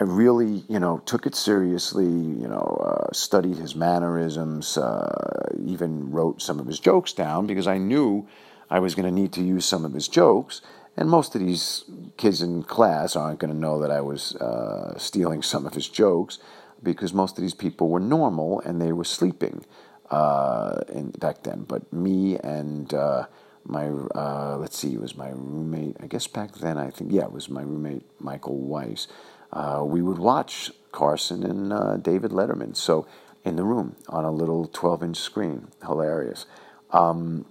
I 0.00 0.04
really 0.04 0.64
you 0.68 0.80
know 0.80 1.02
took 1.06 1.26
it 1.26 1.34
seriously. 1.34 2.04
You 2.04 2.48
know 2.48 2.80
uh, 2.84 3.12
studied 3.12 3.56
his 3.56 3.74
mannerisms, 3.74 4.76
uh, 4.76 5.48
even 5.64 6.10
wrote 6.10 6.42
some 6.42 6.58
of 6.58 6.66
his 6.66 6.80
jokes 6.80 7.12
down 7.12 7.46
because 7.46 7.66
I 7.66 7.78
knew 7.78 8.26
I 8.70 8.78
was 8.78 8.94
going 8.94 9.06
to 9.06 9.12
need 9.12 9.32
to 9.34 9.42
use 9.42 9.64
some 9.64 9.84
of 9.84 9.92
his 9.92 10.08
jokes. 10.08 10.60
And 10.96 11.10
most 11.10 11.34
of 11.34 11.40
these 11.40 11.84
kids 12.16 12.40
in 12.40 12.62
class 12.62 13.16
aren't 13.16 13.40
going 13.40 13.52
to 13.52 13.58
know 13.58 13.80
that 13.80 13.90
I 13.90 14.00
was 14.00 14.36
uh, 14.36 14.96
stealing 14.96 15.42
some 15.42 15.66
of 15.66 15.74
his 15.74 15.88
jokes 15.88 16.38
because 16.84 17.12
most 17.12 17.38
of 17.38 17.42
these 17.42 17.54
people 17.54 17.88
were 17.88 18.00
normal 18.00 18.60
and 18.60 18.80
they 18.80 18.92
were 18.92 19.04
sleeping 19.04 19.64
uh, 20.10 20.80
in, 20.92 21.10
back 21.10 21.42
then. 21.42 21.64
But 21.64 21.92
me 21.92 22.38
and 22.38 22.92
uh, 22.94 23.26
my, 23.64 23.88
uh, 23.88 24.56
let's 24.58 24.78
see, 24.78 24.94
it 24.94 25.00
was 25.00 25.16
my 25.16 25.30
roommate, 25.30 25.96
I 26.00 26.06
guess 26.06 26.26
back 26.26 26.54
then, 26.56 26.78
I 26.78 26.90
think, 26.90 27.12
yeah, 27.12 27.24
it 27.24 27.32
was 27.32 27.48
my 27.48 27.62
roommate, 27.62 28.04
Michael 28.20 28.58
Weiss. 28.58 29.08
Uh, 29.52 29.82
we 29.84 30.02
would 30.02 30.18
watch 30.18 30.70
Carson 30.92 31.44
and 31.44 31.72
uh, 31.72 31.96
David 31.96 32.30
Letterman. 32.30 32.76
So 32.76 33.06
in 33.44 33.56
the 33.56 33.64
room 33.64 33.96
on 34.08 34.24
a 34.24 34.30
little 34.30 34.66
12 34.66 35.02
inch 35.02 35.16
screen. 35.18 35.68
Hilarious. 35.82 36.46
Um, 36.90 37.46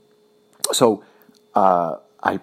so 0.72 1.04
uh, 1.54 1.98
I, 2.22 2.40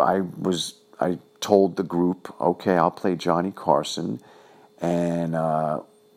I 0.00 0.20
was, 0.20 0.74
I 1.00 1.18
told 1.40 1.76
the 1.76 1.82
group, 1.82 2.34
okay, 2.40 2.76
I'll 2.76 2.90
play 2.90 3.14
Johnny 3.14 3.52
Carson. 3.52 4.20
And 4.80 5.34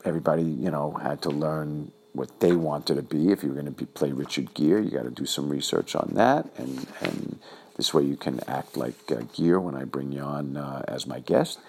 everybody, 0.05 0.43
you 0.43 0.71
know, 0.71 0.91
had 0.91 1.21
to 1.23 1.29
learn 1.29 1.91
what 2.13 2.39
they 2.39 2.55
wanted 2.55 2.95
to 2.95 3.01
be. 3.01 3.31
If 3.31 3.43
you 3.43 3.49
were 3.49 3.55
going 3.55 3.65
to 3.65 3.71
be, 3.71 3.85
play 3.85 4.11
Richard 4.11 4.53
Gere, 4.53 4.83
you 4.83 4.91
got 4.91 5.03
to 5.03 5.11
do 5.11 5.25
some 5.25 5.49
research 5.49 5.95
on 5.95 6.11
that, 6.15 6.47
and 6.57 6.87
and 7.01 7.39
this 7.77 7.93
way 7.93 8.03
you 8.03 8.17
can 8.17 8.41
act 8.47 8.77
like 8.77 9.11
uh, 9.11 9.59
when 9.59 9.75
I 9.75 9.85
bring 9.85 10.11
you 10.11 10.21
on 10.21 10.57
uh, 10.57 10.83
as 10.87 11.07
my 11.07 11.19
guest. 11.19 11.59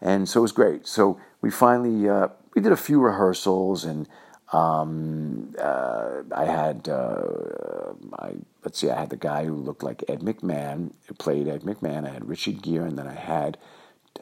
And 0.00 0.28
so 0.28 0.40
it 0.40 0.42
was 0.42 0.52
great. 0.52 0.86
So 0.86 1.20
we 1.40 1.50
finally 1.50 2.08
uh, 2.08 2.28
we 2.54 2.62
did 2.62 2.72
a 2.72 2.76
few 2.76 3.00
rehearsals, 3.00 3.84
and 3.84 4.08
um, 4.52 5.54
uh, 5.58 6.22
I 6.34 6.44
had 6.44 6.88
uh, 6.88 7.92
I 8.18 8.34
let's 8.64 8.78
see, 8.78 8.90
I 8.90 9.00
had 9.00 9.10
the 9.10 9.16
guy 9.16 9.46
who 9.46 9.54
looked 9.54 9.82
like 9.82 10.04
Ed 10.08 10.20
McMahon, 10.20 10.92
played 11.18 11.48
Ed 11.48 11.62
McMahon. 11.62 12.06
I 12.06 12.12
had 12.12 12.28
Richard 12.28 12.62
Gere, 12.62 12.86
and 12.86 12.98
then 12.98 13.06
I 13.06 13.14
had, 13.14 13.56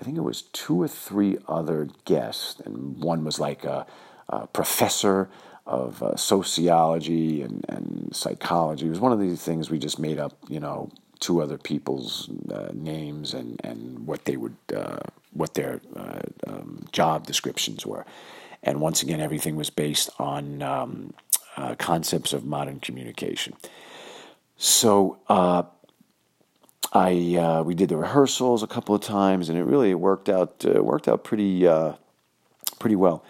I 0.01 0.05
think 0.05 0.17
it 0.17 0.23
was 0.23 0.43
two 0.43 0.81
or 0.81 0.89
three 0.89 1.39
other 1.49 1.89
guests, 2.05 2.61
and 2.61 3.03
one 3.03 3.25
was 3.25 3.39
like 3.41 3.65
a, 3.65 3.87
a 4.29 4.47
professor 4.47 5.29
of 5.67 6.03
uh, 6.03 6.17
sociology 6.17 7.43
and, 7.43 7.65
and 7.69 8.11
psychology. 8.15 8.87
It 8.87 8.91
was 8.91 9.01
one 9.01 9.13
of 9.13 9.21
these 9.21 9.43
things 9.43 9.71
we 9.71 9.79
just 9.79 9.99
made 9.99 10.19
up, 10.19 10.37
you 10.49 10.61
know, 10.61 10.91
two 11.19 11.43
other 11.43 11.59
people's 11.59 12.31
uh, 12.53 12.69
names 12.73 13.35
and, 13.35 13.61
and 13.65 14.07
what 14.07 14.27
they 14.27 14.37
would 14.37 14.57
uh, 14.75 14.99
what 15.33 15.55
their 15.55 15.81
uh, 15.95 16.21
um, 16.47 16.85
job 16.93 17.27
descriptions 17.27 17.85
were. 17.85 18.07
And 18.63 18.81
once 18.81 19.03
again, 19.03 19.21
everything 19.21 19.57
was 19.57 19.71
based 19.71 20.11
on 20.19 20.63
um, 20.63 21.15
uh, 21.57 21.75
concepts 21.77 22.33
of 22.33 22.45
modern 22.45 22.81
communication. 22.81 23.55
So 24.57 25.19
uh, 25.29 25.65
I 26.93 27.37
uh, 27.37 27.63
we 27.63 27.75
did 27.75 27.89
the 27.89 27.97
rehearsals 27.97 28.63
a 28.63 28.67
couple 28.67 28.95
of 28.95 29.03
times, 29.03 29.49
and 29.49 29.59
it 29.59 29.65
really 29.65 29.95
worked 29.95 30.29
out 30.29 30.65
uh, 30.65 30.83
worked 30.83 31.09
out 31.09 31.25
pretty 31.25 31.67
uh, 31.67 31.95
pretty 32.79 32.97
well. 32.97 33.25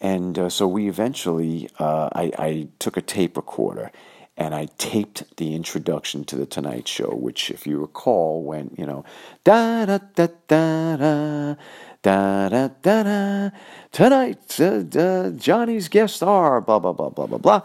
And 0.00 0.38
uh, 0.38 0.48
so 0.48 0.66
we 0.68 0.88
eventually, 0.88 1.70
uh, 1.78 2.10
I, 2.12 2.30
I, 2.38 2.68
took 2.78 2.98
a 2.98 3.00
tape 3.00 3.38
recorder 3.38 3.90
and 4.36 4.54
I 4.54 4.66
taped 4.76 5.36
the 5.38 5.54
introduction 5.54 6.24
to 6.24 6.36
the 6.36 6.44
Tonight 6.44 6.88
Show, 6.88 7.14
which, 7.14 7.50
if 7.50 7.66
you 7.66 7.78
recall, 7.78 8.42
went 8.42 8.78
you 8.78 8.86
know 8.86 9.04
da 9.44 9.86
da 9.86 9.98
da 10.14 10.28
da 10.48 10.96
da. 10.96 11.54
Da 12.02 12.50
da 12.50 12.68
da 12.82 13.02
da. 13.02 13.50
Tonight, 13.90 14.60
uh, 14.60 15.30
Johnny's 15.30 15.88
guests 15.88 16.20
are 16.22 16.60
blah 16.60 16.78
blah 16.78 16.92
blah 16.92 17.08
blah 17.08 17.26
blah 17.26 17.38
blah. 17.38 17.62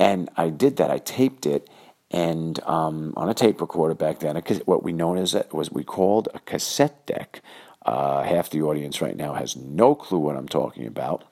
And 0.00 0.28
I 0.36 0.50
did 0.50 0.78
that. 0.78 0.90
I 0.90 0.98
taped 0.98 1.46
it, 1.46 1.68
and 2.10 2.58
um, 2.64 3.12
on 3.16 3.28
a 3.28 3.34
tape 3.34 3.60
recorder 3.60 3.94
back 3.94 4.20
then, 4.20 4.36
what 4.64 4.82
we 4.82 4.92
known 4.92 5.18
as 5.18 5.34
was 5.52 5.70
we 5.70 5.84
called 5.84 6.28
a 6.32 6.38
cassette 6.40 7.04
deck. 7.06 7.42
Uh, 7.84 8.22
half 8.22 8.50
the 8.50 8.62
audience 8.62 9.00
right 9.00 9.16
now 9.16 9.34
has 9.34 9.56
no 9.56 9.94
clue 9.94 10.18
what 10.18 10.36
I'm 10.36 10.48
talking 10.48 10.86
about. 10.86 11.24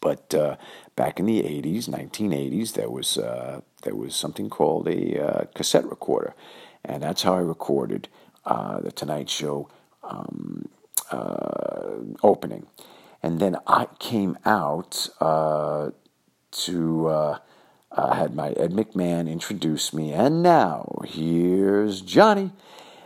But 0.00 0.34
uh, 0.34 0.56
back 0.94 1.18
in 1.18 1.26
the 1.26 1.42
80s, 1.42 1.88
1980s, 1.88 2.74
there 2.74 2.90
was 2.90 3.18
uh, 3.18 3.60
there 3.82 3.94
was 3.94 4.14
something 4.14 4.48
called 4.48 4.86
a 4.88 5.20
uh, 5.20 5.44
cassette 5.54 5.88
recorder, 5.88 6.34
and 6.84 7.02
that's 7.02 7.22
how 7.22 7.34
I 7.34 7.40
recorded 7.40 8.08
uh, 8.44 8.80
the 8.80 8.92
Tonight 8.92 9.28
Show 9.28 9.68
um, 10.04 10.68
uh, 11.10 11.96
opening. 12.22 12.66
And 13.22 13.40
then 13.40 13.56
I 13.66 13.88
came 13.98 14.38
out 14.44 15.08
to, 16.52 17.38
I 17.90 18.16
had 18.16 18.34
my 18.34 18.50
Ed 18.50 18.72
McMahon 18.72 19.30
introduce 19.30 19.92
me, 19.92 20.12
and 20.12 20.42
now 20.42 21.00
here's 21.06 22.00
Johnny. 22.00 22.52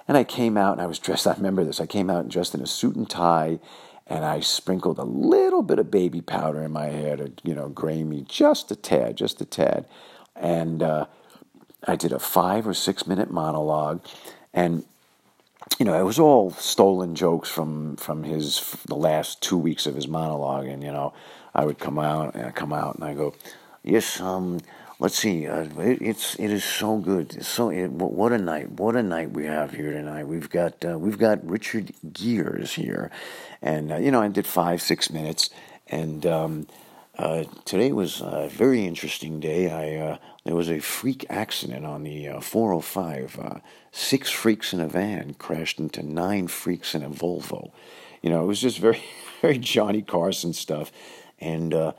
And 0.09 0.17
I 0.17 0.25
came 0.25 0.57
out 0.57 0.73
and 0.73 0.81
I 0.81 0.87
was 0.87 0.99
dressed, 0.99 1.29
I 1.29 1.35
remember 1.35 1.63
this, 1.63 1.81
I 1.81 1.87
came 1.87 2.11
out 2.11 2.29
dressed 2.29 2.55
in 2.55 2.61
a 2.61 2.67
suit 2.67 2.97
and 2.97 3.09
tie, 3.09 3.61
and 4.09 4.25
I 4.25 4.41
sprinkled 4.41 4.99
a 4.99 5.05
little 5.05 5.63
bit 5.63 5.79
of 5.79 5.91
baby 5.91 6.21
powder 6.21 6.65
in 6.65 6.73
my 6.73 6.87
hair 6.87 7.17
to, 7.17 7.33
you 7.45 7.55
know, 7.55 7.69
gray 7.69 8.03
me 8.03 8.25
just 8.29 8.73
a 8.73 8.77
tad, 8.77 9.17
just 9.17 9.41
a 9.41 9.45
tad. 9.45 9.87
And 10.35 10.83
uh, 10.83 11.07
I 11.87 11.95
did 11.95 12.13
a 12.13 12.19
five 12.19 12.67
or 12.67 12.75
six 12.75 13.07
minute 13.07 13.31
monologue. 13.31 14.05
And 14.53 14.85
you 15.79 15.87
know, 15.87 15.99
it 15.99 16.03
was 16.03 16.19
all 16.19 16.51
stolen 16.51 17.15
jokes 17.15 17.49
from 17.49 17.97
from 17.97 18.25
his 18.25 18.77
the 18.87 18.97
last 18.97 19.41
two 19.41 19.59
weeks 19.59 19.87
of 19.87 19.95
his 19.95 20.09
monologue, 20.09 20.67
and 20.67 20.83
you 20.83 20.91
know, 20.91 21.13
I 21.55 21.65
would 21.65 21.79
come 21.79 21.99
out 21.99 22.35
and 22.35 22.47
I 22.47 22.51
come 22.51 22.73
out 22.73 22.97
and 22.97 23.05
I 23.05 23.15
go, 23.15 23.35
yes, 23.83 24.21
um, 24.21 24.61
let's 24.99 25.19
see, 25.19 25.47
uh, 25.47 25.65
it, 25.79 26.03
it's 26.03 26.35
it 26.39 26.51
is 26.51 26.65
so 26.65 26.99
good, 26.99 27.35
it's 27.37 27.49
so 27.49 27.71
it, 27.71 27.91
what 27.91 28.33
a 28.33 28.39
night, 28.39 28.71
what 28.73 28.97
a 28.97 29.03
night 29.03 29.31
we 29.33 29.47
have 29.47 29.73
here 29.73 29.93
tonight. 29.93 30.27
We've 30.27 30.51
got 30.51 30.85
uh, 30.85 30.99
we've 30.99 31.19
got 31.19 31.45
Richard 31.49 31.93
Gere's 32.13 32.75
here, 32.75 33.11
and 33.63 33.93
uh, 33.93 33.97
you 33.97 34.11
know, 34.11 34.23
I 34.23 34.29
did 34.29 34.47
five 34.47 34.83
six 34.83 35.11
minutes, 35.11 35.51
and 35.89 36.25
um, 36.27 36.67
uh, 37.19 37.45
today 37.65 37.93
was 37.93 38.21
a 38.21 38.49
very 38.49 38.87
interesting 38.87 39.41
day. 39.41 39.71
I 39.71 40.13
uh, 40.13 40.19
there 40.45 40.55
was 40.55 40.71
a 40.71 40.79
freak 40.81 41.27
accident 41.29 41.85
on 41.85 42.03
the 42.03 42.29
uh, 42.29 42.41
405. 42.41 43.39
Uh, 43.39 43.59
six 43.93 44.31
freaks 44.31 44.73
in 44.73 44.81
a 44.81 44.89
van 44.89 45.35
crashed 45.35 45.79
into 45.79 46.03
nine 46.03 46.47
freaks 46.47 46.95
in 46.95 47.03
a 47.03 47.11
Volvo. 47.11 47.73
You 48.23 48.31
know, 48.31 48.43
it 48.43 48.47
was 48.47 48.61
just 48.61 48.79
very, 48.79 49.03
very 49.43 49.59
Johnny 49.59 50.03
Carson 50.03 50.53
stuff, 50.53 50.93
and 51.39 51.75
uh, 51.75 51.93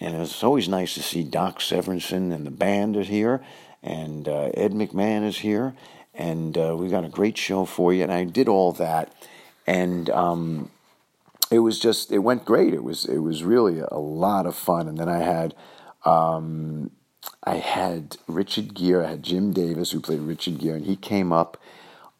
uh, 0.00 0.04
and 0.04 0.22
it's 0.22 0.44
always 0.44 0.68
nice 0.68 0.94
to 0.94 1.02
see 1.02 1.24
Doc 1.24 1.60
Severinsen 1.60 2.32
and 2.32 2.46
the 2.46 2.50
band 2.50 2.96
is 2.96 3.08
here, 3.08 3.42
and 3.82 4.26
Ed 4.28 4.72
McMahon 4.72 5.26
is 5.26 5.38
here, 5.38 5.74
and 6.14 6.56
we've 6.56 6.90
got 6.90 7.04
a 7.04 7.08
great 7.08 7.38
show 7.38 7.64
for 7.64 7.92
you. 7.92 8.02
And 8.02 8.12
I 8.12 8.24
did 8.24 8.48
all 8.48 8.72
that, 8.72 9.12
and. 9.66 10.10
Um, 10.10 10.70
it 11.50 11.60
was 11.60 11.78
just 11.78 12.12
it 12.12 12.18
went 12.18 12.44
great. 12.44 12.74
It 12.74 12.84
was 12.84 13.04
it 13.04 13.18
was 13.18 13.42
really 13.42 13.80
a 13.80 13.98
lot 13.98 14.46
of 14.46 14.54
fun. 14.54 14.86
And 14.88 14.98
then 14.98 15.08
I 15.08 15.18
had 15.18 15.54
um, 16.04 16.90
I 17.44 17.56
had 17.56 18.16
Richard 18.26 18.74
Gere, 18.74 19.04
I 19.04 19.10
had 19.10 19.22
Jim 19.22 19.52
Davis 19.52 19.90
who 19.90 20.00
played 20.00 20.20
Richard 20.20 20.58
Gere, 20.58 20.76
and 20.76 20.86
he 20.86 20.96
came 20.96 21.32
up 21.32 21.60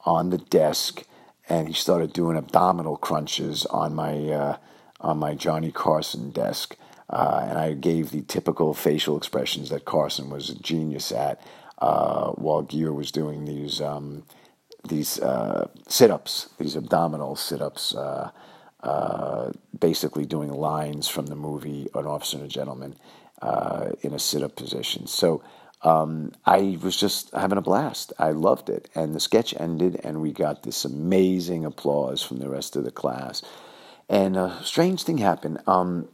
on 0.05 0.31
the 0.31 0.39
desk 0.39 1.05
and 1.49 1.69
he 1.69 1.75
started 1.75 2.13
doing 2.13 2.37
abdominal 2.37 2.97
crunches 2.97 3.67
on 3.67 3.95
my 3.95 4.15
uh, 4.29 4.57
on 5.01 5.19
my 5.19 5.35
Johnny 5.35 5.71
Carson 5.71 6.31
desk. 6.31 6.77
Uh, 7.11 7.47
and 7.49 7.59
I 7.59 7.73
gave 7.73 8.11
the 8.11 8.23
typical 8.23 8.75
facial 8.75 9.17
expressions 9.17 9.71
that 9.71 9.85
Carson 9.85 10.31
was 10.31 10.51
a 10.51 10.59
genius 10.59 11.11
at, 11.11 11.41
uh, 11.79 12.31
while 12.33 12.63
Gere 12.63 12.91
was 12.91 13.11
doing 13.11 13.45
these 13.45 13.81
um, 13.81 14.25
these 14.89 15.19
uh, 15.21 15.69
sit 15.89 16.11
ups, 16.11 16.51
these 16.59 16.77
abdominal 16.77 17.37
sit 17.37 17.61
ups. 17.63 17.95
Uh, 17.95 18.31
uh, 18.81 19.51
basically 19.77 20.25
doing 20.25 20.53
lines 20.53 21.09
from 21.09 21.27
the 21.27 21.35
movie 21.35 21.89
An 21.95 22.07
Officer 22.07 22.37
and 22.37 22.47
a 22.47 22.49
Gentleman 22.49 22.95
uh, 23.43 23.91
in 24.03 24.15
a 24.15 24.21
sit 24.21 24.43
up 24.43 24.55
position. 24.55 25.09
So 25.09 25.43
um, 25.83 26.33
I 26.45 26.79
was 26.81 26.97
just 26.97 27.33
having 27.35 27.59
a 27.59 27.63
blast. 27.63 28.13
I 28.19 28.31
loved 28.31 28.69
it. 28.69 28.89
And 28.95 29.15
the 29.15 29.21
sketch 29.21 29.53
ended, 29.59 30.01
and 30.05 30.21
we 30.21 30.33
got 30.33 30.63
this 30.63 30.85
amazing 30.85 31.65
applause 31.65 32.23
from 32.23 32.39
the 32.39 32.49
rest 32.49 32.77
of 32.77 32.85
the 32.85 32.93
class. 32.93 33.43
And 34.09 34.37
a 34.37 34.61
strange 34.63 35.03
thing 35.03 35.19
happened. 35.19 35.59
Um, 35.67 36.09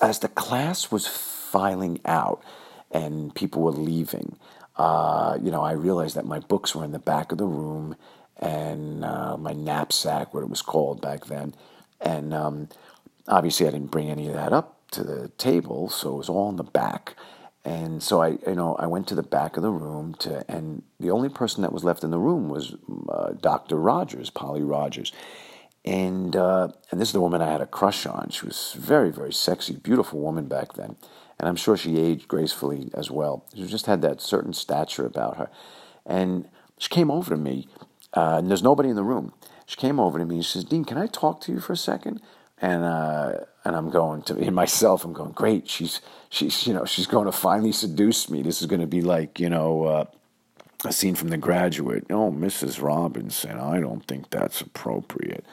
as 0.00 0.20
the 0.20 0.28
class 0.28 0.90
was 0.90 1.06
filing 1.06 2.00
out 2.04 2.42
and 2.90 3.34
people 3.34 3.62
were 3.62 3.72
leaving, 3.72 4.36
uh, 4.76 5.38
you 5.42 5.50
know, 5.50 5.62
I 5.62 5.72
realized 5.72 6.16
that 6.16 6.26
my 6.26 6.38
books 6.40 6.74
were 6.74 6.84
in 6.84 6.92
the 6.92 6.98
back 6.98 7.32
of 7.32 7.38
the 7.38 7.46
room 7.46 7.96
and 8.40 9.04
uh, 9.04 9.36
my 9.36 9.52
knapsack, 9.52 10.32
what 10.34 10.42
it 10.42 10.50
was 10.50 10.62
called 10.62 11.00
back 11.00 11.26
then, 11.26 11.54
and 12.00 12.34
um, 12.34 12.68
obviously, 13.28 13.66
I 13.66 13.70
didn't 13.70 13.90
bring 13.90 14.10
any 14.10 14.28
of 14.28 14.34
that 14.34 14.52
up 14.52 14.78
to 14.92 15.04
the 15.04 15.28
table, 15.38 15.90
so 15.90 16.14
it 16.14 16.18
was 16.18 16.28
all 16.28 16.50
in 16.50 16.56
the 16.56 16.64
back. 16.64 17.16
And 17.64 18.02
so 18.02 18.22
I, 18.22 18.38
you 18.46 18.54
know, 18.56 18.76
I 18.76 18.86
went 18.86 19.08
to 19.08 19.14
the 19.16 19.22
back 19.24 19.56
of 19.56 19.64
the 19.64 19.70
room 19.72 20.14
to, 20.20 20.44
and 20.50 20.82
the 21.00 21.10
only 21.10 21.28
person 21.30 21.62
that 21.62 21.72
was 21.72 21.84
left 21.84 22.04
in 22.04 22.10
the 22.12 22.18
room 22.18 22.48
was 22.48 22.76
uh, 23.08 23.32
Dr. 23.40 23.76
Rogers, 23.76 24.30
Polly 24.30 24.62
Rogers, 24.62 25.12
and 25.84 26.36
uh, 26.36 26.68
and 26.90 27.00
this 27.00 27.08
is 27.08 27.12
the 27.12 27.20
woman 27.20 27.42
I 27.42 27.50
had 27.50 27.60
a 27.60 27.66
crush 27.66 28.06
on. 28.06 28.30
She 28.30 28.46
was 28.46 28.74
very, 28.78 29.10
very 29.10 29.32
sexy, 29.32 29.74
beautiful 29.74 30.20
woman 30.20 30.46
back 30.46 30.74
then, 30.74 30.96
and 31.38 31.48
I'm 31.48 31.56
sure 31.56 31.76
she 31.76 31.98
aged 31.98 32.28
gracefully 32.28 32.90
as 32.94 33.10
well. 33.10 33.44
She 33.54 33.66
just 33.66 33.86
had 33.86 34.02
that 34.02 34.20
certain 34.20 34.52
stature 34.52 35.06
about 35.06 35.36
her, 35.36 35.50
and 36.06 36.48
she 36.78 36.88
came 36.88 37.10
over 37.10 37.30
to 37.30 37.36
me, 37.36 37.68
uh, 38.14 38.36
and 38.38 38.48
there's 38.50 38.62
nobody 38.62 38.88
in 38.88 38.96
the 38.96 39.04
room, 39.04 39.32
she 39.72 39.76
came 39.76 39.98
over 39.98 40.18
to 40.18 40.24
me 40.26 40.36
and 40.36 40.44
she 40.44 40.52
says, 40.52 40.64
Dean, 40.64 40.84
can 40.84 40.98
I 40.98 41.06
talk 41.06 41.40
to 41.42 41.52
you 41.52 41.58
for 41.58 41.72
a 41.72 41.78
second? 41.78 42.20
And 42.58 42.84
uh, 42.84 43.38
and 43.64 43.74
I'm 43.74 43.88
going 43.88 44.20
to 44.24 44.36
in 44.36 44.52
myself. 44.52 45.02
I'm 45.02 45.14
going, 45.14 45.32
great. 45.32 45.68
She's 45.68 46.02
she's 46.28 46.66
you 46.66 46.74
know 46.74 46.84
she's 46.84 47.06
going 47.06 47.24
to 47.24 47.32
finally 47.32 47.72
seduce 47.72 48.28
me. 48.28 48.42
This 48.42 48.60
is 48.60 48.66
going 48.66 48.82
to 48.82 48.86
be 48.86 49.00
like 49.00 49.40
you 49.40 49.48
know 49.48 49.84
uh, 49.84 50.04
a 50.84 50.92
scene 50.92 51.14
from 51.14 51.28
The 51.28 51.36
Graduate. 51.36 52.06
Oh, 52.10 52.32
Mrs. 52.32 52.82
Robinson, 52.82 53.58
I 53.58 53.80
don't 53.80 54.06
think 54.06 54.30
that's 54.30 54.60
appropriate. 54.60 55.44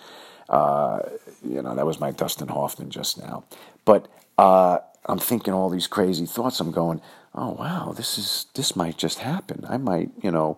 Uh, 0.47 1.01
you 1.43 1.61
know 1.61 1.75
that 1.75 1.85
was 1.85 1.99
my 1.99 2.09
Dustin 2.11 2.47
Hoffman 2.47 2.89
just 2.89 3.19
now. 3.21 3.43
But 3.85 4.07
uh, 4.37 4.79
I'm 5.05 5.19
thinking 5.19 5.53
all 5.53 5.69
these 5.69 5.85
crazy 5.85 6.25
thoughts. 6.25 6.59
I'm 6.59 6.71
going, 6.71 7.01
oh 7.35 7.51
wow, 7.51 7.93
this 7.95 8.17
is 8.17 8.47
this 8.55 8.75
might 8.75 8.97
just 8.97 9.19
happen. 9.19 9.63
I 9.69 9.77
might 9.77 10.09
you 10.23 10.31
know 10.31 10.57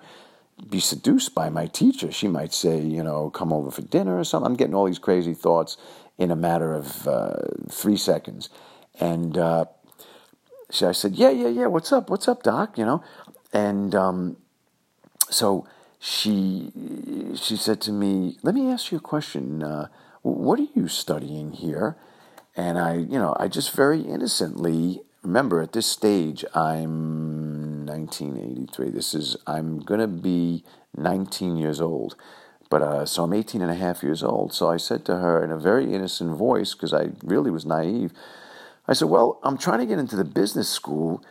be 0.70 0.80
seduced 0.80 1.36
by 1.36 1.50
my 1.50 1.68
teacher. 1.68 2.12
She 2.12 2.28
might 2.28 2.54
say, 2.54 2.80
you 2.80 3.04
know, 3.04 3.30
come 3.30 3.52
over 3.52 3.72
for 3.72 3.82
dinner 3.82 4.18
or 4.18 4.24
something. 4.24 4.46
I'm 4.50 4.56
getting 4.56 4.76
all 4.76 4.86
these 4.86 5.00
crazy 5.00 5.34
thoughts 5.34 5.76
in 6.18 6.32
a 6.32 6.36
matter 6.36 6.74
of 6.74 7.08
uh, 7.08 7.36
three 7.70 7.98
seconds. 7.98 8.50
And 9.00 9.38
uh, 9.38 9.66
so 10.70 10.90
I 10.90 10.92
said, 10.92 11.16
yeah, 11.16 11.32
yeah, 11.32 11.48
yeah, 11.48 11.66
what's 11.66 11.92
up? 11.92 12.10
What's 12.10 12.28
up, 12.28 12.44
doc? 12.44 12.78
You 12.78 12.86
know? 12.86 13.04
And 13.54 13.96
um, 13.96 14.38
so 15.32 15.68
she, 16.00 16.72
she 17.36 17.56
said 17.56 17.82
to 17.82 17.92
me, 17.92 18.38
let 18.44 18.56
me 18.56 18.70
ask 18.72 18.92
you 18.92 18.98
a 18.98 19.02
question. 19.02 19.64
Uh, 19.64 19.88
what 20.22 20.60
are 20.60 20.68
you 20.76 20.88
studying 20.88 21.54
here? 21.54 21.96
And 22.56 22.78
I, 22.78 22.96
you 22.96 23.18
know, 23.18 23.36
I 23.40 23.48
just 23.48 23.72
very 23.72 24.02
innocently, 24.02 25.02
remember 25.24 25.62
at 25.62 25.74
this 25.74 25.88
stage, 25.88 26.44
I'm 26.54 27.86
1983. 27.86 28.90
This 28.90 29.14
is, 29.14 29.38
I'm 29.48 29.80
to 30.00 30.08
be 30.08 30.64
19 30.98 31.58
years 31.58 31.80
old. 31.80 32.16
But 32.70 32.82
uh, 32.82 33.06
so 33.06 33.24
I'm 33.24 33.34
18 33.34 33.62
and 33.62 33.72
a 33.72 33.76
half 33.76 34.02
years 34.02 34.24
old. 34.24 34.54
So 34.54 34.70
I 34.70 34.78
said 34.78 35.06
to 35.06 35.18
her 35.18 35.44
in 35.44 35.52
a 35.52 35.58
very 35.58 35.94
innocent 35.94 36.38
voice, 36.38 36.74
because 36.74 36.94
I 36.94 37.10
really 37.24 37.52
was 37.52 37.66
naive, 37.66 38.12
I 38.88 38.94
said, 38.94 39.10
Well, 39.10 39.40
I'm 39.44 39.58
trying 39.58 39.80
to 39.80 39.86
get 39.86 40.00
into 40.00 40.16
the 40.16 40.24
business 40.24 40.70
school 40.70 41.24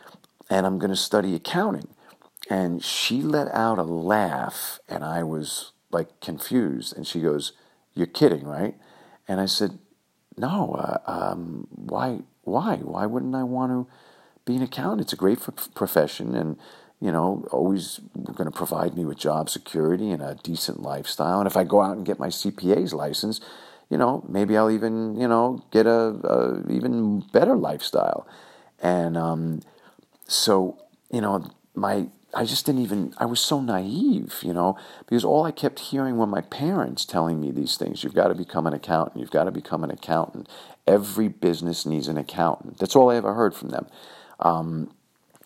and 0.49 0.65
I'm 0.65 0.79
to 0.91 0.95
study 0.95 1.35
accounting. 1.35 1.87
And 2.51 2.83
she 2.83 3.21
let 3.21 3.47
out 3.53 3.79
a 3.79 3.83
laugh, 3.83 4.81
and 4.89 5.05
I 5.05 5.23
was 5.23 5.71
like 5.89 6.19
confused. 6.19 6.93
And 6.93 7.07
she 7.07 7.21
goes, 7.21 7.53
You're 7.93 8.07
kidding, 8.07 8.43
right? 8.43 8.75
And 9.25 9.39
I 9.39 9.45
said, 9.45 9.79
No, 10.35 10.73
uh, 10.73 10.97
um, 11.09 11.69
why? 11.71 12.19
Why? 12.41 12.75
Why 12.75 13.05
wouldn't 13.05 13.35
I 13.35 13.43
want 13.43 13.71
to 13.71 13.93
be 14.43 14.57
an 14.57 14.63
accountant? 14.63 14.99
It's 14.99 15.13
a 15.13 15.15
great 15.15 15.39
profession, 15.75 16.35
and 16.35 16.57
you 16.99 17.09
know, 17.09 17.47
always 17.51 18.01
going 18.35 18.51
to 18.51 18.57
provide 18.57 18.97
me 18.97 19.05
with 19.05 19.17
job 19.17 19.49
security 19.49 20.11
and 20.11 20.21
a 20.21 20.35
decent 20.43 20.81
lifestyle. 20.81 21.39
And 21.39 21.47
if 21.47 21.55
I 21.55 21.63
go 21.63 21.81
out 21.81 21.95
and 21.95 22.05
get 22.05 22.19
my 22.19 22.27
CPA's 22.27 22.93
license, 22.93 23.39
you 23.89 23.97
know, 23.97 24.25
maybe 24.27 24.57
I'll 24.57 24.69
even, 24.69 25.15
you 25.15 25.27
know, 25.29 25.63
get 25.71 25.85
a, 25.85 25.89
a 25.89 26.69
even 26.69 27.21
better 27.31 27.55
lifestyle. 27.55 28.27
And 28.81 29.17
um, 29.17 29.61
so, 30.27 30.77
you 31.09 31.21
know, 31.21 31.49
my 31.75 32.07
I 32.33 32.45
just 32.45 32.65
didn't 32.65 32.81
even, 32.81 33.13
I 33.17 33.25
was 33.25 33.39
so 33.39 33.59
naive, 33.59 34.39
you 34.41 34.53
know, 34.53 34.77
because 35.05 35.25
all 35.25 35.45
I 35.45 35.51
kept 35.51 35.79
hearing 35.79 36.17
were 36.17 36.25
my 36.25 36.41
parents 36.41 37.03
telling 37.05 37.41
me 37.41 37.51
these 37.51 37.77
things. 37.77 38.03
You've 38.03 38.13
got 38.13 38.29
to 38.29 38.35
become 38.35 38.67
an 38.67 38.73
accountant. 38.73 39.19
You've 39.19 39.31
got 39.31 39.45
to 39.45 39.51
become 39.51 39.83
an 39.83 39.91
accountant. 39.91 40.47
Every 40.87 41.27
business 41.27 41.85
needs 41.85 42.07
an 42.07 42.17
accountant. 42.17 42.77
That's 42.77 42.95
all 42.95 43.11
I 43.11 43.17
ever 43.17 43.33
heard 43.33 43.53
from 43.53 43.69
them. 43.69 43.87
Um, 44.39 44.91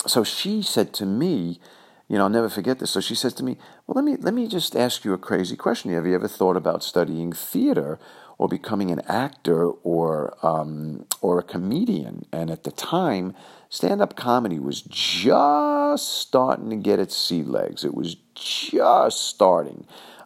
so 0.06 0.24
she 0.24 0.62
said 0.62 0.94
to 0.96 1.06
me, 1.06 1.60
you 2.08 2.18
know, 2.18 2.26
I'll 2.26 2.30
never 2.30 2.50
forget 2.50 2.80
this. 2.80 2.92
So 2.92 3.02
she 3.02 3.16
says 3.16 3.34
to 3.36 3.44
me, 3.44 3.58
"Well, 3.88 3.96
let 3.96 4.06
me 4.06 4.16
let 4.18 4.34
me 4.34 4.48
just 4.48 4.76
ask 4.76 5.04
you 5.04 5.14
a 5.14 5.18
crazy 5.18 5.56
question. 5.56 5.92
Have 5.92 6.06
you 6.06 6.14
ever 6.14 6.28
thought 6.28 6.56
about 6.56 6.84
studying 6.84 7.34
theater 7.34 7.98
or 8.38 8.48
becoming 8.48 8.92
an 8.92 9.02
actor 9.08 9.68
or 9.68 10.38
um, 10.44 11.06
or 11.22 11.40
a 11.40 11.44
comedian?" 11.44 12.26
And 12.32 12.50
at 12.50 12.64
the 12.64 12.72
time, 12.72 13.34
stand-up 13.70 14.16
comedy 14.16 14.60
was 14.60 14.82
just 14.82 16.10
starting 16.10 16.70
to 16.70 16.76
get 16.76 17.00
its 17.00 17.16
sea 17.16 17.44
legs. 17.44 17.84
It 17.84 17.94
was 17.94 18.16
just 18.34 19.22
starting. 19.28 19.86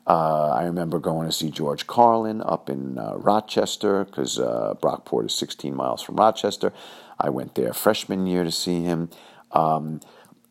Uh, 0.09 0.49
I 0.49 0.63
remember 0.63 0.97
going 0.97 1.27
to 1.27 1.31
see 1.31 1.51
George 1.51 1.85
Carlin 1.85 2.41
up 2.41 2.67
in 2.67 2.97
uh, 2.97 3.13
Rochester 3.15 4.05
because 4.05 4.39
uh, 4.39 4.73
Brockport 4.81 5.27
is 5.27 5.35
16 5.35 5.75
miles 5.75 6.01
from 6.01 6.15
Rochester. 6.15 6.73
I 7.19 7.29
went 7.29 7.53
there 7.53 7.73
freshman 7.73 8.25
year 8.25 8.43
to 8.43 8.51
see 8.51 8.81
him. 8.81 9.11
Um, 9.51 10.01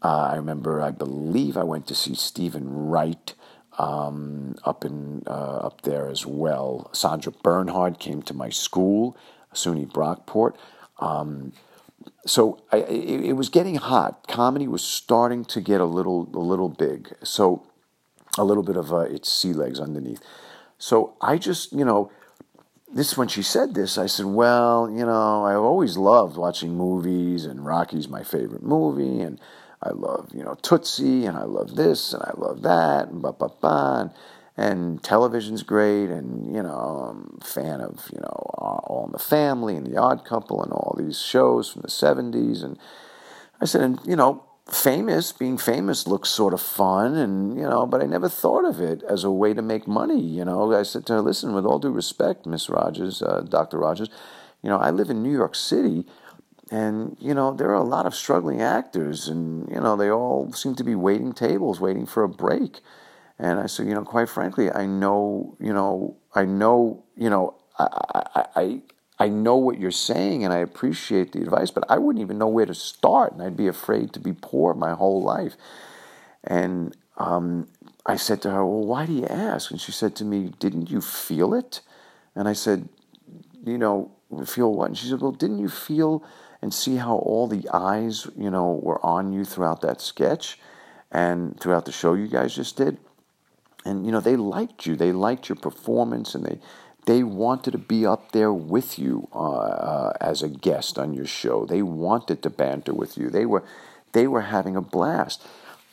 uh, 0.00 0.28
I 0.32 0.36
remember, 0.36 0.80
I 0.80 0.92
believe 0.92 1.56
I 1.56 1.64
went 1.64 1.88
to 1.88 1.94
see 1.96 2.14
Steven 2.14 2.68
Wright 2.68 3.34
um, 3.78 4.56
up 4.64 4.84
in 4.84 5.22
uh, 5.26 5.58
up 5.58 5.82
there 5.82 6.08
as 6.08 6.26
well. 6.26 6.90
Sandra 6.92 7.32
Bernhard 7.32 7.98
came 7.98 8.22
to 8.22 8.34
my 8.34 8.50
school, 8.50 9.16
SUNY 9.54 9.90
Brockport. 9.90 10.54
Um, 10.98 11.52
so 12.26 12.60
I, 12.72 12.78
it, 12.78 13.24
it, 13.26 13.32
was 13.34 13.48
getting 13.48 13.76
hot. 13.76 14.26
Comedy 14.26 14.66
was 14.66 14.82
starting 14.82 15.44
to 15.46 15.60
get 15.60 15.80
a 15.80 15.84
little 15.84 16.28
a 16.34 16.38
little 16.38 16.68
big. 16.68 17.14
So 17.22 17.64
a 18.36 18.44
little 18.44 18.62
bit 18.62 18.76
of 18.76 18.92
uh, 18.92 19.00
its 19.00 19.32
sea 19.32 19.52
legs 19.52 19.80
underneath. 19.80 20.20
So 20.78 21.16
I 21.20 21.38
just 21.38 21.72
you 21.72 21.84
know 21.84 22.10
this 22.92 23.16
when 23.16 23.28
she 23.28 23.42
said 23.42 23.74
this, 23.74 23.98
I 23.98 24.06
said, 24.06 24.26
"Well, 24.26 24.90
you 24.90 25.04
know, 25.04 25.44
I've 25.44 25.60
always 25.60 25.96
loved 25.96 26.36
watching 26.36 26.74
movies, 26.74 27.44
and 27.44 27.64
Rocky's 27.64 28.08
my 28.08 28.22
favorite 28.22 28.62
movie, 28.62 29.20
and 29.20 29.40
I 29.82 29.90
love, 29.90 30.30
you 30.34 30.42
know, 30.42 30.54
Tootsie, 30.60 31.26
and 31.26 31.36
I 31.36 31.44
love 31.44 31.76
this, 31.76 32.12
and 32.12 32.22
I 32.22 32.32
love 32.36 32.62
that, 32.62 33.08
and 33.08 33.22
ba 33.22 33.32
ba 33.32 33.48
ba, 33.60 34.12
and, 34.56 35.02
television's 35.04 35.62
great, 35.62 36.10
and 36.10 36.54
you 36.54 36.62
know, 36.62 36.70
I'm 37.10 37.38
a 37.40 37.44
fan 37.44 37.80
of, 37.80 38.10
you 38.12 38.20
know, 38.20 38.50
All 38.58 39.04
in 39.06 39.12
the 39.12 39.18
Family 39.18 39.76
and 39.76 39.86
The 39.86 39.96
Odd 39.96 40.24
Couple, 40.24 40.62
and 40.62 40.72
all 40.72 40.96
these 40.98 41.20
shows 41.20 41.70
from 41.70 41.82
the 41.82 41.88
'70s, 41.88 42.64
and 42.64 42.76
I 43.60 43.66
said, 43.66 43.82
and 43.82 44.00
you 44.04 44.16
know, 44.16 44.44
famous, 44.68 45.32
being 45.32 45.58
famous 45.58 46.06
looks 46.06 46.28
sort 46.28 46.54
of 46.54 46.60
fun, 46.60 47.14
and 47.14 47.56
you 47.56 47.62
know, 47.62 47.86
but 47.86 48.02
I 48.02 48.06
never 48.06 48.28
thought 48.28 48.64
of 48.64 48.80
it 48.80 49.02
as 49.04 49.24
a 49.24 49.30
way 49.30 49.54
to 49.54 49.62
make 49.62 49.86
money. 49.86 50.20
You 50.20 50.44
know, 50.44 50.74
I 50.74 50.82
said 50.82 51.06
to 51.06 51.14
her, 51.14 51.20
"Listen, 51.20 51.54
with 51.54 51.64
all 51.64 51.78
due 51.78 51.90
respect, 51.92 52.46
Miss 52.46 52.68
Rogers, 52.68 53.22
uh, 53.22 53.42
Doctor 53.48 53.78
Rogers, 53.78 54.10
you 54.62 54.68
know, 54.70 54.78
I 54.78 54.90
live 54.90 55.08
in 55.10 55.22
New 55.22 55.32
York 55.32 55.54
City." 55.54 56.04
And, 56.70 57.16
you 57.18 57.32
know, 57.32 57.54
there 57.54 57.70
are 57.70 57.74
a 57.74 57.82
lot 57.82 58.04
of 58.04 58.14
struggling 58.14 58.60
actors, 58.60 59.28
and, 59.28 59.68
you 59.70 59.80
know, 59.80 59.96
they 59.96 60.10
all 60.10 60.52
seem 60.52 60.74
to 60.76 60.84
be 60.84 60.94
waiting 60.94 61.32
tables, 61.32 61.80
waiting 61.80 62.04
for 62.04 62.22
a 62.22 62.28
break. 62.28 62.80
And 63.38 63.58
I 63.58 63.66
said, 63.66 63.86
you 63.86 63.94
know, 63.94 64.04
quite 64.04 64.28
frankly, 64.28 64.70
I 64.70 64.84
know, 64.84 65.56
you 65.60 65.72
know, 65.72 66.16
I 66.34 66.44
know, 66.44 67.04
you 67.16 67.30
know, 67.30 67.54
I, 67.78 68.46
I, 68.56 68.80
I, 69.18 69.28
know 69.28 69.56
what 69.56 69.78
you're 69.78 69.92
saying 69.92 70.44
and 70.44 70.52
I 70.52 70.58
appreciate 70.58 71.32
the 71.32 71.40
advice, 71.40 71.70
but 71.70 71.84
I 71.88 71.98
wouldn't 71.98 72.22
even 72.22 72.38
know 72.38 72.48
where 72.48 72.66
to 72.66 72.74
start, 72.74 73.32
and 73.32 73.42
I'd 73.42 73.56
be 73.56 73.68
afraid 73.68 74.12
to 74.14 74.20
be 74.20 74.32
poor 74.32 74.74
my 74.74 74.94
whole 74.94 75.22
life. 75.22 75.54
And 76.42 76.96
um, 77.16 77.68
I 78.04 78.16
said 78.16 78.42
to 78.42 78.50
her, 78.50 78.66
Well, 78.66 78.84
why 78.84 79.06
do 79.06 79.12
you 79.12 79.26
ask? 79.26 79.70
And 79.70 79.80
she 79.80 79.92
said 79.92 80.16
to 80.16 80.24
me, 80.24 80.52
Didn't 80.58 80.90
you 80.90 81.00
feel 81.00 81.54
it? 81.54 81.80
And 82.34 82.48
I 82.48 82.52
said, 82.52 82.88
You 83.64 83.78
know, 83.78 84.10
feel 84.46 84.72
what? 84.72 84.88
And 84.88 84.98
she 84.98 85.08
said, 85.08 85.20
Well, 85.20 85.32
didn't 85.32 85.58
you 85.58 85.68
feel 85.68 86.24
and 86.60 86.72
see 86.72 86.96
how 86.96 87.16
all 87.16 87.46
the 87.46 87.68
eyes, 87.72 88.26
you 88.36 88.50
know, 88.50 88.72
were 88.82 89.04
on 89.04 89.32
you 89.32 89.44
throughout 89.44 89.80
that 89.82 90.00
sketch 90.00 90.58
and 91.10 91.58
throughout 91.60 91.84
the 91.84 91.92
show 91.92 92.14
you 92.14 92.28
guys 92.28 92.54
just 92.54 92.76
did? 92.76 92.98
And, 93.84 94.04
you 94.04 94.12
know, 94.12 94.20
they 94.20 94.36
liked 94.36 94.86
you. 94.86 94.96
They 94.96 95.12
liked 95.12 95.48
your 95.48 95.56
performance 95.56 96.34
and 96.34 96.44
they 96.44 96.58
they 97.08 97.22
wanted 97.22 97.70
to 97.70 97.78
be 97.78 98.04
up 98.04 98.32
there 98.32 98.52
with 98.52 98.98
you 98.98 99.28
uh, 99.34 99.38
uh, 99.38 100.12
as 100.20 100.42
a 100.42 100.48
guest 100.48 100.98
on 100.98 101.14
your 101.14 101.24
show. 101.24 101.64
They 101.64 101.80
wanted 101.80 102.42
to 102.42 102.50
banter 102.50 102.92
with 102.92 103.16
you. 103.16 103.30
They 103.30 103.46
were, 103.46 103.64
they 104.12 104.26
were 104.26 104.42
having 104.42 104.76
a 104.76 104.82
blast. 104.82 105.42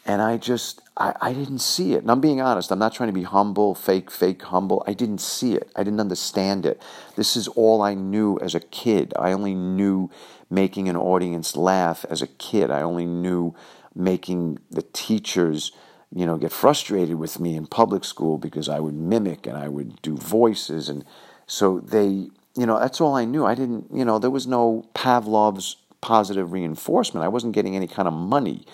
And 0.06 0.22
I 0.22 0.36
just, 0.36 0.82
I, 0.98 1.14
I 1.22 1.32
didn't 1.32 1.60
see 1.60 1.94
it. 1.94 2.02
And 2.02 2.12
I'm 2.12 2.20
being 2.20 2.42
honest, 2.42 2.70
I'm 2.70 2.80
not 2.80 2.94
trying 2.94 3.08
to 3.08 3.14
be 3.14 3.24
humble, 3.24 3.74
fake, 3.76 4.12
fake 4.12 4.42
humble. 4.42 4.84
I 4.86 4.92
didn't 4.92 5.22
see 5.22 5.54
it. 5.54 5.72
I 5.74 5.86
didn't 5.86 6.02
understand 6.02 6.66
it. 6.66 6.82
This 7.16 7.38
is 7.38 7.48
all 7.48 7.82
I 7.82 7.94
knew 7.94 8.38
as 8.42 8.54
a 8.54 8.60
kid. 8.60 9.14
I 9.18 9.32
only 9.32 9.56
knew 9.56 10.12
making 10.50 10.90
an 10.90 10.98
audience 10.98 11.56
laugh 11.56 12.06
as 12.10 12.22
a 12.22 12.28
kid. 12.28 12.72
I 12.72 12.82
only 12.82 13.06
knew 13.06 13.56
making 13.94 14.60
the 14.70 14.82
teachers 14.82 15.72
you 16.16 16.26
know, 16.26 16.38
get 16.38 16.52
frustrated 16.52 17.16
with 17.16 17.40
me 17.42 17.56
in 17.56 17.68
public 17.68 18.06
school 18.06 18.38
because 18.38 18.70
I 18.70 18.80
would 18.80 18.94
mimic 18.94 19.46
and 19.46 19.58
I 19.58 19.68
would 19.68 20.02
do 20.02 20.16
voices. 20.16 20.88
And 20.88 21.04
so 21.46 21.80
they, 21.80 22.30
you 22.56 22.66
know, 22.66 22.80
that's 22.80 23.02
all 23.02 23.16
I 23.16 23.26
knew. 23.26 23.46
I 23.46 23.54
didn't, 23.54 23.88
you 23.94 24.06
know, 24.06 24.18
there 24.18 24.30
was 24.30 24.48
no 24.48 24.86
Pavlov's 24.94 25.76
positive 26.00 26.54
reinforcement. 26.54 27.26
I 27.26 27.28
wasn't 27.28 27.54
getting 27.54 27.76
any 27.76 27.88
kind 27.88 28.08
of 28.08 28.14
money. 28.14 28.66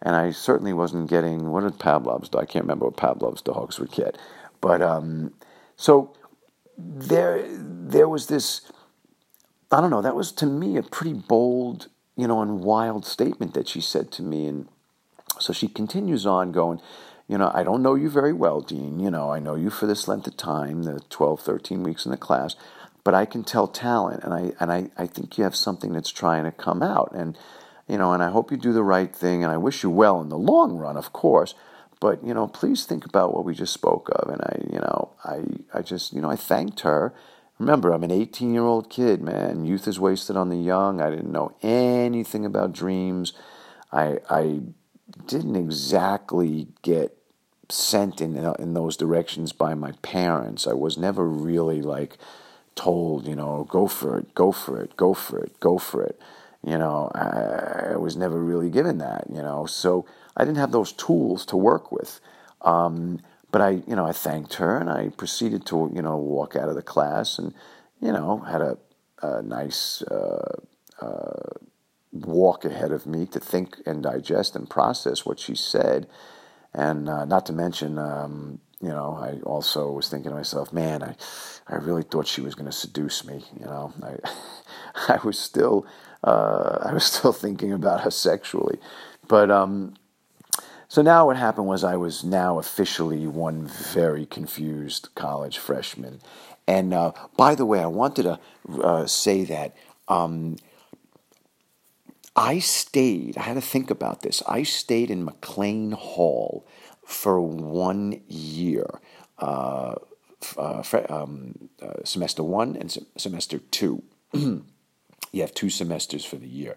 And 0.00 0.14
I 0.14 0.30
certainly 0.30 0.72
wasn't 0.72 1.10
getting, 1.10 1.50
what 1.50 1.62
did 1.62 1.80
Pavlov's? 1.80 2.30
I 2.34 2.44
can't 2.44 2.64
remember 2.64 2.84
what 2.84 2.96
Pavlov's 2.96 3.42
dogs 3.42 3.80
would 3.80 3.90
get. 3.90 4.16
But, 4.60 4.80
um, 4.80 5.32
so 5.76 6.14
there, 6.78 7.44
there 7.48 8.08
was 8.08 8.28
this, 8.28 8.70
I 9.70 9.80
don't 9.80 9.90
know, 9.90 10.02
that 10.02 10.14
was 10.14 10.32
to 10.32 10.46
me 10.46 10.76
a 10.76 10.82
pretty 10.82 11.12
bold, 11.12 11.88
you 12.16 12.28
know, 12.28 12.40
and 12.40 12.60
wild 12.60 13.04
statement 13.04 13.54
that 13.54 13.68
she 13.68 13.80
said 13.80 14.10
to 14.12 14.22
me. 14.22 14.46
And, 14.46 14.68
so 15.40 15.52
she 15.52 15.68
continues 15.68 16.26
on 16.26 16.52
going, 16.52 16.80
you 17.28 17.36
know, 17.38 17.50
I 17.52 17.62
don't 17.62 17.82
know 17.82 17.94
you 17.94 18.08
very 18.08 18.32
well, 18.32 18.60
Dean. 18.60 19.00
You 19.00 19.10
know, 19.10 19.30
I 19.30 19.40
know 19.40 19.54
you 19.54 19.70
for 19.70 19.86
this 19.86 20.06
length 20.06 20.26
of 20.26 20.36
time, 20.36 20.84
the 20.84 21.00
12, 21.10 21.40
13 21.40 21.82
weeks 21.82 22.04
in 22.04 22.12
the 22.12 22.16
class, 22.16 22.54
but 23.04 23.14
I 23.14 23.24
can 23.24 23.44
tell 23.44 23.66
talent, 23.68 24.24
and 24.24 24.32
I 24.32 24.52
and 24.60 24.72
I, 24.72 24.90
I 24.96 25.06
think 25.06 25.38
you 25.38 25.44
have 25.44 25.54
something 25.56 25.92
that's 25.92 26.10
trying 26.10 26.44
to 26.44 26.52
come 26.52 26.82
out, 26.82 27.12
and 27.14 27.36
you 27.88 27.98
know, 27.98 28.12
and 28.12 28.22
I 28.22 28.30
hope 28.30 28.50
you 28.50 28.56
do 28.56 28.72
the 28.72 28.82
right 28.82 29.14
thing, 29.14 29.44
and 29.44 29.52
I 29.52 29.56
wish 29.56 29.82
you 29.82 29.90
well 29.90 30.20
in 30.20 30.28
the 30.28 30.38
long 30.38 30.76
run, 30.76 30.96
of 30.96 31.12
course. 31.12 31.54
But 32.00 32.24
you 32.24 32.34
know, 32.34 32.46
please 32.48 32.84
think 32.84 33.04
about 33.04 33.34
what 33.34 33.44
we 33.44 33.54
just 33.54 33.72
spoke 33.72 34.08
of, 34.12 34.28
and 34.28 34.40
I, 34.42 34.60
you 34.72 34.80
know, 34.80 35.12
I, 35.24 35.78
I 35.78 35.82
just, 35.82 36.12
you 36.12 36.20
know, 36.20 36.30
I 36.30 36.36
thanked 36.36 36.80
her. 36.80 37.12
Remember, 37.58 37.90
I'm 37.90 38.04
an 38.04 38.10
18 38.10 38.52
year 38.52 38.64
old 38.64 38.90
kid, 38.90 39.22
man. 39.22 39.64
Youth 39.64 39.88
is 39.88 39.98
wasted 39.98 40.36
on 40.36 40.50
the 40.50 40.56
young. 40.56 41.00
I 41.00 41.10
didn't 41.10 41.32
know 41.32 41.56
anything 41.62 42.44
about 42.44 42.72
dreams. 42.72 43.32
I, 43.92 44.18
I 44.28 44.60
didn't 45.26 45.56
exactly 45.56 46.68
get 46.82 47.16
sent 47.68 48.20
in 48.20 48.36
in 48.36 48.74
those 48.74 48.96
directions 48.96 49.52
by 49.52 49.74
my 49.74 49.92
parents. 50.02 50.66
I 50.66 50.74
was 50.74 50.98
never 50.98 51.26
really 51.26 51.80
like 51.82 52.18
told, 52.74 53.26
you 53.26 53.34
know, 53.34 53.66
go 53.68 53.86
for 53.86 54.18
it, 54.18 54.34
go 54.34 54.52
for 54.52 54.80
it, 54.80 54.96
go 54.96 55.14
for 55.14 55.38
it, 55.38 55.58
go 55.58 55.78
for 55.78 56.02
it. 56.02 56.20
You 56.62 56.76
know, 56.78 57.10
I, 57.14 57.92
I 57.92 57.96
was 57.96 58.16
never 58.16 58.38
really 58.38 58.70
given 58.70 58.98
that. 58.98 59.24
You 59.30 59.42
know, 59.42 59.66
so 59.66 60.04
I 60.36 60.44
didn't 60.44 60.58
have 60.58 60.72
those 60.72 60.92
tools 60.92 61.46
to 61.46 61.56
work 61.56 61.90
with. 61.90 62.20
Um, 62.60 63.20
but 63.56 63.62
I, 63.62 63.70
you 63.86 63.96
know, 63.96 64.04
I 64.04 64.12
thanked 64.12 64.52
her 64.56 64.76
and 64.76 64.90
I 64.90 65.08
proceeded 65.08 65.64
to, 65.68 65.90
you 65.94 66.02
know, 66.02 66.18
walk 66.18 66.56
out 66.56 66.68
of 66.68 66.74
the 66.74 66.82
class 66.82 67.38
and, 67.38 67.54
you 68.02 68.12
know, 68.12 68.40
had 68.40 68.60
a, 68.60 68.76
a 69.22 69.40
nice. 69.40 70.02
Uh, 70.02 70.60
uh, 71.00 71.56
walk 72.12 72.66
ahead 72.66 72.92
of 72.92 73.06
me 73.06 73.24
to 73.26 73.40
think 73.40 73.78
and 73.86 74.02
digest 74.02 74.56
and 74.56 74.68
process 74.68 75.24
what 75.24 75.38
she 75.38 75.54
said. 75.54 76.06
And 76.74 77.08
uh, 77.08 77.24
not 77.24 77.46
to 77.46 77.54
mention, 77.54 77.98
um, 77.98 78.60
you 78.82 78.88
know, 78.88 79.16
I 79.18 79.40
also 79.40 79.90
was 79.90 80.10
thinking 80.10 80.32
to 80.32 80.36
myself, 80.36 80.70
man, 80.70 81.02
I, 81.02 81.16
I 81.66 81.76
really 81.76 82.02
thought 82.02 82.26
she 82.26 82.42
was 82.42 82.54
going 82.54 82.70
to 82.70 82.76
seduce 82.76 83.24
me. 83.24 83.42
You 83.58 83.64
know, 83.64 83.94
I, 84.02 84.16
I 85.14 85.18
was 85.24 85.38
still, 85.38 85.86
uh, 86.22 86.78
I 86.82 86.92
was 86.92 87.04
still 87.04 87.32
thinking 87.32 87.72
about 87.72 88.02
her 88.02 88.10
sexually, 88.10 88.78
but 89.26 89.50
um, 89.50 89.94
so 90.88 91.02
now 91.02 91.26
what 91.26 91.36
happened 91.36 91.66
was 91.66 91.84
I 91.84 91.96
was 91.96 92.24
now 92.24 92.58
officially 92.58 93.26
one 93.26 93.66
very 93.66 94.26
confused 94.26 95.08
college 95.14 95.58
freshman. 95.58 96.20
And 96.68 96.92
uh, 96.92 97.12
by 97.36 97.54
the 97.54 97.66
way, 97.66 97.80
I 97.80 97.86
wanted 97.86 98.24
to 98.24 98.40
uh, 98.82 99.06
say 99.06 99.44
that 99.44 99.76
um, 100.08 100.56
I 102.34 102.58
stayed, 102.58 103.38
I 103.38 103.42
had 103.42 103.54
to 103.54 103.60
think 103.60 103.90
about 103.90 104.22
this. 104.22 104.42
I 104.46 104.62
stayed 104.62 105.10
in 105.10 105.24
McLean 105.24 105.92
Hall 105.92 106.66
for 107.04 107.40
one 107.40 108.20
year. 108.28 109.00
Uh, 109.38 109.94
uh, 110.56 110.82
um, 111.08 111.68
uh, 111.82 112.04
semester 112.04 112.42
one 112.42 112.76
and 112.76 112.90
se- 112.90 113.06
semester 113.16 113.58
two. 113.58 114.02
you 114.32 114.62
have 115.40 115.54
two 115.54 115.70
semesters 115.70 116.24
for 116.24 116.36
the 116.36 116.46
year. 116.46 116.76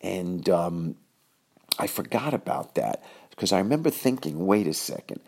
And 0.00 0.48
um, 0.48 0.96
I 1.78 1.86
forgot 1.86 2.34
about 2.34 2.74
that 2.74 3.02
because 3.40 3.52
I 3.54 3.58
remember 3.58 3.88
thinking, 3.88 4.44
wait 4.44 4.66
a 4.66 4.74
second, 4.74 5.20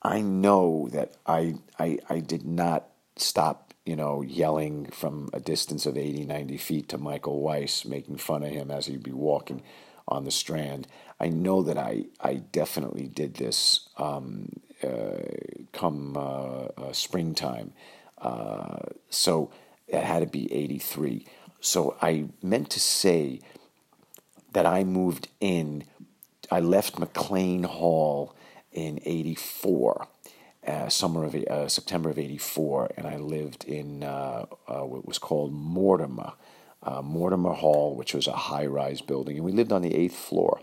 I 0.00 0.20
know 0.20 0.88
that 0.92 1.16
I, 1.26 1.56
I, 1.80 1.98
I 2.08 2.20
did 2.20 2.46
not 2.46 2.86
stop, 3.16 3.74
you 3.84 3.96
know, 3.96 4.22
yelling 4.22 4.86
from 4.92 5.30
a 5.32 5.40
distance 5.40 5.84
of 5.84 5.98
80, 5.98 6.26
90 6.26 6.58
feet 6.58 6.88
to 6.90 6.96
Michael 6.96 7.40
Weiss, 7.40 7.84
making 7.84 8.18
fun 8.18 8.44
of 8.44 8.52
him 8.52 8.70
as 8.70 8.86
he'd 8.86 9.02
be 9.02 9.10
walking 9.10 9.62
on 10.06 10.24
the 10.24 10.30
strand. 10.30 10.86
I 11.18 11.26
know 11.26 11.64
that 11.64 11.76
I, 11.76 12.04
I 12.20 12.34
definitely 12.34 13.08
did 13.08 13.34
this 13.34 13.88
um, 13.96 14.52
uh, 14.84 15.22
come 15.72 16.16
uh, 16.16 16.66
uh, 16.66 16.92
springtime. 16.92 17.72
Uh, 18.16 18.78
so 19.10 19.50
it 19.88 20.04
had 20.04 20.20
to 20.20 20.26
be 20.26 20.52
83. 20.52 21.26
So 21.60 21.96
I 22.00 22.26
meant 22.44 22.70
to 22.70 22.78
say 22.78 23.40
that 24.52 24.66
I 24.66 24.84
moved 24.84 25.26
in 25.40 25.82
I 26.50 26.60
left 26.60 26.98
McLean 26.98 27.64
Hall 27.64 28.34
in 28.72 29.00
'84, 29.04 30.06
uh, 30.66 30.88
summer 30.88 31.24
of 31.24 31.34
uh, 31.34 31.68
September 31.68 32.10
of 32.10 32.18
'84, 32.18 32.92
and 32.96 33.06
I 33.06 33.16
lived 33.16 33.64
in 33.64 34.02
uh, 34.02 34.46
uh, 34.68 34.80
what 34.80 35.06
was 35.06 35.18
called 35.18 35.52
Mortimer, 35.52 36.32
uh, 36.82 37.02
Mortimer 37.02 37.52
Hall, 37.52 37.96
which 37.96 38.14
was 38.14 38.26
a 38.26 38.32
high-rise 38.32 39.00
building, 39.00 39.36
and 39.36 39.44
we 39.44 39.52
lived 39.52 39.72
on 39.72 39.82
the 39.82 39.94
eighth 39.94 40.16
floor. 40.16 40.60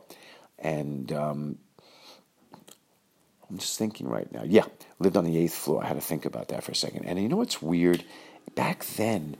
And 0.59 1.11
um, 1.11 1.57
I'm 3.49 3.57
just 3.57 3.77
thinking 3.77 4.07
right 4.07 4.31
now. 4.31 4.43
Yeah, 4.43 4.65
lived 4.99 5.17
on 5.17 5.25
the 5.25 5.37
eighth 5.37 5.53
floor. 5.53 5.83
I 5.83 5.87
had 5.87 5.95
to 5.95 6.01
think 6.01 6.25
about 6.25 6.47
that 6.47 6.63
for 6.63 6.71
a 6.71 6.75
second. 6.75 7.05
And 7.05 7.21
you 7.21 7.29
know 7.29 7.37
what's 7.37 7.61
weird? 7.61 8.03
Back 8.55 8.85
then, 8.85 9.35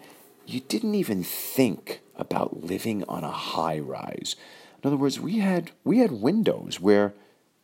you 0.46 0.60
didn't 0.60 0.96
even 0.96 1.24
think 1.24 2.02
about 2.16 2.64
living 2.64 3.04
on 3.06 3.24
a 3.24 3.32
high 3.32 3.80
rise. 3.80 4.36
In 4.84 4.88
other 4.88 4.98
words, 4.98 5.20
we 5.20 5.40
had 5.40 5.72
we 5.86 6.00
had 6.00 6.12
windows 6.12 6.80
where 6.80 7.14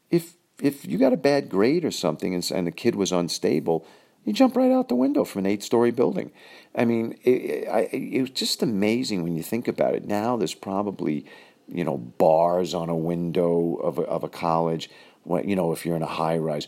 if 0.10 0.36
if 0.62 0.86
you 0.86 0.98
got 0.98 1.14
a 1.14 1.18
bad 1.18 1.50
grade 1.50 1.84
or 1.84 1.92
something 1.92 2.34
and, 2.34 2.50
and 2.54 2.66
the 2.66 2.72
kid 2.72 2.96
was 2.96 3.12
unstable, 3.12 3.86
you 4.24 4.32
jump 4.32 4.56
right 4.56 4.72
out 4.72 4.88
the 4.88 4.96
window 4.96 5.26
from 5.26 5.40
an 5.40 5.46
eight 5.52 5.64
story 5.64 5.92
building. 5.92 6.32
I 6.76 6.86
mean, 6.86 7.18
it, 7.24 7.30
it, 7.30 7.94
it 7.94 8.22
was 8.22 8.30
just 8.30 8.64
amazing 8.64 9.24
when 9.24 9.36
you 9.36 9.44
think 9.44 9.68
about 9.68 9.96
it. 9.96 10.06
Now 10.06 10.38
there's 10.38 10.56
probably 10.56 11.26
you 11.68 11.84
know 11.84 11.98
bars 11.98 12.74
on 12.74 12.88
a 12.90 12.96
window 12.96 13.76
of 13.76 14.00
a, 14.00 14.04
of 14.04 14.24
a 14.24 14.30
college. 14.30 14.90
You 15.26 15.56
know, 15.56 15.74
if 15.74 15.86
you're 15.86 15.98
in 15.98 16.02
a 16.02 16.08
high 16.08 16.38
rise. 16.38 16.68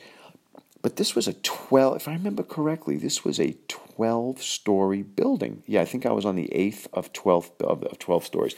But 0.81 0.95
this 0.95 1.15
was 1.15 1.27
a 1.27 1.33
12, 1.33 1.95
if 1.95 2.07
I 2.07 2.13
remember 2.13 2.41
correctly, 2.41 2.97
this 2.97 3.23
was 3.23 3.39
a 3.39 3.55
12 3.67 4.41
story 4.41 5.03
building. 5.03 5.61
Yeah, 5.67 5.81
I 5.81 5.85
think 5.85 6.07
I 6.07 6.11
was 6.11 6.25
on 6.25 6.35
the 6.35 6.51
eighth 6.51 6.87
of 6.91 7.13
12, 7.13 7.51
of 7.61 7.99
12 7.99 8.25
stories. 8.25 8.55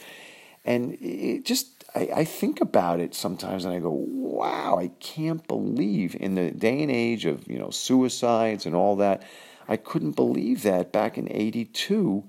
And 0.64 0.96
it 1.00 1.44
just 1.44 1.83
I, 1.94 2.08
I 2.16 2.24
think 2.24 2.60
about 2.60 3.00
it 3.00 3.14
sometimes 3.14 3.64
and 3.64 3.74
I 3.74 3.78
go, 3.78 3.90
wow, 3.90 4.78
I 4.78 4.88
can't 5.00 5.46
believe 5.46 6.16
in 6.18 6.34
the 6.34 6.50
day 6.50 6.82
and 6.82 6.90
age 6.90 7.24
of, 7.24 7.48
you 7.48 7.58
know, 7.58 7.70
suicides 7.70 8.66
and 8.66 8.74
all 8.74 8.96
that, 8.96 9.22
I 9.68 9.76
couldn't 9.76 10.12
believe 10.12 10.62
that 10.62 10.92
back 10.92 11.16
in 11.16 11.30
82 11.30 12.24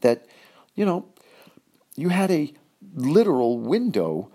that, 0.00 0.26
you 0.74 0.84
know, 0.84 1.06
you 1.96 2.08
had 2.08 2.30
a 2.30 2.52
literal 2.94 3.58
window 3.58 4.30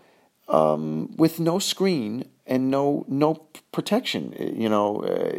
um, 0.47 1.15
with 1.17 1.39
no 1.39 1.59
screen 1.59 2.29
and 2.45 2.71
no 2.71 3.05
no 3.07 3.47
protection. 3.71 4.33
You 4.57 4.69
know, 4.69 5.03
uh, 5.03 5.35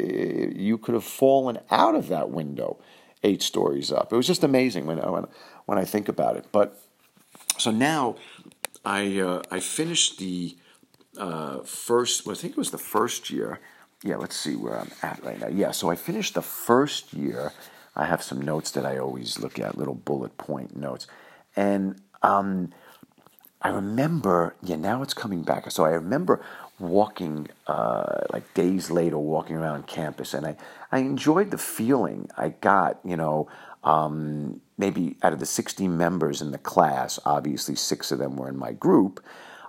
you 0.55 0.79
could 0.79 0.95
have 0.95 1.05
fallen 1.05 1.59
out 1.71 1.95
of 1.95 2.09
that 2.09 2.31
window 2.31 2.79
eight 3.23 3.43
stories 3.43 3.91
up. 3.91 4.13
It 4.13 4.17
was 4.17 4.27
just 4.27 4.45
amazing 4.45 4.87
when 4.87 4.99
when 4.99 5.27
when 5.67 5.79
I 5.79 5.85
think 5.85 6.09
about 6.09 6.37
it. 6.37 6.47
But 6.53 6.79
so 7.59 7.71
now 7.71 8.17
I 8.85 9.19
uh, 9.21 9.43
I 9.51 9.61
finished 9.61 10.19
the 10.19 10.57
uh, 11.19 11.61
first. 11.61 12.27
Well, 12.27 12.35
I 12.35 12.39
think 12.39 12.53
it 12.53 12.59
was 12.59 12.71
the 12.71 12.79
first 12.79 13.31
year. 13.31 13.61
Yeah, 14.03 14.17
let's 14.17 14.37
see 14.37 14.55
where 14.55 14.79
I'm 14.79 14.91
at 15.03 15.23
right 15.25 15.41
now. 15.41 15.49
Yeah, 15.49 15.73
so 15.73 15.91
I 15.91 15.97
finished 15.97 16.35
the 16.35 16.43
first 16.43 17.13
year. 17.13 17.53
I 17.97 18.05
have 18.07 18.23
some 18.23 18.41
notes 18.41 18.71
that 18.73 18.87
I 18.87 18.99
always 18.99 19.41
look 19.41 19.59
at, 19.59 19.77
little 19.77 19.95
bullet 19.95 20.39
point 20.39 20.77
notes, 20.77 21.07
and 21.57 22.01
um, 22.23 22.73
I 23.61 23.71
remember. 23.71 24.55
Yeah, 24.63 24.77
now 24.77 25.03
it's 25.03 25.15
coming 25.15 25.43
back. 25.43 25.69
So 25.71 25.85
I 25.85 25.91
remember 25.91 26.45
walking 26.79 27.49
uh, 27.67 28.21
like 28.33 28.55
days 28.55 28.91
later, 28.91 29.19
walking 29.19 29.57
around 29.57 29.87
campus, 29.87 30.33
and 30.35 30.47
I 30.47 30.57
I 30.93 30.99
enjoyed 31.01 31.51
the 31.51 31.59
feeling 31.59 32.29
I 32.37 32.51
got. 32.51 33.01
You 33.05 33.17
know. 33.17 33.49
Um, 33.85 34.61
maybe 34.79 35.17
out 35.23 35.33
of 35.33 35.41
the 35.41 35.47
60 35.47 35.89
members 35.89 36.41
in 36.41 36.53
the 36.53 36.59
class, 36.59 37.19
obviously 37.27 37.75
six 37.75 38.13
of 38.13 38.19
them 38.19 38.37
were 38.37 38.49
in 38.49 38.57
my 38.57 38.73
group. 38.73 39.23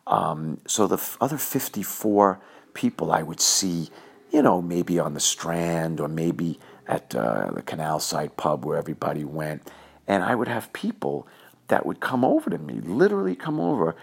Um, 0.08 0.62
so 0.66 0.88
the 0.88 0.98
f- 0.98 1.18
other 1.20 1.38
54 1.38 2.40
people 2.74 3.12
I 3.12 3.24
would 3.24 3.42
see, 3.42 3.90
you 4.32 4.42
know, 4.42 4.62
maybe 4.62 5.00
on 5.00 5.16
the 5.16 5.20
Strand 5.20 6.00
or 6.00 6.08
maybe 6.08 6.60
at 6.88 7.14
uh, 7.16 7.52
the 7.52 7.62
Canal 7.62 8.00
Side 8.00 8.38
pub 8.38 8.66
where 8.66 8.78
everybody 8.78 9.24
went. 9.24 9.70
And 10.08 10.24
I 10.24 10.36
would 10.36 10.48
have 10.48 10.72
people 10.74 11.28
that 11.68 11.86
would 11.86 12.00
come 12.00 12.24
over 12.24 12.50
to 12.50 12.58
me, 12.58 12.76
literally 12.76 13.36
come 13.36 13.60
over 13.60 13.96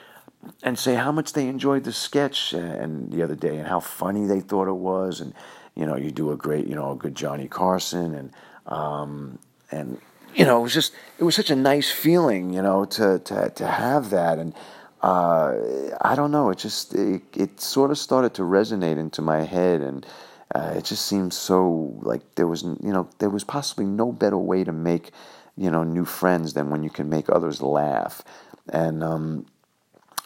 and 0.62 0.78
say 0.78 0.94
how 0.94 1.10
much 1.10 1.32
they 1.32 1.48
enjoyed 1.48 1.84
the 1.84 1.92
sketch 1.92 2.52
and 2.52 3.12
the 3.12 3.22
other 3.22 3.34
day 3.34 3.56
and 3.56 3.66
how 3.66 3.80
funny 3.80 4.26
they 4.26 4.40
thought 4.40 4.68
it 4.68 4.76
was. 4.76 5.20
And, 5.20 5.34
you 5.74 5.86
know, 5.86 5.96
you 5.96 6.10
do 6.10 6.30
a 6.30 6.36
great, 6.36 6.66
you 6.66 6.74
know, 6.74 6.92
a 6.92 6.96
good 6.96 7.14
Johnny 7.16 7.48
Carson 7.48 8.14
and, 8.14 8.32
um, 8.66 9.38
and 9.72 10.00
you 10.36 10.44
know, 10.44 10.60
it 10.60 10.62
was 10.62 10.74
just 10.74 10.92
it 11.18 11.24
was 11.24 11.34
such 11.34 11.50
a 11.50 11.56
nice 11.56 11.90
feeling, 11.90 12.52
you 12.52 12.62
know, 12.62 12.84
to 12.84 13.18
to 13.20 13.50
to 13.50 13.66
have 13.66 14.10
that, 14.10 14.38
and 14.38 14.54
uh, 15.02 15.54
I 16.02 16.14
don't 16.14 16.30
know, 16.30 16.50
it 16.50 16.58
just 16.58 16.94
it, 16.94 17.22
it 17.34 17.60
sort 17.60 17.90
of 17.90 17.98
started 17.98 18.34
to 18.34 18.42
resonate 18.42 18.98
into 18.98 19.22
my 19.22 19.44
head, 19.44 19.80
and 19.80 20.06
uh, 20.54 20.74
it 20.76 20.84
just 20.84 21.06
seemed 21.06 21.32
so 21.32 21.98
like 22.02 22.34
there 22.34 22.46
was 22.46 22.62
you 22.62 22.92
know 22.92 23.08
there 23.18 23.30
was 23.30 23.44
possibly 23.44 23.86
no 23.86 24.12
better 24.12 24.36
way 24.36 24.62
to 24.62 24.72
make 24.72 25.10
you 25.56 25.70
know 25.70 25.84
new 25.84 26.04
friends 26.04 26.52
than 26.52 26.70
when 26.70 26.82
you 26.82 26.90
can 26.90 27.08
make 27.08 27.30
others 27.30 27.62
laugh, 27.62 28.22
and 28.68 29.02
um, 29.02 29.46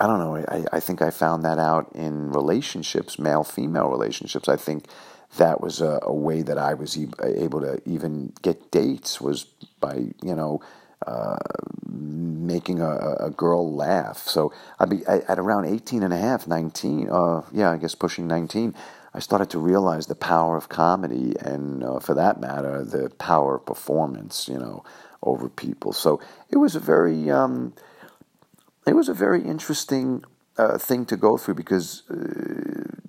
I 0.01 0.09
don't 0.09 0.19
know, 0.19 0.37
I 0.37 0.65
I 0.73 0.81
think 0.81 1.03
I 1.03 1.11
found 1.11 1.45
that 1.45 1.61
out 1.61 1.93
in 1.95 2.33
relationships, 2.33 3.17
male 3.17 3.45
female 3.45 3.89
relationships. 3.89 4.49
I 4.49 4.57
think 4.57 4.87
that 5.37 5.61
was 5.61 5.81
a, 5.81 6.01
a 6.03 6.13
way 6.13 6.43
that 6.43 6.59
I 6.59 6.75
was 6.75 6.99
e- 6.99 7.09
able 7.23 7.61
to 7.61 7.81
even 7.87 8.33
get 8.43 8.71
dates 8.71 9.21
was 9.21 9.45
by 9.81 9.97
you 10.23 10.35
know 10.35 10.61
uh, 11.07 11.39
making 11.89 12.81
a, 12.81 13.17
a, 13.21 13.31
girl 13.31 13.75
laugh. 13.75 14.19
So 14.19 14.53
I'd 14.79 14.91
be 14.91 15.05
at 15.07 15.39
around 15.39 15.65
18 15.65 16.03
and 16.03 16.13
a 16.13 16.19
half, 16.19 16.47
19, 16.47 17.09
uh, 17.11 17.43
yeah, 17.53 17.71
I 17.71 17.79
guess 17.79 17.95
pushing 17.95 18.27
19, 18.27 18.75
I 19.15 19.19
started 19.19 19.49
to 19.51 19.59
realize 19.59 20.07
the 20.07 20.15
power 20.15 20.57
of 20.59 20.69
comedy 20.69 21.35
and, 21.41 21.83
uh, 21.83 22.01
for 22.01 22.15
that 22.15 22.39
matter, 22.39 22.85
the 22.85 23.09
power 23.19 23.57
of 23.57 23.65
performance, 23.65 24.47
you 24.47 24.59
know, 24.59 24.85
over 25.23 25.49
people. 25.49 25.93
So 25.93 26.21
it 26.51 26.59
was 26.59 26.77
a 26.77 26.81
very, 26.81 27.31
um, 27.31 27.73
it 28.87 28.95
was 28.95 29.09
a 29.09 29.15
very 29.15 29.43
interesting 29.43 30.25
uh, 30.59 30.77
thing 30.79 31.07
to 31.07 31.17
go 31.17 31.39
through 31.39 31.55
because 31.55 32.03
uh, 32.11 33.00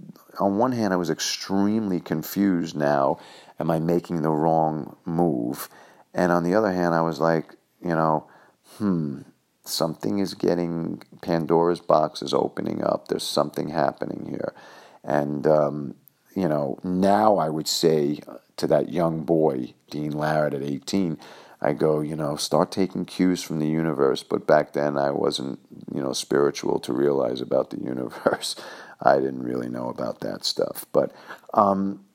on 0.41 0.57
one 0.57 0.71
hand, 0.71 0.91
I 0.91 0.97
was 0.97 1.09
extremely 1.09 1.99
confused 1.99 2.75
now. 2.75 3.19
Am 3.59 3.69
I 3.69 3.79
making 3.79 4.23
the 4.23 4.31
wrong 4.31 4.97
move? 5.05 5.69
And 6.13 6.31
on 6.31 6.43
the 6.43 6.55
other 6.55 6.71
hand, 6.71 6.95
I 6.95 7.01
was 7.01 7.19
like, 7.19 7.55
you 7.79 7.89
know, 7.89 8.27
hmm, 8.77 9.21
something 9.63 10.19
is 10.19 10.33
getting, 10.33 11.03
Pandora's 11.21 11.79
box 11.79 12.21
is 12.21 12.33
opening 12.33 12.83
up. 12.83 13.07
There's 13.07 13.23
something 13.23 13.69
happening 13.69 14.25
here. 14.29 14.53
And, 15.03 15.45
um, 15.45 15.95
you 16.35 16.47
know, 16.47 16.79
now 16.83 17.37
I 17.37 17.49
would 17.49 17.67
say 17.67 18.19
to 18.57 18.67
that 18.67 18.89
young 18.89 19.23
boy, 19.23 19.75
Dean 19.91 20.13
Larratt 20.13 20.55
at 20.55 20.63
18, 20.63 21.19
I 21.61 21.73
go, 21.73 21.99
you 21.99 22.15
know, 22.15 22.35
start 22.35 22.71
taking 22.71 23.05
cues 23.05 23.43
from 23.43 23.59
the 23.59 23.67
universe. 23.67 24.23
But 24.23 24.47
back 24.47 24.73
then, 24.73 24.97
I 24.97 25.11
wasn't, 25.11 25.59
you 25.93 26.01
know, 26.01 26.13
spiritual 26.13 26.79
to 26.79 26.93
realize 26.93 27.41
about 27.41 27.69
the 27.69 27.79
universe. 27.79 28.55
I 29.01 29.15
didn't 29.17 29.43
really 29.43 29.69
know 29.69 29.89
about 29.89 30.21
that 30.21 30.45
stuff. 30.45 30.85
But 30.93 31.11
um, 31.53 32.05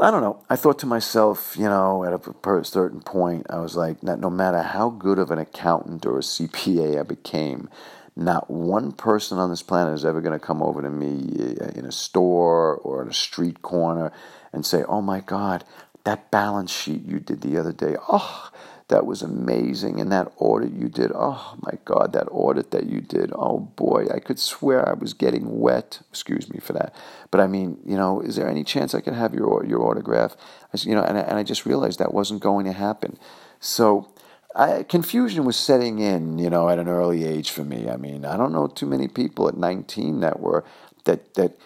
I 0.00 0.10
don't 0.10 0.20
know. 0.22 0.44
I 0.50 0.56
thought 0.56 0.78
to 0.80 0.86
myself, 0.86 1.56
you 1.58 1.64
know, 1.64 2.04
at 2.04 2.12
a 2.12 2.64
certain 2.64 3.00
point, 3.00 3.46
I 3.48 3.60
was 3.60 3.76
like, 3.76 4.02
no 4.02 4.28
matter 4.30 4.62
how 4.62 4.90
good 4.90 5.18
of 5.18 5.30
an 5.30 5.38
accountant 5.38 6.04
or 6.04 6.18
a 6.18 6.22
CPA 6.22 7.00
I 7.00 7.02
became, 7.02 7.70
not 8.14 8.50
one 8.50 8.92
person 8.92 9.38
on 9.38 9.50
this 9.50 9.62
planet 9.62 9.94
is 9.94 10.04
ever 10.04 10.20
going 10.20 10.38
to 10.38 10.44
come 10.44 10.62
over 10.62 10.82
to 10.82 10.90
me 10.90 11.56
uh, 11.60 11.68
in 11.74 11.86
a 11.86 11.92
store 11.92 12.76
or 12.76 13.02
in 13.02 13.08
a 13.08 13.14
street 13.14 13.62
corner 13.62 14.12
and 14.52 14.66
say, 14.66 14.84
oh 14.84 15.00
my 15.00 15.20
God, 15.20 15.64
that 16.04 16.30
balance 16.30 16.72
sheet 16.72 17.04
you 17.04 17.18
did 17.20 17.40
the 17.40 17.58
other 17.58 17.72
day, 17.72 17.96
oh, 18.10 18.50
that 18.88 19.04
was 19.04 19.22
amazing. 19.22 20.00
And 20.00 20.12
that 20.12 20.32
audit 20.36 20.72
you 20.72 20.88
did, 20.88 21.10
oh 21.14 21.56
my 21.60 21.78
God, 21.84 22.12
that 22.12 22.28
audit 22.30 22.70
that 22.70 22.86
you 22.86 23.00
did, 23.00 23.32
oh 23.34 23.58
boy, 23.58 24.06
I 24.14 24.20
could 24.20 24.38
swear 24.38 24.88
I 24.88 24.92
was 24.92 25.12
getting 25.12 25.58
wet. 25.58 26.00
Excuse 26.10 26.48
me 26.48 26.60
for 26.60 26.72
that. 26.74 26.94
But 27.30 27.40
I 27.40 27.46
mean, 27.46 27.78
you 27.84 27.96
know, 27.96 28.20
is 28.20 28.36
there 28.36 28.48
any 28.48 28.64
chance 28.64 28.94
I 28.94 29.00
could 29.00 29.14
have 29.14 29.34
your 29.34 29.64
your 29.66 29.82
autograph? 29.82 30.36
I, 30.72 30.78
you 30.80 30.94
know, 30.94 31.02
and, 31.02 31.18
and 31.18 31.36
I 31.38 31.42
just 31.42 31.66
realized 31.66 31.98
that 31.98 32.14
wasn't 32.14 32.42
going 32.42 32.66
to 32.66 32.72
happen. 32.72 33.18
So 33.58 34.12
I, 34.54 34.84
confusion 34.84 35.44
was 35.44 35.56
setting 35.56 35.98
in, 35.98 36.38
you 36.38 36.48
know, 36.48 36.68
at 36.68 36.78
an 36.78 36.88
early 36.88 37.24
age 37.24 37.50
for 37.50 37.64
me. 37.64 37.90
I 37.90 37.96
mean, 37.96 38.24
I 38.24 38.36
don't 38.36 38.52
know 38.52 38.68
too 38.68 38.86
many 38.86 39.08
people 39.08 39.48
at 39.48 39.56
19 39.56 40.20
that 40.20 40.40
were 40.40 40.64
that 41.04 41.34
that 41.34 41.58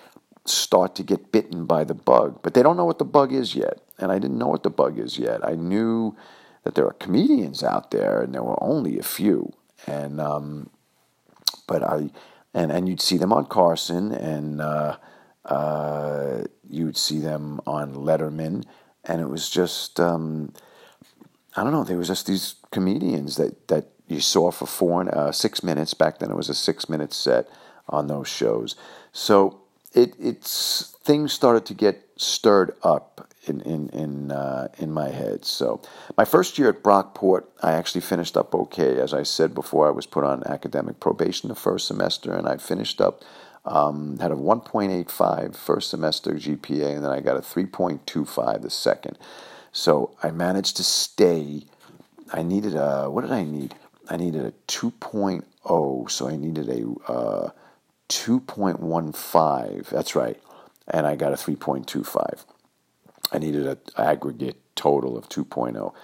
start 0.47 0.95
to 0.95 1.03
get 1.03 1.31
bitten 1.31 1.67
by 1.67 1.85
the 1.85 1.95
bug, 1.95 2.41
but 2.43 2.55
they 2.55 2.63
don't 2.63 2.79
know 2.79 2.87
what 2.87 2.99
the 2.99 3.05
bug 3.05 3.33
is 3.33 3.55
yet. 3.55 3.81
And 3.99 4.11
I 4.11 4.19
didn't 4.19 4.39
know 4.39 4.49
what 4.49 4.63
the 4.63 4.71
bug 4.71 4.99
is 4.99 5.19
yet. 5.19 5.47
I 5.47 5.55
knew 5.55 6.17
that 6.65 6.75
there 6.75 6.87
are 6.87 6.93
comedians 6.95 7.63
out 7.63 7.91
there, 7.91 8.23
and 8.23 8.35
there 8.35 8.43
were 8.43 8.63
only 8.63 8.99
a 8.99 9.03
few. 9.03 9.53
And 9.87 10.21
um, 10.21 10.71
but 11.67 11.83
I 11.83 12.11
and 12.55 12.71
and 12.71 12.89
you'd 12.89 13.01
see 13.01 13.17
them 13.17 13.33
on 13.33 13.47
Carson, 13.47 14.13
and 14.13 14.61
uh, 14.61 14.97
uh, 15.45 16.45
you'd 16.69 16.97
see 16.97 17.19
them 17.19 17.61
on 17.67 17.95
Letterman, 17.95 18.65
and 19.05 19.21
it 19.21 19.29
was 19.29 19.49
just 19.49 19.99
um, 20.01 20.53
I 21.57 21.63
don't 21.63 21.73
know. 21.73 21.85
There 21.85 21.97
was 21.97 22.09
just 22.09 22.27
these 22.27 22.57
comedians 22.71 23.37
that 23.37 23.69
that 23.69 23.87
you 24.07 24.21
saw 24.21 24.51
for 24.51 24.67
four 24.67 25.15
uh, 25.15 25.33
six 25.33 25.63
minutes 25.63 25.95
back 25.95 26.19
then. 26.19 26.31
It 26.31 26.37
was 26.37 26.49
a 26.49 26.55
six 26.55 26.89
minute 26.89 27.13
set 27.13 27.49
on 27.89 28.07
those 28.07 28.29
shows, 28.29 28.77
so 29.13 29.63
it 29.93 30.15
it's 30.19 30.97
things 31.03 31.33
started 31.33 31.65
to 31.67 31.75
get 31.75 32.07
stirred 32.17 32.75
up 32.83 33.30
in 33.47 33.61
in 33.63 33.89
in 33.91 34.33
uh, 34.33 34.69
in 34.79 34.93
my 34.93 35.09
head. 35.09 35.45
So 35.45 35.81
my 36.17 36.25
first 36.25 36.59
year 36.59 36.69
at 36.69 36.83
Brockport, 36.83 37.45
I 37.63 37.73
actually 37.73 38.03
finished 38.03 38.37
up 38.37 38.55
okay. 38.55 39.01
As 39.01 39.15
I 39.15 39.23
said 39.23 39.55
before, 39.55 39.89
I 39.89 39.91
was 39.91 40.07
put 40.07 40.25
on 40.25 40.45
academic 40.47 41.01
probation 41.01 41.49
the 41.49 41.55
first 41.55 41.87
semester, 41.87 42.35
and 42.35 42.47
I 42.49 42.57
finished 42.57 43.01
up. 43.01 43.23
Um, 43.63 44.19
had 44.21 44.33
a 44.33 44.37
1.85 44.37 45.55
first 45.55 45.91
semester 45.91 46.33
GPA, 46.33 46.97
and 46.97 47.05
then 47.05 47.13
I 47.13 47.21
got 47.21 47.37
a 47.37 47.41
3.25 47.41 48.63
the 48.63 48.71
second. 48.71 49.19
So 49.71 50.17
I 50.23 50.31
managed 50.31 50.79
to 50.79 50.85
stay. 50.85 51.65
I 52.33 52.43
needed 52.43 52.75
a 52.75 53.11
what 53.11 53.21
did 53.23 53.33
I 53.33 53.45
need? 53.45 53.75
I 54.09 54.17
needed 54.17 54.45
a 54.47 54.53
2.0, 54.67 56.11
so 56.11 56.29
I 56.29 56.37
needed 56.37 56.69
a 56.69 57.13
uh, 57.13 57.51
2.15. 58.09 59.89
That's 59.89 60.17
right, 60.17 60.41
and 60.89 61.07
I 61.07 61.17
got 61.17 61.33
a 61.33 61.37
3.25. 61.37 62.45
I 63.33 63.39
needed 63.39 63.67
an 63.67 63.79
aggregate 63.97 64.57
total 64.75 65.17
of 65.17 65.29
2.0. 65.29 65.95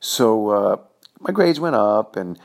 So 0.00 0.48
uh, 0.50 0.76
my 1.20 1.32
grades 1.32 1.60
went 1.60 1.76
up, 1.76 2.16
and 2.16 2.38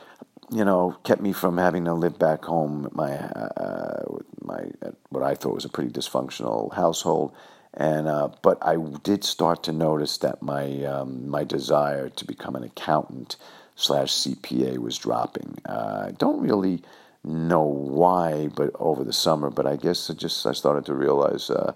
you 0.52 0.66
know, 0.66 0.98
kept 1.04 1.22
me 1.22 1.34
from 1.34 1.58
having 1.58 1.86
to 1.86 1.94
live 1.94 2.18
back 2.18 2.46
home 2.46 2.84
with 2.84 2.96
my 2.96 3.12
uh, 3.12 4.04
with 4.08 4.26
my 4.42 4.66
what 5.10 5.24
I 5.24 5.36
thought 5.36 5.54
was 5.54 5.66
a 5.66 5.70
pretty 5.70 5.92
dysfunctional 5.92 6.74
household. 6.74 7.34
And 7.74 8.08
uh, 8.08 8.30
but 8.42 8.58
I 8.62 8.78
did 9.04 9.24
start 9.24 9.64
to 9.64 9.72
notice 9.72 10.18
that 10.20 10.42
my 10.42 10.84
um, 10.86 11.30
my 11.30 11.44
desire 11.44 12.10
to 12.10 12.26
become 12.26 12.56
an 12.56 12.64
accountant 12.64 13.36
slash 13.76 14.12
CPA 14.12 14.80
was 14.80 14.98
dropping. 14.98 15.60
Uh, 15.68 16.06
I 16.08 16.12
don't 16.12 16.42
really 16.42 16.82
know 17.24 17.64
why, 17.64 18.48
but 18.48 18.72
over 18.80 19.04
the 19.04 19.14
summer. 19.14 19.50
But 19.52 19.68
I 19.68 19.76
guess 19.76 20.10
I 20.10 20.14
just 20.14 20.46
I 20.48 20.54
started 20.54 20.86
to 20.86 20.96
realize 20.96 21.50
uh, 21.52 21.74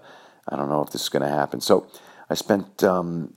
I 0.48 0.56
don't 0.56 0.68
know 0.68 0.82
if 0.82 0.90
this 0.90 1.02
is 1.02 1.08
going 1.08 1.22
to 1.22 1.28
happen. 1.28 1.60
So 1.60 1.86
I 2.28 2.34
spent 2.34 2.82
um, 2.82 3.34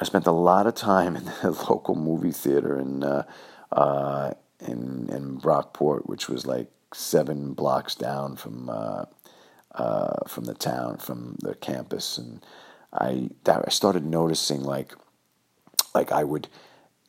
I 0.00 0.04
spent 0.04 0.26
a 0.26 0.32
lot 0.32 0.66
of 0.66 0.74
time 0.74 1.16
in 1.20 1.24
the 1.24 1.56
local 1.68 1.94
movie 1.94 2.32
theater 2.32 2.78
in 2.78 3.02
uh, 3.02 3.24
uh, 3.70 4.32
in 4.60 5.08
in 5.10 5.40
Brockport, 5.40 6.06
which 6.06 6.28
was 6.28 6.46
like 6.46 6.70
seven 6.94 7.54
blocks 7.54 7.94
down 7.94 8.36
from 8.36 8.68
uh, 8.68 9.04
uh 9.74 10.28
from 10.28 10.44
the 10.44 10.54
town, 10.54 10.98
from 10.98 11.36
the 11.40 11.54
campus, 11.54 12.18
and 12.18 12.44
I 12.92 13.30
I 13.46 13.70
started 13.70 14.04
noticing 14.04 14.62
like 14.62 14.94
like 15.94 16.12
I 16.12 16.24
would 16.24 16.48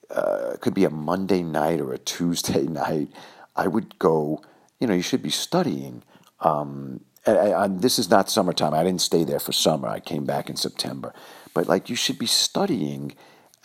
uh, 0.09 0.51
it 0.53 0.61
could 0.61 0.73
be 0.73 0.85
a 0.85 0.89
Monday 0.89 1.41
night 1.41 1.81
or 1.81 1.93
a 1.93 1.97
Tuesday 2.15 2.63
night. 2.63 3.09
I 3.55 3.67
would 3.67 3.99
go. 3.99 4.41
You 4.79 4.87
know, 4.87 4.93
you 4.93 5.01
should 5.01 5.23
be 5.23 5.29
studying. 5.29 6.03
Um, 6.41 7.05
This 7.26 7.99
is 7.99 8.09
not 8.09 8.30
summertime. 8.30 8.74
I 8.74 8.84
didn't 8.84 9.01
stay 9.01 9.24
there 9.24 9.39
for 9.39 9.51
summer. 9.51 9.88
I 9.88 9.99
came 9.99 10.26
back 10.26 10.49
in 10.49 10.55
September. 10.55 11.13
But 11.53 11.67
like 11.67 11.89
you 11.89 11.95
should 11.95 12.19
be 12.19 12.26
studying 12.26 13.15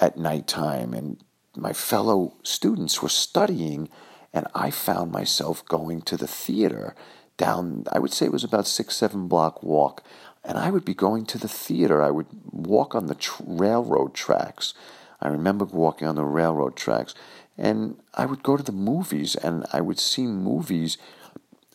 at 0.00 0.16
nighttime, 0.16 0.94
and 0.94 1.22
my 1.56 1.72
fellow 1.72 2.34
students 2.42 3.02
were 3.02 3.08
studying, 3.08 3.88
and 4.32 4.46
I 4.54 4.70
found 4.70 5.10
myself 5.10 5.64
going 5.66 6.02
to 6.02 6.16
the 6.16 6.28
theater 6.28 6.94
down. 7.36 7.84
I 7.90 7.98
would 7.98 8.12
say 8.12 8.26
it 8.26 8.32
was 8.32 8.44
about 8.44 8.66
six, 8.66 8.96
seven 8.96 9.26
block 9.26 9.62
walk, 9.62 10.04
and 10.44 10.56
I 10.56 10.70
would 10.70 10.84
be 10.84 10.94
going 10.94 11.26
to 11.26 11.38
the 11.38 11.48
theater. 11.48 12.02
I 12.02 12.10
would 12.10 12.26
walk 12.52 12.94
on 12.94 13.06
the 13.06 13.16
railroad 13.44 14.14
tracks. 14.14 14.74
I 15.20 15.28
remember 15.28 15.64
walking 15.64 16.06
on 16.06 16.14
the 16.14 16.24
railroad 16.24 16.76
tracks, 16.76 17.14
and 17.56 17.96
I 18.14 18.26
would 18.26 18.44
go 18.44 18.56
to 18.56 18.62
the 18.62 18.70
movies, 18.70 19.34
and 19.34 19.66
I 19.72 19.80
would 19.80 19.98
see 19.98 20.26
movies 20.26 20.96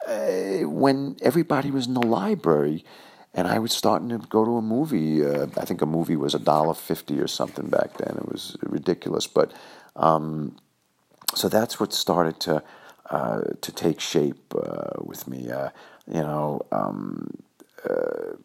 uh, 0.08 0.68
when 0.68 1.18
everybody 1.22 1.72
was 1.72 1.88
in 1.88 1.94
the 1.94 2.06
library 2.06 2.84
and 3.34 3.48
I 3.48 3.60
was 3.60 3.74
starting 3.74 4.10
to 4.10 4.20
go 4.20 4.46
to 4.46 4.58
a 4.58 4.62
movie. 4.62 5.26
Uh, 5.26 5.48
I 5.58 5.66
think 5.66 5.82
a 5.82 5.86
movie 5.86 6.16
was 6.16 6.36
a 6.36 6.40
dollar 6.40 6.74
fifty 6.74 7.20
or 7.20 7.28
something 7.28 7.68
back 7.68 7.98
then. 7.98 8.16
It 8.18 8.30
was 8.32 8.56
ridiculous, 8.62 9.28
but 9.28 9.52
um, 9.96 10.56
so 11.36 11.50
that's 11.50 11.80
what 11.80 11.94
started 11.94 12.40
to 12.42 12.64
uh, 13.10 13.42
to 13.62 13.72
take 13.72 14.00
shape 14.00 14.54
uh, 14.56 15.02
with 15.02 15.28
me. 15.28 15.50
Uh, 15.50 15.70
you 16.08 16.22
know, 16.22 16.62
um, 16.72 17.38
uh, 17.90 18.36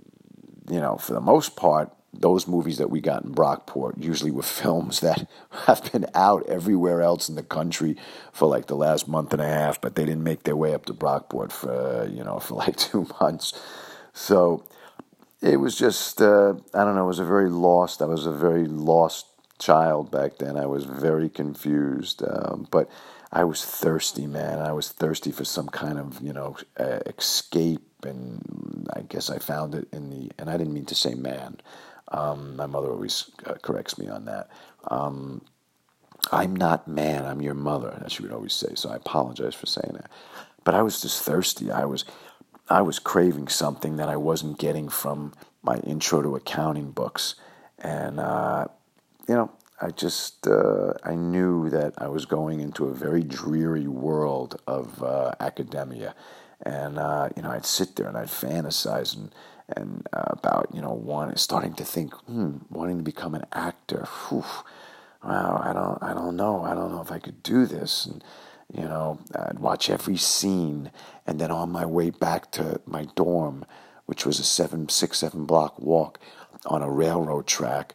you 0.71 0.81
know, 0.81 0.97
for 0.97 1.13
the 1.13 1.21
most 1.21 1.57
part, 1.57 1.93
those 2.13 2.49
movies 2.49 2.79
that 2.79 2.91
we 2.91 3.01
got 3.01 3.25
in 3.25 3.35
Brockport 3.35 4.03
usually 4.03 4.31
were 4.31 4.43
films 4.43 5.01
that 5.07 5.29
have 5.67 5.93
been 5.93 6.07
out 6.15 6.47
everywhere 6.49 7.03
else 7.03 7.29
in 7.29 7.35
the 7.35 7.43
country 7.43 7.97
for 8.33 8.49
like 8.49 8.67
the 8.67 8.77
last 8.77 9.09
month 9.09 9.33
and 9.33 9.43
a 9.43 9.47
half, 9.47 9.81
but 9.81 9.95
they 9.95 10.05
didn't 10.05 10.25
make 10.25 10.45
their 10.45 10.57
way 10.57 10.75
up 10.75 10.87
to 10.87 10.95
Brockport 10.95 11.53
for 11.53 12.09
you 12.11 12.25
know 12.25 12.39
for 12.41 12.55
like 12.55 12.77
two 12.77 13.07
months. 13.21 13.59
So 14.13 14.65
it 15.41 15.59
was 15.59 15.77
just 15.77 16.21
uh, 16.21 16.55
I 16.75 16.85
don't 16.85 16.95
know. 16.95 17.05
It 17.05 17.09
was 17.09 17.19
a 17.19 17.25
very 17.25 17.51
lost. 17.51 18.03
I 18.03 18.07
was 18.07 18.27
a 18.27 18.33
very 18.33 18.67
lost 18.67 19.27
child 19.59 20.11
back 20.11 20.39
then. 20.39 20.57
I 20.57 20.67
was 20.67 20.85
very 20.85 21.29
confused, 21.29 22.23
um, 22.23 22.67
but 22.71 22.91
I 23.33 23.45
was 23.45 23.65
thirsty, 23.65 24.27
man. 24.27 24.59
I 24.59 24.73
was 24.73 24.91
thirsty 24.91 25.33
for 25.33 25.45
some 25.45 25.69
kind 25.69 25.99
of 25.99 26.21
you 26.21 26.33
know 26.33 26.57
uh, 26.79 27.01
escape, 27.07 28.05
and 28.05 28.89
I 28.95 29.03
guess 29.03 29.31
I 29.31 29.39
found 29.39 29.75
it 29.75 29.89
in 29.93 30.11
the. 30.11 30.31
And 30.39 30.49
I 30.49 30.57
didn't 30.57 30.75
mean 30.75 30.87
to 30.87 30.95
say 30.95 31.15
man. 31.15 31.59
Um, 32.11 32.57
my 32.57 32.67
mother 32.67 32.89
always 32.89 33.31
uh, 33.47 33.55
corrects 33.55 33.99
me 33.99 34.09
on 34.09 34.25
that. 34.27 34.49
Um, 34.89 35.43
I'm 36.33 36.55
not 36.57 36.89
man, 36.89 37.25
I'm 37.25 37.43
your 37.43 37.55
mother, 37.55 38.03
as 38.05 38.13
she 38.13 38.23
would 38.23 38.33
always 38.33 38.53
say. 38.53 38.75
So 38.75 38.91
I 38.91 38.97
apologize 38.97 39.55
for 39.55 39.67
saying 39.67 39.93
that. 39.95 40.11
But 40.65 40.75
I 40.75 40.83
was 40.83 41.01
just 41.01 41.23
thirsty. 41.23 41.71
I 41.71 41.85
was, 41.85 42.05
I 42.69 42.83
was 42.83 42.99
craving 42.99 43.49
something 43.49 43.97
that 43.97 44.09
I 44.09 44.17
wasn't 44.17 44.59
getting 44.59 44.89
from 44.89 45.33
my 45.63 45.79
intro 45.79 46.23
to 46.23 46.37
accounting 46.37 46.91
books, 46.91 47.35
and 47.79 48.21
uh, 48.21 48.67
you 49.29 49.35
know, 49.35 49.51
I 49.81 49.91
just 49.91 50.47
uh, 50.47 50.95
I 51.05 51.15
knew 51.15 51.71
that 51.71 51.95
I 51.99 52.09
was 52.09 52.27
going 52.27 52.61
into 52.61 52.87
a 52.87 52.95
very 52.95 53.23
dreary 53.23 53.87
world 53.87 54.61
of 54.67 55.03
uh, 55.03 55.33
academia, 55.41 56.15
and 56.63 56.99
uh, 56.99 57.31
you 57.37 57.43
know, 57.43 57.51
I'd 57.51 57.67
sit 57.67 57.97
there 57.97 58.07
and 58.07 58.17
I'd 58.17 58.29
fantasize 58.29 59.17
and 59.17 59.33
and 59.77 60.07
uh, 60.13 60.25
about 60.29 60.69
you 60.73 60.81
know 60.81 60.93
wanting 60.93 61.37
starting 61.37 61.75
to 61.75 61.85
think 61.85 62.15
hmm, 62.27 62.59
wanting 62.71 62.99
to 62.99 63.05
become 63.05 63.35
an 63.35 63.45
actor 63.53 64.07
Whew. 64.29 64.45
wow 65.23 65.63
i 65.65 65.73
don't 65.73 66.03
i 66.03 66.15
don't 66.15 66.37
know 66.37 66.63
i 66.63 66.75
don't 66.75 66.93
know 66.93 67.01
if 67.01 67.13
i 67.13 67.19
could 67.19 67.43
do 67.43 67.67
this 67.67 68.07
and 68.07 68.25
you 68.73 68.83
know 68.83 69.19
i'd 69.35 69.59
watch 69.59 69.91
every 69.91 70.17
scene 70.17 70.91
and 71.27 71.41
then 71.41 71.51
on 71.51 71.71
my 71.71 71.85
way 71.85 72.11
back 72.11 72.51
to 72.53 72.81
my 72.87 73.07
dorm 73.15 73.65
which 74.07 74.25
was 74.25 74.39
a 74.39 74.45
seven 74.45 74.89
six 74.89 75.19
seven 75.19 75.45
block 75.45 75.79
walk 75.79 76.19
on 76.67 76.83
a 76.83 76.91
railroad 76.91 77.47
track 77.47 77.95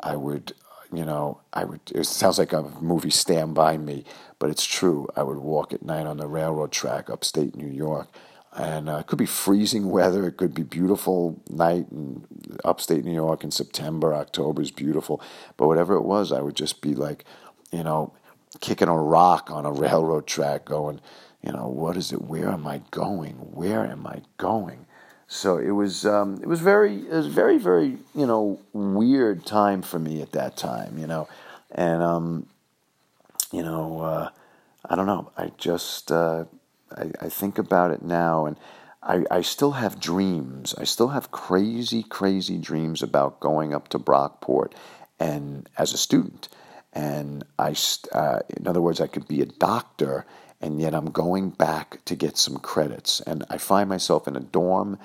i 0.00 0.16
would 0.16 0.52
you 0.92 1.04
know, 1.04 1.40
I 1.52 1.64
would. 1.64 1.80
It 1.94 2.04
sounds 2.04 2.38
like 2.38 2.52
a 2.52 2.62
movie 2.80 3.10
Stand 3.10 3.54
by 3.54 3.76
Me, 3.76 4.04
but 4.38 4.50
it's 4.50 4.64
true. 4.64 5.08
I 5.16 5.22
would 5.22 5.38
walk 5.38 5.72
at 5.72 5.84
night 5.84 6.06
on 6.06 6.16
the 6.16 6.26
railroad 6.26 6.72
track 6.72 7.08
upstate 7.08 7.54
New 7.54 7.68
York, 7.68 8.08
and 8.56 8.88
uh, 8.88 8.98
it 8.98 9.06
could 9.06 9.18
be 9.18 9.26
freezing 9.26 9.90
weather. 9.90 10.26
It 10.26 10.36
could 10.36 10.54
be 10.54 10.62
beautiful 10.62 11.40
night 11.48 11.86
in 11.90 12.26
upstate 12.64 13.04
New 13.04 13.14
York 13.14 13.44
in 13.44 13.50
September. 13.50 14.12
October 14.14 14.62
is 14.62 14.70
beautiful, 14.70 15.22
but 15.56 15.68
whatever 15.68 15.94
it 15.94 16.02
was, 16.02 16.32
I 16.32 16.40
would 16.40 16.56
just 16.56 16.80
be 16.80 16.94
like, 16.94 17.24
you 17.70 17.84
know, 17.84 18.12
kicking 18.60 18.88
a 18.88 18.98
rock 18.98 19.50
on 19.50 19.64
a 19.64 19.72
railroad 19.72 20.26
track, 20.26 20.64
going, 20.64 21.00
you 21.42 21.52
know, 21.52 21.68
what 21.68 21.96
is 21.96 22.12
it? 22.12 22.22
Where 22.22 22.48
am 22.48 22.66
I 22.66 22.82
going? 22.90 23.34
Where 23.34 23.84
am 23.84 24.06
I 24.06 24.22
going? 24.36 24.86
So 25.32 25.58
it 25.58 25.70
was 25.70 26.04
um, 26.04 26.40
it 26.42 26.48
was 26.48 26.60
very 26.60 26.96
it 26.96 27.12
was 27.12 27.28
very 27.28 27.56
very 27.56 27.98
you 28.16 28.26
know 28.26 28.58
weird 28.72 29.46
time 29.46 29.80
for 29.80 30.00
me 30.00 30.20
at 30.22 30.32
that 30.32 30.56
time 30.56 30.98
you 30.98 31.06
know, 31.06 31.28
and 31.70 32.02
um, 32.02 32.46
you 33.52 33.62
know 33.62 34.00
uh, 34.00 34.30
I 34.84 34.96
don't 34.96 35.06
know 35.06 35.30
I 35.38 35.52
just 35.56 36.10
uh, 36.10 36.46
I, 36.96 37.10
I 37.20 37.28
think 37.28 37.58
about 37.58 37.90
it 37.90 38.02
now 38.02 38.46
and 38.46 38.56
I, 39.02 39.24
I 39.30 39.40
still 39.42 39.72
have 39.72 40.00
dreams 40.00 40.74
I 40.78 40.84
still 40.84 41.08
have 41.08 41.30
crazy 41.30 42.02
crazy 42.02 42.58
dreams 42.58 43.02
about 43.02 43.40
going 43.40 43.74
up 43.74 43.88
to 43.88 43.98
Brockport 43.98 44.72
and 45.18 45.68
as 45.78 45.92
a 45.92 45.98
student 45.98 46.48
and 46.92 47.44
I 47.58 47.74
uh, 48.12 48.40
in 48.56 48.66
other 48.66 48.80
words 48.80 49.00
I 49.00 49.06
could 49.06 49.28
be 49.28 49.40
a 49.40 49.46
doctor 49.46 50.26
and 50.60 50.80
yet 50.80 50.94
I'm 50.94 51.10
going 51.10 51.50
back 51.50 52.04
to 52.04 52.14
get 52.14 52.36
some 52.36 52.58
credits. 52.58 53.20
And 53.20 53.44
I 53.48 53.58
find 53.58 53.88
myself 53.88 54.28
in 54.28 54.36
a 54.36 54.40
dorm, 54.40 54.98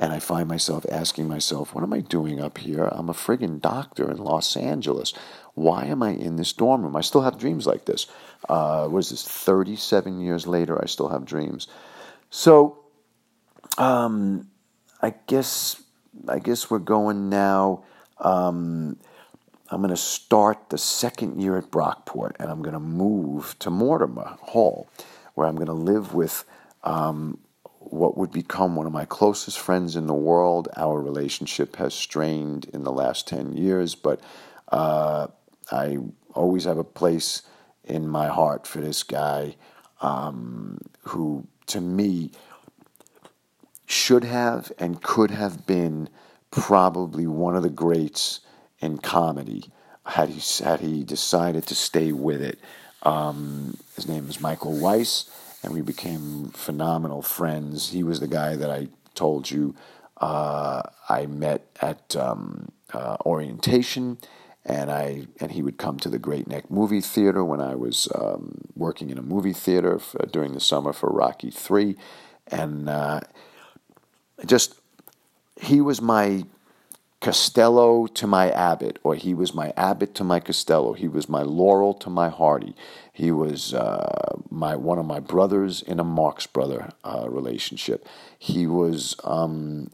and 0.00 0.14
I 0.14 0.18
find 0.18 0.48
myself 0.48 0.86
asking 0.90 1.28
myself, 1.28 1.74
what 1.74 1.84
am 1.84 1.92
I 1.92 2.00
doing 2.00 2.40
up 2.40 2.56
here? 2.56 2.84
I'm 2.84 3.10
a 3.10 3.14
friggin' 3.14 3.60
doctor 3.60 4.10
in 4.10 4.16
Los 4.16 4.56
Angeles. 4.56 5.12
Why 5.52 5.84
am 5.84 6.02
I 6.02 6.12
in 6.12 6.36
this 6.36 6.54
dorm 6.54 6.82
room? 6.82 6.96
I 6.96 7.02
still 7.02 7.20
have 7.20 7.38
dreams 7.38 7.66
like 7.66 7.84
this. 7.84 8.06
Uh, 8.48 8.88
what 8.88 9.00
is 9.00 9.10
this? 9.10 9.22
37 9.22 10.20
years 10.20 10.46
later, 10.46 10.82
I 10.82 10.86
still 10.86 11.10
have 11.10 11.26
dreams. 11.26 11.68
So, 12.30 12.78
um, 13.76 14.48
I 15.02 15.14
guess 15.26 15.82
I 16.28 16.38
guess 16.38 16.70
we're 16.70 16.78
going 16.78 17.28
now. 17.28 17.84
Um, 18.18 18.96
I'm 19.68 19.80
going 19.80 19.90
to 19.90 19.96
start 19.96 20.70
the 20.70 20.78
second 20.78 21.40
year 21.40 21.58
at 21.58 21.70
Brockport, 21.70 22.36
and 22.38 22.50
I'm 22.50 22.62
going 22.62 22.72
to 22.72 22.80
move 22.80 23.54
to 23.60 23.70
Mortimer 23.70 24.36
Hall, 24.40 24.88
where 25.34 25.46
I'm 25.46 25.56
going 25.56 25.66
to 25.66 25.72
live 25.72 26.14
with 26.14 26.44
um, 26.84 27.38
what 27.92 28.16
would 28.16 28.30
become 28.30 28.76
one 28.76 28.86
of 28.86 28.92
my 28.92 29.04
closest 29.04 29.58
friends 29.58 29.96
in 29.96 30.06
the 30.06 30.14
world. 30.14 30.68
Our 30.76 31.00
relationship 31.00 31.76
has 31.76 31.94
strained 31.94 32.66
in 32.72 32.84
the 32.84 32.92
last 32.92 33.26
10 33.28 33.52
years, 33.52 33.94
but 33.94 34.20
uh, 34.68 35.28
I 35.70 35.98
always 36.34 36.64
have 36.64 36.78
a 36.78 36.84
place 36.84 37.42
in 37.84 38.08
my 38.08 38.28
heart 38.28 38.66
for 38.66 38.80
this 38.80 39.02
guy 39.02 39.56
um, 40.00 40.78
who, 41.02 41.46
to 41.66 41.80
me, 41.80 42.30
should 43.86 44.24
have 44.24 44.70
and 44.78 45.02
could 45.02 45.32
have 45.32 45.66
been 45.66 46.08
probably 46.50 47.26
one 47.26 47.56
of 47.56 47.62
the 47.62 47.70
greats 47.70 48.40
in 48.80 48.98
comedy 48.98 49.64
had 50.06 50.28
he 50.28 50.64
had 50.64 50.80
he 50.80 51.04
decided 51.04 51.66
to 51.66 51.74
stay 51.74 52.12
with 52.12 52.40
it. 52.40 52.58
Um, 53.02 53.76
his 53.96 54.08
name 54.08 54.28
is 54.28 54.40
Michael 54.40 54.78
Weiss, 54.78 55.30
and 55.62 55.72
we 55.72 55.82
became 55.82 56.50
phenomenal 56.50 57.22
friends. 57.22 57.90
He 57.90 58.02
was 58.02 58.20
the 58.20 58.28
guy 58.28 58.56
that 58.56 58.70
I 58.70 58.88
told 59.14 59.50
you 59.50 59.74
uh, 60.20 60.82
I 61.08 61.26
met 61.26 61.66
at 61.80 62.14
um, 62.16 62.72
uh, 62.92 63.16
orientation, 63.24 64.18
and 64.64 64.90
I 64.90 65.26
and 65.40 65.52
he 65.52 65.62
would 65.62 65.78
come 65.78 65.98
to 66.00 66.08
the 66.08 66.18
Great 66.18 66.46
Neck 66.46 66.70
Movie 66.70 67.00
Theater 67.00 67.44
when 67.44 67.60
I 67.60 67.74
was 67.74 68.08
um, 68.14 68.60
working 68.76 69.10
in 69.10 69.18
a 69.18 69.22
movie 69.22 69.54
theater 69.54 69.98
for, 69.98 70.18
during 70.26 70.52
the 70.52 70.60
summer 70.60 70.92
for 70.92 71.08
Rocky 71.08 71.50
Three, 71.50 71.96
and 72.46 72.88
uh, 72.88 73.20
just 74.44 74.74
he 75.60 75.80
was 75.80 76.00
my 76.00 76.44
Costello 77.20 78.06
to 78.06 78.26
my 78.26 78.50
Abbott, 78.50 78.98
or 79.02 79.14
he 79.14 79.34
was 79.34 79.54
my 79.54 79.72
Abbott 79.76 80.14
to 80.14 80.24
my 80.24 80.40
Costello. 80.40 80.94
He 80.94 81.06
was 81.06 81.28
my 81.28 81.42
Laurel 81.42 81.92
to 81.94 82.08
my 82.08 82.30
Hardy. 82.30 82.74
He 83.12 83.30
was 83.30 83.74
uh, 83.74 84.38
my 84.50 84.74
one 84.74 84.98
of 84.98 85.04
my 85.04 85.20
brothers 85.20 85.82
in 85.82 86.00
a 86.00 86.04
Marx 86.04 86.46
brother 86.46 86.90
uh, 87.04 87.26
relationship. 87.28 88.06
He 88.38 88.66
was. 88.66 89.16
Um, 89.24 89.90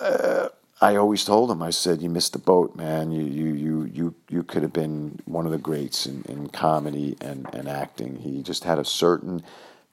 uh, 0.00 0.48
I 0.80 0.94
always 0.96 1.24
told 1.24 1.50
him. 1.50 1.62
I 1.62 1.70
said, 1.70 2.00
"You 2.00 2.08
missed 2.08 2.32
the 2.32 2.38
boat, 2.38 2.74
man. 2.74 3.10
You 3.10 3.24
you 3.24 3.52
you 3.52 3.90
you 3.92 4.14
you 4.30 4.42
could 4.42 4.62
have 4.62 4.72
been 4.72 5.20
one 5.26 5.44
of 5.44 5.52
the 5.52 5.58
greats 5.58 6.06
in, 6.06 6.22
in 6.28 6.48
comedy 6.48 7.16
and, 7.20 7.48
and 7.52 7.68
acting. 7.68 8.16
He 8.16 8.42
just 8.42 8.64
had 8.64 8.78
a 8.78 8.84
certain 8.84 9.42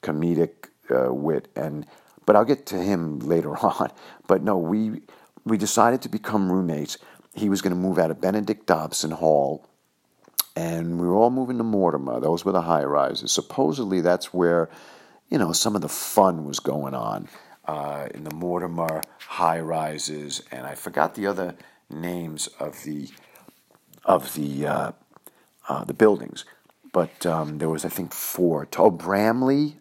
comedic 0.02 0.68
uh, 0.90 1.12
wit 1.12 1.48
and." 1.54 1.86
But 2.24 2.34
I'll 2.34 2.44
get 2.44 2.66
to 2.66 2.76
him 2.82 3.20
later 3.20 3.56
on. 3.64 3.92
But 4.26 4.42
no, 4.42 4.58
we 4.58 5.02
we 5.46 5.56
decided 5.56 6.02
to 6.02 6.08
become 6.10 6.52
roommates. 6.52 6.98
He 7.32 7.48
was 7.48 7.62
going 7.62 7.74
to 7.74 7.80
move 7.80 7.98
out 7.98 8.10
of 8.10 8.20
Benedict 8.20 8.66
Dobson 8.66 9.12
Hall, 9.12 9.64
and 10.56 11.00
we 11.00 11.06
were 11.06 11.14
all 11.14 11.30
moving 11.30 11.56
to 11.58 11.64
Mortimer. 11.64 12.20
Those 12.20 12.44
were 12.44 12.52
the 12.52 12.62
high 12.62 12.84
rises. 12.84 13.30
Supposedly, 13.30 14.00
that's 14.00 14.34
where, 14.34 14.68
you 15.30 15.38
know, 15.38 15.52
some 15.52 15.76
of 15.76 15.82
the 15.82 15.88
fun 15.88 16.44
was 16.44 16.58
going 16.58 16.94
on 16.94 17.28
uh, 17.66 18.08
in 18.12 18.24
the 18.24 18.34
Mortimer 18.34 19.02
high 19.28 19.60
rises, 19.60 20.42
and 20.50 20.66
I 20.66 20.74
forgot 20.74 21.14
the 21.14 21.26
other 21.26 21.54
names 21.88 22.48
of 22.58 22.82
the 22.82 23.08
of 24.04 24.34
the 24.34 24.66
uh, 24.66 24.92
uh, 25.68 25.84
the 25.84 25.94
buildings, 25.94 26.44
but 26.92 27.24
um, 27.24 27.58
there 27.58 27.68
was 27.68 27.84
I 27.84 27.88
think 27.88 28.12
four. 28.12 28.66
Oh, 28.78 28.90
Bramley, 28.90 29.76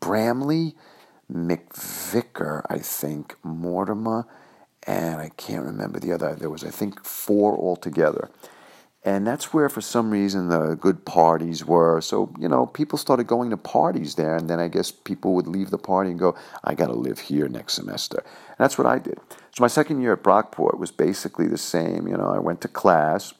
Bramley, 0.00 0.74
McVicker, 1.32 2.62
I 2.68 2.78
think 2.78 3.36
Mortimer 3.42 4.26
and 4.86 5.20
I 5.20 5.30
can't 5.36 5.64
remember 5.64 5.98
the 5.98 6.12
other. 6.12 6.34
There 6.34 6.50
was, 6.50 6.64
I 6.64 6.70
think, 6.70 7.04
four 7.04 7.56
altogether. 7.56 8.30
And 9.04 9.24
that's 9.24 9.54
where, 9.54 9.68
for 9.68 9.80
some 9.80 10.10
reason, 10.10 10.48
the 10.48 10.74
good 10.74 11.04
parties 11.04 11.64
were. 11.64 12.00
So, 12.00 12.32
you 12.38 12.48
know, 12.48 12.66
people 12.66 12.98
started 12.98 13.28
going 13.28 13.50
to 13.50 13.56
parties 13.56 14.16
there. 14.16 14.36
And 14.36 14.50
then 14.50 14.58
I 14.58 14.66
guess 14.66 14.90
people 14.90 15.34
would 15.34 15.46
leave 15.46 15.70
the 15.70 15.78
party 15.78 16.10
and 16.10 16.18
go, 16.18 16.36
I 16.64 16.74
got 16.74 16.86
to 16.86 16.92
live 16.92 17.20
here 17.20 17.48
next 17.48 17.74
semester. 17.74 18.18
And 18.18 18.56
that's 18.58 18.76
what 18.78 18.86
I 18.86 18.98
did. 18.98 19.18
So, 19.54 19.62
my 19.62 19.68
second 19.68 20.02
year 20.02 20.12
at 20.14 20.24
Brockport 20.24 20.78
was 20.78 20.90
basically 20.90 21.46
the 21.46 21.58
same. 21.58 22.08
You 22.08 22.16
know, 22.16 22.30
I 22.30 22.38
went 22.38 22.60
to 22.62 22.68
class, 22.68 23.32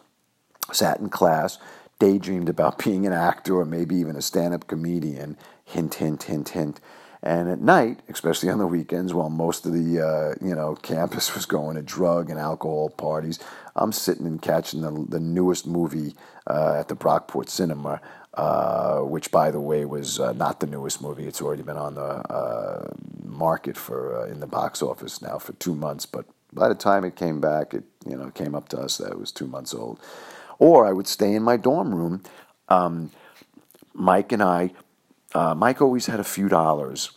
sat 0.72 1.00
in 1.00 1.08
class, 1.08 1.58
daydreamed 1.98 2.48
about 2.48 2.78
being 2.84 3.04
an 3.04 3.12
actor 3.12 3.56
or 3.56 3.64
maybe 3.64 3.96
even 3.96 4.14
a 4.14 4.22
stand 4.22 4.54
up 4.54 4.68
comedian. 4.68 5.36
Hint, 5.64 5.94
hint, 5.94 6.24
hint, 6.24 6.50
hint. 6.50 6.80
And 7.26 7.48
at 7.48 7.60
night, 7.60 7.98
especially 8.08 8.50
on 8.50 8.58
the 8.58 8.68
weekends, 8.68 9.12
while 9.12 9.30
most 9.30 9.66
of 9.66 9.72
the 9.72 10.00
uh, 10.00 10.34
you 10.40 10.54
know 10.54 10.76
campus 10.76 11.34
was 11.34 11.44
going 11.44 11.74
to 11.74 11.82
drug 11.82 12.30
and 12.30 12.38
alcohol 12.38 12.88
parties, 12.88 13.40
I'm 13.74 13.90
sitting 13.90 14.26
and 14.26 14.40
catching 14.40 14.82
the, 14.82 15.04
the 15.08 15.18
newest 15.18 15.66
movie 15.66 16.14
uh, 16.46 16.76
at 16.78 16.86
the 16.86 16.94
Brockport 16.94 17.48
Cinema, 17.48 18.00
uh, 18.34 19.00
which, 19.00 19.32
by 19.32 19.50
the 19.50 19.60
way, 19.60 19.84
was 19.84 20.20
uh, 20.20 20.34
not 20.34 20.60
the 20.60 20.68
newest 20.68 21.02
movie. 21.02 21.26
It's 21.26 21.42
already 21.42 21.64
been 21.64 21.76
on 21.76 21.96
the 21.96 22.00
uh, 22.32 22.92
market 23.24 23.76
for 23.76 24.20
uh, 24.20 24.26
in 24.26 24.38
the 24.38 24.46
box 24.46 24.80
office 24.80 25.20
now 25.20 25.38
for 25.38 25.52
two 25.54 25.74
months. 25.74 26.06
But 26.06 26.26
by 26.52 26.68
the 26.68 26.76
time 26.76 27.02
it 27.04 27.16
came 27.16 27.40
back, 27.40 27.74
it 27.74 27.82
you 28.08 28.16
know 28.16 28.30
came 28.30 28.54
up 28.54 28.68
to 28.68 28.78
us 28.78 28.98
that 28.98 29.10
it 29.10 29.18
was 29.18 29.32
two 29.32 29.48
months 29.48 29.74
old. 29.74 29.98
Or 30.60 30.86
I 30.86 30.92
would 30.92 31.08
stay 31.08 31.34
in 31.34 31.42
my 31.42 31.56
dorm 31.56 31.92
room. 31.92 32.22
Um, 32.68 33.10
Mike 33.94 34.30
and 34.30 34.44
I 34.44 34.70
uh, 35.36 35.54
Mike 35.54 35.82
always 35.82 36.06
had 36.06 36.18
a 36.18 36.24
few 36.24 36.48
dollars, 36.48 37.10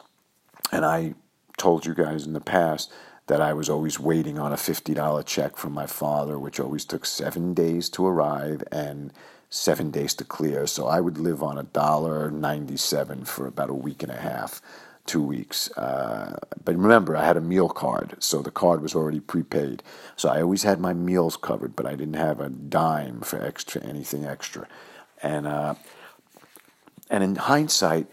and 0.72 0.86
I 0.86 1.15
told 1.57 1.86
you 1.86 1.93
guys 1.93 2.26
in 2.26 2.34
the 2.34 2.41
past 2.41 2.91
that 3.28 3.41
I 3.41 3.53
was 3.53 3.70
always 3.70 3.99
waiting 3.99 4.39
on 4.39 4.51
a 4.51 4.55
$50 4.55 5.26
check 5.26 5.57
from 5.57 5.74
my 5.74 5.86
father, 5.86 6.39
which 6.39 6.59
always 6.59 6.86
took 6.86 7.05
seven 7.05 7.53
days 7.53 7.89
to 7.91 8.07
arrive 8.07 8.63
and 8.72 9.13
seven 9.49 9.91
days 9.91 10.13
to 10.15 10.24
clear. 10.24 10.67
So 10.67 10.88
I 10.88 10.99
would 10.99 11.17
live 11.17 11.43
on 11.43 11.57
a 11.57 11.63
dollar 11.63 12.32
ninety-seven 12.32 13.26
for 13.26 13.47
about 13.47 13.70
a 13.70 13.74
week 13.74 14.03
and 14.03 14.11
a 14.11 14.17
half, 14.17 14.61
two 15.05 15.22
weeks. 15.22 15.72
Uh, 15.78 16.38
but 16.63 16.76
remember, 16.76 17.15
I 17.15 17.26
had 17.26 17.38
a 17.38 17.41
meal 17.41 17.70
card, 17.70 18.15
so 18.20 18.41
the 18.41 18.51
card 18.51 18.82
was 18.82 18.95
already 18.95 19.20
prepaid. 19.20 19.84
So 20.15 20.30
I 20.30 20.41
always 20.41 20.63
had 20.63 20.80
my 20.80 20.93
meals 20.93 21.38
covered, 21.38 21.76
but 21.76 21.86
I 21.86 21.91
didn't 21.95 22.15
have 22.15 22.39
a 22.39 22.49
dime 22.49 23.22
for 23.22 23.41
extra 23.41 23.84
anything 23.84 24.26
extra. 24.26 24.67
And 25.22 25.47
uh, 25.47 25.76
and 27.09 27.24
in 27.24 27.36
hindsight, 27.36 28.07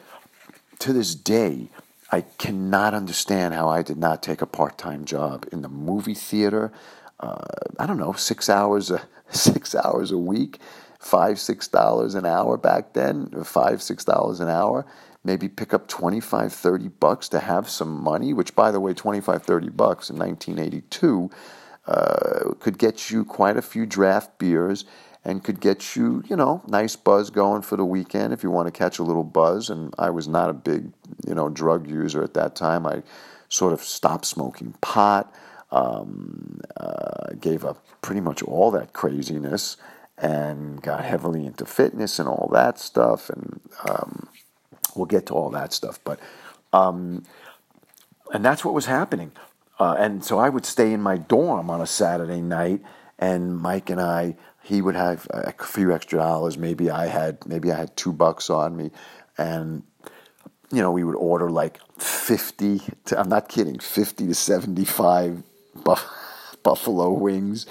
to 0.80 0.92
this 0.92 1.14
day, 1.14 1.68
I 2.11 2.22
cannot 2.38 2.94
understand 2.94 3.54
how 3.54 3.68
I 3.68 3.82
did 3.82 3.98
not 3.98 4.22
take 4.22 4.40
a 4.40 4.46
part 4.46 4.78
time 4.78 5.04
job 5.04 5.46
in 5.50 5.62
the 5.62 5.68
movie 5.68 6.14
theater. 6.14 6.72
Uh, 7.18 7.44
I 7.78 7.86
don't 7.86 7.98
know, 7.98 8.12
six 8.12 8.48
hours 8.48 8.90
a 8.90 9.02
six 9.30 9.74
hours 9.74 10.12
a 10.12 10.18
week, 10.18 10.61
five 11.00 11.38
six 11.38 11.66
dollars 11.68 12.14
an 12.14 12.24
hour 12.26 12.57
back 12.57 12.92
then, 12.92 13.30
five 13.44 13.82
six 13.82 14.04
dollars 14.04 14.40
an 14.40 14.48
hour. 14.48 14.86
Maybe 15.24 15.48
pick 15.48 15.74
up 15.74 15.88
25, 15.88 16.52
30 16.52 16.86
bucks 16.86 17.28
to 17.30 17.40
have 17.40 17.68
some 17.68 18.00
money, 18.00 18.32
which, 18.32 18.54
by 18.54 18.70
the 18.70 18.78
way, 18.78 18.94
25, 18.94 19.42
30 19.42 19.70
bucks 19.70 20.09
in 20.09 20.16
1982 20.16 21.30
uh, 21.88 22.52
could 22.61 22.78
get 22.78 23.11
you 23.11 23.24
quite 23.24 23.57
a 23.57 23.62
few 23.62 23.86
draft 23.86 24.38
beers 24.38 24.84
and 25.27 25.43
could 25.43 25.61
get 25.61 25.97
you, 25.97 26.22
you 26.29 26.37
know, 26.37 26.62
nice 26.68 26.95
buzz 26.95 27.31
going 27.31 27.61
for 27.61 27.77
the 27.77 27.85
weekend 27.85 28.33
if 28.33 28.45
you 28.45 28.51
want 28.51 28.68
to 28.68 28.70
catch 28.70 29.01
a 29.01 29.03
little 29.03 29.24
buzz. 29.24 29.68
And 29.68 29.93
I 29.99 30.09
was 30.11 30.29
not 30.29 30.49
a 30.49 30.53
big, 30.53 30.93
you 31.27 31.35
know, 31.35 31.49
drug 31.49 31.91
user 31.91 32.22
at 32.22 32.35
that 32.35 32.55
time. 32.55 32.87
I 32.87 33.03
sort 33.49 33.72
of 33.72 33.83
stopped 33.83 34.24
smoking 34.24 34.74
pot, 34.81 35.35
um, 35.72 36.61
uh, 36.77 37.33
gave 37.41 37.64
up 37.64 37.85
pretty 38.03 38.20
much 38.20 38.41
all 38.45 38.70
that 38.70 38.93
craziness, 38.93 39.77
and 40.16 40.81
got 40.81 41.05
heavily 41.05 41.45
into 41.45 41.66
fitness 41.66 42.20
and 42.20 42.29
all 42.29 42.49
that 42.53 42.79
stuff. 42.79 43.29
And 43.29 43.61
um, 43.89 44.29
we'll 44.95 45.07
get 45.07 45.27
to 45.27 45.35
all 45.35 45.51
that 45.51 45.72
stuff, 45.72 45.99
but. 46.05 46.20
Um, 46.72 47.24
and 48.33 48.45
that's 48.45 48.64
what 48.64 48.74
was 48.74 48.87
happening. 48.87 49.33
Uh, 49.79 49.95
and 49.99 50.24
so 50.24 50.39
I 50.39 50.49
would 50.49 50.66
stay 50.66 50.93
in 50.93 51.01
my 51.01 51.16
dorm 51.16 51.70
on 51.70 51.81
a 51.81 51.87
Saturday 51.87 52.41
night, 52.41 52.83
and 53.18 53.57
Mike 53.57 53.89
and 53.89 54.01
I, 54.01 54.37
he 54.66 54.82
would 54.82 54.96
have 54.96 55.28
a 55.30 55.52
few 55.62 55.94
extra 55.94 56.18
dollars. 56.18 56.58
Maybe 56.58 56.90
I 56.90 57.06
had, 57.06 57.46
maybe 57.46 57.70
I 57.70 57.76
had 57.76 57.96
two 57.96 58.12
bucks 58.12 58.50
on 58.50 58.76
me, 58.76 58.90
and 59.38 59.84
you 60.72 60.82
know, 60.82 60.90
we 60.90 61.04
would 61.04 61.14
order 61.14 61.48
like 61.48 61.78
fifty. 62.00 62.80
To, 63.04 63.20
I'm 63.20 63.28
not 63.28 63.48
kidding, 63.48 63.78
fifty 63.78 64.26
to 64.26 64.34
seventy-five 64.34 65.44
buff, 65.84 66.04
buffalo 66.64 67.12
wings, 67.12 67.66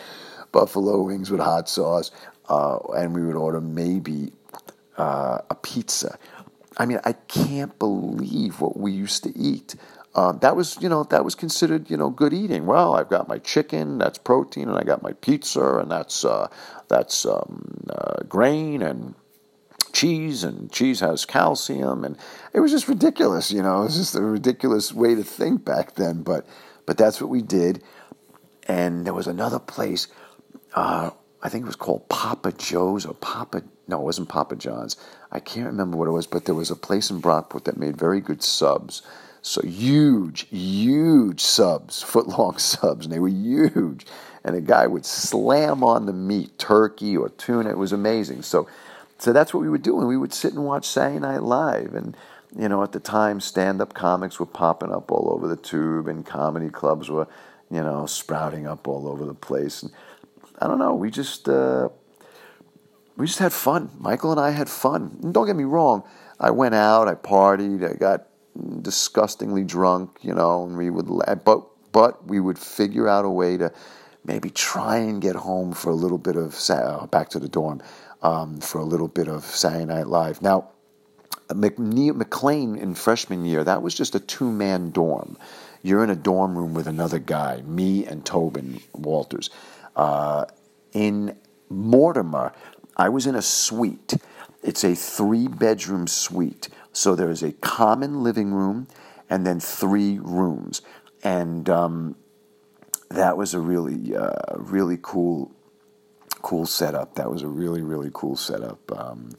buffalo 0.54 1.02
wings 1.02 1.30
with 1.30 1.42
hot 1.42 1.68
sauce, 1.68 2.12
uh, 2.48 2.78
and 2.96 3.14
we 3.14 3.24
would 3.24 3.36
order 3.36 3.60
maybe 3.60 4.32
uh, 4.98 5.40
a 5.50 5.56
pizza. 5.56 6.18
I 6.78 6.86
mean, 6.86 7.00
I 7.04 7.12
can't 7.14 7.78
believe 7.78 8.62
what 8.62 8.78
we 8.78 8.94
used 8.94 9.24
to 9.24 9.38
eat. 9.38 9.76
Uh, 10.16 10.32
that 10.32 10.56
was, 10.56 10.78
you 10.82 10.88
know, 10.88 11.04
that 11.04 11.26
was 11.26 11.36
considered, 11.36 11.90
you 11.90 11.98
know, 11.98 12.10
good 12.10 12.34
eating. 12.34 12.66
Well, 12.66 12.96
I've 12.96 13.10
got 13.10 13.28
my 13.28 13.38
chicken, 13.38 13.98
that's 13.98 14.18
protein, 14.18 14.70
and 14.70 14.78
I 14.78 14.84
got 14.84 15.04
my 15.04 15.12
pizza, 15.12 15.78
and 15.78 15.92
that's 15.92 16.24
uh, 16.24 16.48
that's 16.88 17.26
um, 17.26 17.86
uh, 17.90 18.24
grain 18.24 18.82
and 18.82 19.14
cheese, 19.92 20.46
and 20.46 20.72
cheese 20.72 21.02
has 21.02 21.26
calcium, 21.26 22.06
and 22.06 22.18
it 22.54 22.62
was 22.62 22.72
just 22.72 22.88
ridiculous. 22.88 23.52
You 23.52 23.62
know, 23.62 23.82
it 23.82 23.86
was 23.86 23.98
just 23.98 24.16
a 24.16 24.22
ridiculous 24.22 24.94
way 24.94 25.16
to 25.16 25.24
think 25.24 25.66
back 25.66 25.96
then. 25.96 26.24
But 26.24 26.48
but 26.86 26.98
that's 26.98 27.20
what 27.20 27.30
we 27.30 27.42
did. 27.42 27.84
And 28.68 29.06
there 29.06 29.14
was 29.14 29.28
another 29.28 29.60
place. 29.60 30.08
Uh, 30.74 31.12
I 31.44 31.50
think 31.50 31.64
it 31.64 31.68
was 31.68 31.76
called 31.76 32.08
Papa 32.08 32.54
Joe's 32.54 33.06
or 33.06 33.14
Papa. 33.16 33.64
No, 33.88 34.00
it 34.00 34.04
wasn't 34.04 34.30
Papa 34.30 34.56
John's. 34.56 34.96
I 35.30 35.42
can't 35.42 35.68
remember 35.68 35.98
what 35.98 36.08
it 36.08 36.12
was, 36.12 36.26
but 36.26 36.46
there 36.46 36.56
was 36.56 36.72
a 36.72 36.76
place 36.76 37.10
in 37.10 37.22
Brockport 37.22 37.66
that 37.66 37.78
made 37.78 37.98
very 37.98 38.22
good 38.22 38.42
subs 38.42 39.04
so 39.46 39.62
huge, 39.62 40.48
huge 40.50 41.40
subs, 41.40 42.02
foot 42.04 42.28
long 42.28 42.58
subs, 42.58 43.06
and 43.06 43.14
they 43.14 43.20
were 43.20 43.30
huge. 43.30 44.06
And 44.44 44.56
a 44.56 44.62
guy 44.62 44.86
would 44.86 45.06
slam 45.06 45.84
on 45.84 46.06
the 46.06 46.14
meat, 46.14 46.60
turkey 46.60 47.18
or 47.18 47.30
tuna. 47.30 47.70
It 47.70 47.78
was 47.78 47.92
amazing. 47.92 48.44
So, 48.44 48.68
so 49.18 49.34
that's 49.34 49.54
what 49.54 49.62
we 49.62 49.70
would 49.70 49.82
do, 49.82 49.98
and 50.00 50.08
we 50.08 50.18
would 50.18 50.34
sit 50.34 50.54
and 50.54 50.66
watch 50.66 50.88
Saturday 50.88 51.20
Night 51.20 51.42
Live. 51.42 51.96
And 51.96 52.16
you 52.58 52.70
know, 52.70 52.84
at 52.84 52.92
the 52.92 53.00
time, 53.00 53.40
stand-up 53.40 53.94
comics 53.94 54.40
were 54.40 54.46
popping 54.46 54.92
up 54.92 55.12
all 55.12 55.32
over 55.32 55.48
the 55.48 55.56
tube, 55.56 56.08
and 56.08 56.26
comedy 56.26 56.70
clubs 56.70 57.10
were, 57.10 57.28
you 57.72 57.82
know, 57.82 58.06
sprouting 58.06 58.68
up 58.68 58.88
all 58.88 59.08
over 59.08 59.26
the 59.26 59.34
place. 59.34 59.84
And 59.84 59.92
I 60.60 60.68
don't 60.68 60.80
know. 60.80 60.94
We 60.94 61.10
just 61.10 61.50
uh, 61.50 61.90
we 63.18 63.26
just 63.26 63.40
had 63.40 63.54
fun. 63.54 63.90
Michael 64.00 64.32
and 64.32 64.40
I 64.40 64.52
had 64.52 64.70
fun. 64.70 65.20
And 65.24 65.34
don't 65.34 65.48
get 65.48 65.56
me 65.56 65.64
wrong. 65.64 66.04
I 66.40 66.52
went 66.52 66.76
out. 66.76 67.08
I 67.08 67.16
partied. 67.16 67.90
I 67.90 67.96
got 67.96 68.28
disgustingly 68.82 69.64
drunk, 69.64 70.20
you 70.22 70.34
know, 70.34 70.66
and 70.66 70.78
we 70.78 70.90
would, 70.90 71.08
but 71.44 71.68
but 71.92 72.28
we 72.28 72.40
would 72.40 72.60
figure 72.60 73.08
out 73.08 73.26
a 73.26 73.30
way 73.30 73.58
to 73.58 73.72
maybe 74.26 74.50
try 74.50 74.98
and 74.98 75.22
get 75.22 75.36
home 75.36 75.72
for 75.72 75.90
a 75.92 75.96
little 75.96 76.18
bit 76.18 76.36
of 76.36 76.60
uh, 76.70 77.06
back 77.08 77.30
to 77.30 77.40
the 77.40 77.48
dorm 77.48 77.82
um, 78.22 78.60
for 78.60 78.80
a 78.80 78.84
little 78.84 79.08
bit 79.08 79.28
of 79.28 79.44
Saturday 79.46 79.86
Night 79.86 80.08
Live. 80.08 80.42
Now, 80.42 80.70
McLean 81.54 82.76
in 82.76 82.96
freshman 82.96 83.46
year, 83.46 83.64
that 83.64 83.82
was 83.82 83.94
just 83.94 84.16
a 84.16 84.20
two 84.20 84.52
man 84.52 84.92
dorm. 84.92 85.38
You're 85.84 86.04
in 86.04 86.10
a 86.10 86.16
dorm 86.16 86.58
room 86.58 86.74
with 86.74 86.88
another 86.88 87.20
guy, 87.20 87.62
me 87.62 88.06
and 88.06 88.26
Tobin 88.26 88.82
Walters. 88.94 89.52
Uh, 89.96 90.46
in 90.94 91.38
Mortimer, 91.70 92.54
I 92.98 93.10
was 93.10 93.28
in 93.28 93.36
a 93.36 93.42
suite. 93.42 94.16
It's 94.64 94.84
a 94.84 94.96
three 94.96 95.48
bedroom 95.48 96.08
suite. 96.08 96.70
So 96.96 97.14
there 97.14 97.30
is 97.30 97.44
a 97.44 97.52
common 97.52 98.24
living 98.24 98.54
room 98.54 98.88
and 99.30 99.46
then 99.46 99.60
three 99.60 100.18
rooms. 100.18 100.82
And 101.24 101.70
um, 101.70 102.16
that 103.10 103.36
was 103.36 103.54
a 103.54 103.60
really, 103.60 104.16
uh, 104.16 104.56
really 104.56 104.98
cool, 105.02 105.52
cool 106.42 106.66
setup. 106.66 107.16
That 107.16 107.30
was 107.30 107.42
a 107.42 107.48
really, 107.48 107.82
really 107.82 108.12
cool 108.14 108.38
setup. 108.38 108.80
Um, 108.98 109.32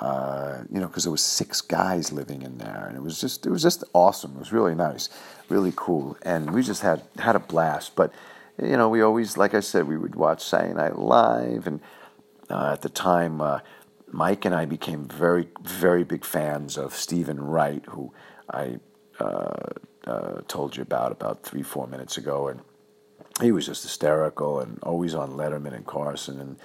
uh, 0.00 0.62
you 0.70 0.80
know, 0.80 0.86
because 0.86 1.02
there 1.02 1.12
was 1.12 1.22
six 1.22 1.60
guys 1.60 2.12
living 2.12 2.42
in 2.42 2.58
there, 2.58 2.86
and 2.88 2.96
it 2.96 3.02
was 3.02 3.20
just, 3.20 3.46
it 3.46 3.50
was 3.50 3.62
just 3.62 3.84
awesome. 3.92 4.32
It 4.36 4.38
was 4.38 4.52
really 4.52 4.74
nice, 4.74 5.08
really 5.48 5.72
cool, 5.76 6.16
and 6.22 6.52
we 6.52 6.62
just 6.62 6.82
had 6.82 7.02
had 7.18 7.36
a 7.36 7.38
blast. 7.38 7.94
But 7.94 8.12
you 8.60 8.76
know, 8.76 8.88
we 8.88 9.00
always, 9.00 9.36
like 9.36 9.54
I 9.54 9.60
said, 9.60 9.86
we 9.86 9.96
would 9.96 10.16
watch 10.16 10.42
Saturday 10.42 10.74
Night 10.74 10.98
Live, 10.98 11.66
and 11.66 11.80
uh, 12.50 12.72
at 12.72 12.82
the 12.82 12.88
time, 12.88 13.40
uh, 13.40 13.60
Mike 14.12 14.44
and 14.44 14.54
I 14.54 14.66
became 14.66 15.08
very, 15.08 15.48
very 15.62 16.04
big 16.04 16.24
fans 16.24 16.76
of 16.76 16.94
Steven 16.94 17.40
Wright, 17.40 17.82
who 17.88 18.12
I 18.50 18.78
uh, 19.18 19.70
uh, 20.06 20.40
told 20.48 20.76
you 20.76 20.82
about 20.82 21.12
about 21.12 21.42
three, 21.42 21.62
four 21.62 21.86
minutes 21.86 22.18
ago, 22.18 22.48
and 22.48 22.60
he 23.40 23.52
was 23.52 23.66
just 23.66 23.82
hysterical 23.82 24.60
and 24.60 24.78
always 24.82 25.14
on 25.14 25.30
Letterman 25.30 25.74
and 25.74 25.86
Carson, 25.86 26.40
and 26.40 26.56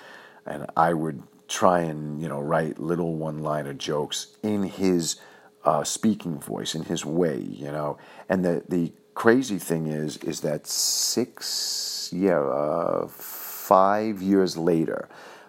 and 0.45 0.65
I 0.75 0.93
would 0.93 1.23
try 1.47 1.79
and 1.79 2.21
you 2.21 2.27
know 2.27 2.41
write 2.41 2.79
little 2.79 3.15
one-liner 3.15 3.73
jokes 3.73 4.35
in 4.43 4.63
his 4.63 5.15
uh, 5.63 5.85
speaking 5.85 6.39
voice, 6.39 6.75
in 6.75 6.83
his 6.83 7.05
way, 7.05 7.39
you 7.39 7.71
know. 7.71 7.97
And 8.27 8.43
the 8.43 8.63
the 8.67 8.91
crazy 9.13 9.57
thing 9.57 9.87
is, 9.87 10.17
is 10.17 10.41
that 10.41 10.67
six, 10.67 12.09
yeah, 12.13 12.39
uh, 12.39 13.07
five 13.07 14.21
years 14.21 14.57
later. 14.57 15.07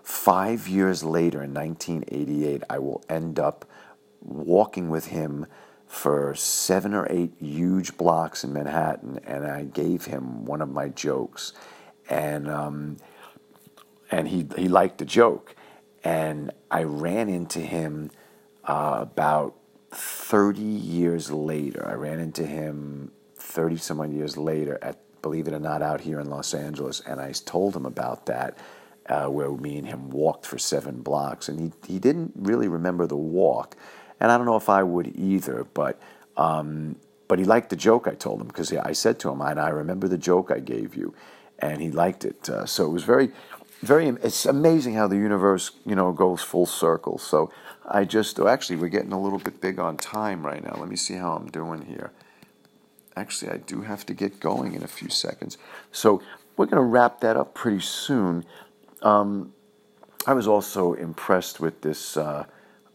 Five 0.08 0.68
years 0.68 1.04
later, 1.04 1.42
in 1.42 1.52
1988, 1.52 2.62
I 2.70 2.78
will 2.78 3.04
end 3.10 3.38
up 3.38 3.66
walking 4.22 4.88
with 4.88 5.08
him 5.08 5.44
for 5.86 6.34
seven 6.34 6.94
or 6.94 7.06
eight 7.10 7.34
huge 7.38 7.94
blocks 7.98 8.42
in 8.42 8.54
Manhattan, 8.54 9.20
and 9.26 9.46
I 9.46 9.64
gave 9.64 10.06
him 10.06 10.46
one 10.46 10.62
of 10.62 10.70
my 10.70 10.88
jokes, 10.88 11.52
and 12.08 12.48
um, 12.48 12.96
and 14.10 14.26
he 14.28 14.46
he 14.56 14.66
liked 14.66 14.96
the 14.96 15.04
joke, 15.04 15.54
and 16.02 16.52
I 16.70 16.84
ran 16.84 17.28
into 17.28 17.60
him 17.60 18.10
uh, 18.64 19.00
about 19.02 19.56
thirty 19.90 20.62
years 20.62 21.30
later. 21.30 21.86
I 21.86 21.92
ran 21.92 22.18
into 22.18 22.46
him 22.46 23.12
thirty 23.36 23.76
some 23.76 24.00
odd 24.00 24.10
years 24.10 24.38
later 24.38 24.78
at 24.80 24.96
believe 25.20 25.48
it 25.48 25.52
or 25.52 25.60
not 25.60 25.82
out 25.82 26.00
here 26.00 26.18
in 26.18 26.30
Los 26.30 26.54
Angeles, 26.54 27.00
and 27.00 27.20
I 27.20 27.32
told 27.32 27.76
him 27.76 27.84
about 27.84 28.24
that 28.24 28.56
uh, 29.08 29.26
where 29.26 29.50
me 29.50 29.78
and 29.78 29.86
him 29.86 30.10
walked 30.10 30.46
for 30.46 30.58
seven 30.58 31.02
blocks, 31.02 31.48
and 31.48 31.60
he 31.86 31.94
he 31.94 31.98
didn't 31.98 32.32
really 32.36 32.68
remember 32.68 33.06
the 33.06 33.16
walk, 33.16 33.76
and 34.20 34.30
I 34.30 34.36
don't 34.36 34.46
know 34.46 34.56
if 34.56 34.68
I 34.68 34.82
would 34.82 35.16
either, 35.16 35.64
but. 35.74 36.00
Um, 36.36 36.96
but 37.28 37.38
he 37.38 37.44
liked 37.44 37.68
the 37.68 37.76
joke 37.76 38.08
I 38.08 38.14
told 38.14 38.40
him 38.40 38.46
because 38.48 38.72
I 38.72 38.92
said 38.92 39.20
to 39.20 39.30
him, 39.30 39.42
and 39.42 39.60
I 39.60 39.68
remember 39.68 40.08
the 40.08 40.18
joke 40.18 40.50
I 40.50 40.60
gave 40.60 40.96
you, 40.96 41.14
and 41.58 41.80
he 41.80 41.90
liked 41.90 42.24
it. 42.24 42.48
Uh, 42.48 42.64
so 42.64 42.86
it 42.86 42.90
was 42.90 43.04
very, 43.04 43.30
very. 43.82 44.08
It's 44.08 44.46
amazing 44.46 44.94
how 44.94 45.06
the 45.06 45.16
universe, 45.16 45.72
you 45.84 45.94
know, 45.94 46.10
goes 46.12 46.40
full 46.40 46.64
circle. 46.64 47.18
So 47.18 47.52
I 47.86 48.04
just, 48.04 48.40
oh, 48.40 48.48
actually, 48.48 48.76
we're 48.76 48.88
getting 48.88 49.12
a 49.12 49.20
little 49.20 49.38
bit 49.38 49.60
big 49.60 49.78
on 49.78 49.98
time 49.98 50.44
right 50.44 50.64
now. 50.64 50.76
Let 50.78 50.88
me 50.88 50.96
see 50.96 51.14
how 51.14 51.32
I'm 51.32 51.50
doing 51.50 51.82
here. 51.82 52.12
Actually, 53.14 53.52
I 53.52 53.56
do 53.58 53.82
have 53.82 54.06
to 54.06 54.14
get 54.14 54.40
going 54.40 54.74
in 54.74 54.82
a 54.82 54.88
few 54.88 55.10
seconds. 55.10 55.58
So 55.92 56.22
we're 56.56 56.66
going 56.66 56.82
to 56.82 56.88
wrap 56.88 57.20
that 57.20 57.36
up 57.36 57.52
pretty 57.52 57.80
soon. 57.80 58.44
Um, 59.02 59.52
I 60.26 60.34
was 60.34 60.46
also 60.46 60.94
impressed 60.94 61.60
with 61.60 61.80
this 61.82 62.16
uh, 62.16 62.44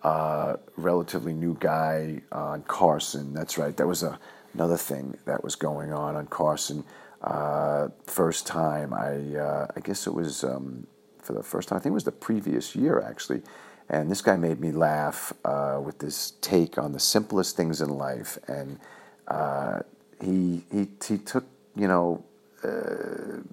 uh, 0.04 0.58
relatively 0.78 1.34
new 1.34 1.58
guy 1.60 2.22
on 2.32 2.64
Carson. 2.64 3.34
That's 3.34 3.58
right. 3.58 3.76
That 3.76 3.88
was 3.88 4.04
a, 4.04 4.20
another 4.54 4.78
thing 4.78 5.18
that 5.26 5.43
was 5.43 5.56
going 5.56 5.93
on 5.93 6.16
on 6.16 6.28
Carson. 6.28 6.84
Uh, 7.22 7.88
first 8.06 8.45
time, 8.45 8.93
I 8.93 9.38
uh, 9.38 9.68
I 9.76 9.80
guess 9.80 10.08
it 10.08 10.14
was 10.14 10.43
um, 10.43 10.88
for 11.22 11.34
the 11.34 11.43
first 11.43 11.70
time. 11.70 11.78
I 11.78 11.80
think 11.82 11.91
it 11.91 11.95
was 11.95 12.04
the 12.04 12.12
previous 12.12 12.76
year 12.76 13.01
actually. 13.01 13.41
And 13.89 14.10
this 14.10 14.22
guy 14.22 14.38
made 14.38 14.60
me 14.60 14.72
laugh 14.72 15.34
uh, 15.45 15.80
with 15.84 15.99
this 15.99 16.34
take 16.41 16.78
on 16.78 16.93
the 16.93 16.99
simplest 16.99 17.56
things 17.56 17.82
in 17.82 17.89
life. 17.89 18.38
And 18.47 18.80
uh, 19.28 19.80
he 20.22 20.66
he 20.72 20.88
he 21.06 21.18
took 21.18 21.45
you 21.76 21.88
know 21.88 22.24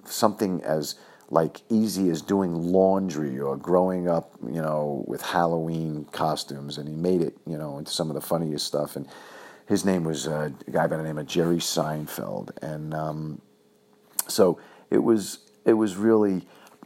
something 0.05 0.61
as 0.63 0.95
like 1.31 1.61
easy 1.69 2.09
as 2.09 2.21
doing 2.21 2.53
laundry 2.53 3.39
or 3.39 3.55
growing 3.55 4.09
up, 4.09 4.33
you 4.45 4.61
know, 4.61 5.03
with 5.07 5.21
Halloween 5.21 6.05
costumes, 6.11 6.77
and 6.77 6.87
he 6.87 6.95
made 6.95 7.21
it, 7.21 7.37
you 7.47 7.57
know, 7.57 7.77
into 7.77 7.91
some 7.91 8.09
of 8.09 8.15
the 8.15 8.21
funniest 8.21 8.67
stuff. 8.67 8.97
And 8.97 9.07
his 9.65 9.85
name 9.85 10.03
was 10.03 10.27
uh, 10.27 10.49
a 10.67 10.71
guy 10.71 10.87
by 10.87 10.97
the 10.97 11.03
name 11.03 11.17
of 11.17 11.25
Jerry 11.25 11.57
Seinfeld, 11.57 12.51
and 12.61 12.93
um, 12.93 13.41
so 14.27 14.59
it 14.89 14.99
was 14.99 15.39
it 15.63 15.73
was 15.73 15.95
really 15.95 16.45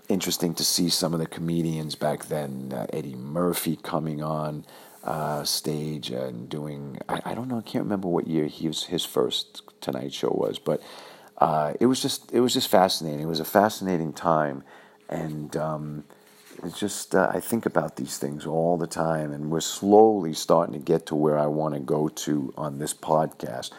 interesting 0.09 0.53
to 0.53 0.63
see 0.63 0.89
some 0.89 1.13
of 1.13 1.19
the 1.19 1.25
comedians 1.25 1.95
back 1.95 2.27
then. 2.27 2.71
Uh, 2.71 2.85
Eddie 2.93 3.15
Murphy 3.15 3.75
coming 3.75 4.21
on 4.21 4.63
uh, 5.03 5.43
stage 5.43 6.11
and 6.11 6.47
doing. 6.47 6.99
I, 7.09 7.21
I, 7.25 7.33
don't 7.33 7.47
know. 7.47 7.57
I 7.57 7.61
can't 7.61 7.83
remember 7.83 8.07
what 8.07 8.27
year 8.27 8.45
he 8.45 8.67
was, 8.67 8.85
his 8.85 9.03
first 9.03 9.63
Tonight 9.81 10.13
Show 10.13 10.29
was, 10.29 10.59
but 10.59 10.83
uh, 11.37 11.73
it 11.79 11.87
was 11.87 12.01
just 12.01 12.31
it 12.31 12.39
was 12.39 12.53
just 12.53 12.69
fascinating. 12.69 13.21
It 13.21 13.27
was 13.27 13.39
a 13.39 13.45
fascinating 13.45 14.13
time, 14.13 14.63
and 15.09 15.55
um, 15.57 16.03
it's 16.63 16.79
just 16.79 17.13
uh, 17.13 17.29
I 17.33 17.39
think 17.39 17.65
about 17.65 17.97
these 17.97 18.17
things 18.17 18.45
all 18.45 18.77
the 18.77 18.87
time, 18.87 19.33
and 19.33 19.51
we're 19.51 19.59
slowly 19.59 20.33
starting 20.33 20.73
to 20.73 20.79
get 20.79 21.05
to 21.07 21.15
where 21.15 21.37
I 21.37 21.47
want 21.47 21.73
to 21.73 21.79
go 21.81 22.07
to 22.07 22.53
on 22.57 22.79
this 22.79 22.93
podcast, 22.93 23.71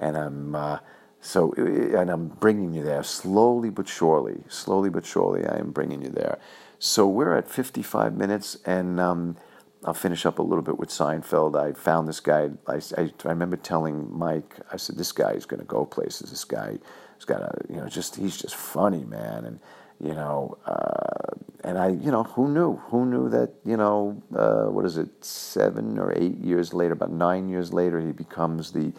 and 0.00 0.16
I'm 0.16 0.54
uh, 0.54 0.78
so 1.20 1.52
and 1.52 2.10
I'm 2.10 2.28
bringing 2.28 2.72
you 2.72 2.82
there 2.82 3.02
slowly 3.02 3.68
but 3.68 3.88
surely, 3.88 4.44
slowly 4.48 4.88
but 4.88 5.04
surely. 5.04 5.46
I 5.46 5.58
am 5.58 5.70
bringing 5.70 6.02
you 6.02 6.10
there. 6.10 6.38
So 6.78 7.06
we're 7.06 7.36
at 7.36 7.48
55 7.48 8.16
minutes, 8.16 8.58
and 8.66 8.98
um, 8.98 9.36
I'll 9.84 9.94
finish 9.94 10.26
up 10.26 10.40
a 10.40 10.42
little 10.42 10.64
bit 10.64 10.78
with 10.78 10.88
Seinfeld. 10.88 11.56
I 11.56 11.78
found 11.78 12.08
this 12.08 12.20
guy. 12.20 12.50
I, 12.66 12.80
I, 12.96 13.12
I 13.24 13.28
remember 13.28 13.56
telling 13.56 14.10
Mike, 14.10 14.56
I 14.72 14.78
said, 14.78 14.96
"This 14.96 15.12
guy 15.12 15.32
is 15.32 15.44
going 15.44 15.60
to 15.60 15.66
go 15.66 15.84
places. 15.84 16.30
This 16.30 16.44
guy 16.44 16.78
has 17.22 17.24
got 17.24 17.42
a, 17.42 17.52
you 17.68 17.76
know, 17.76 17.88
just 17.88 18.16
he's 18.16 18.36
just 18.36 18.56
funny, 18.56 19.04
man." 19.04 19.44
And 19.44 19.60
you 20.00 20.14
know, 20.14 20.58
uh, 20.66 21.36
and 21.64 21.78
I, 21.78 21.88
you 21.90 22.10
know, 22.10 22.24
who 22.24 22.48
knew? 22.48 22.76
Who 22.88 23.06
knew 23.06 23.28
that, 23.30 23.52
you 23.64 23.76
know, 23.76 24.20
uh, 24.34 24.64
what 24.64 24.84
is 24.84 24.98
it, 24.98 25.24
seven 25.24 25.98
or 25.98 26.12
eight 26.16 26.38
years 26.38 26.74
later, 26.74 26.92
about 26.94 27.12
nine 27.12 27.48
years 27.48 27.72
later, 27.72 28.00
he 28.00 28.12
becomes 28.12 28.72
the 28.72 28.92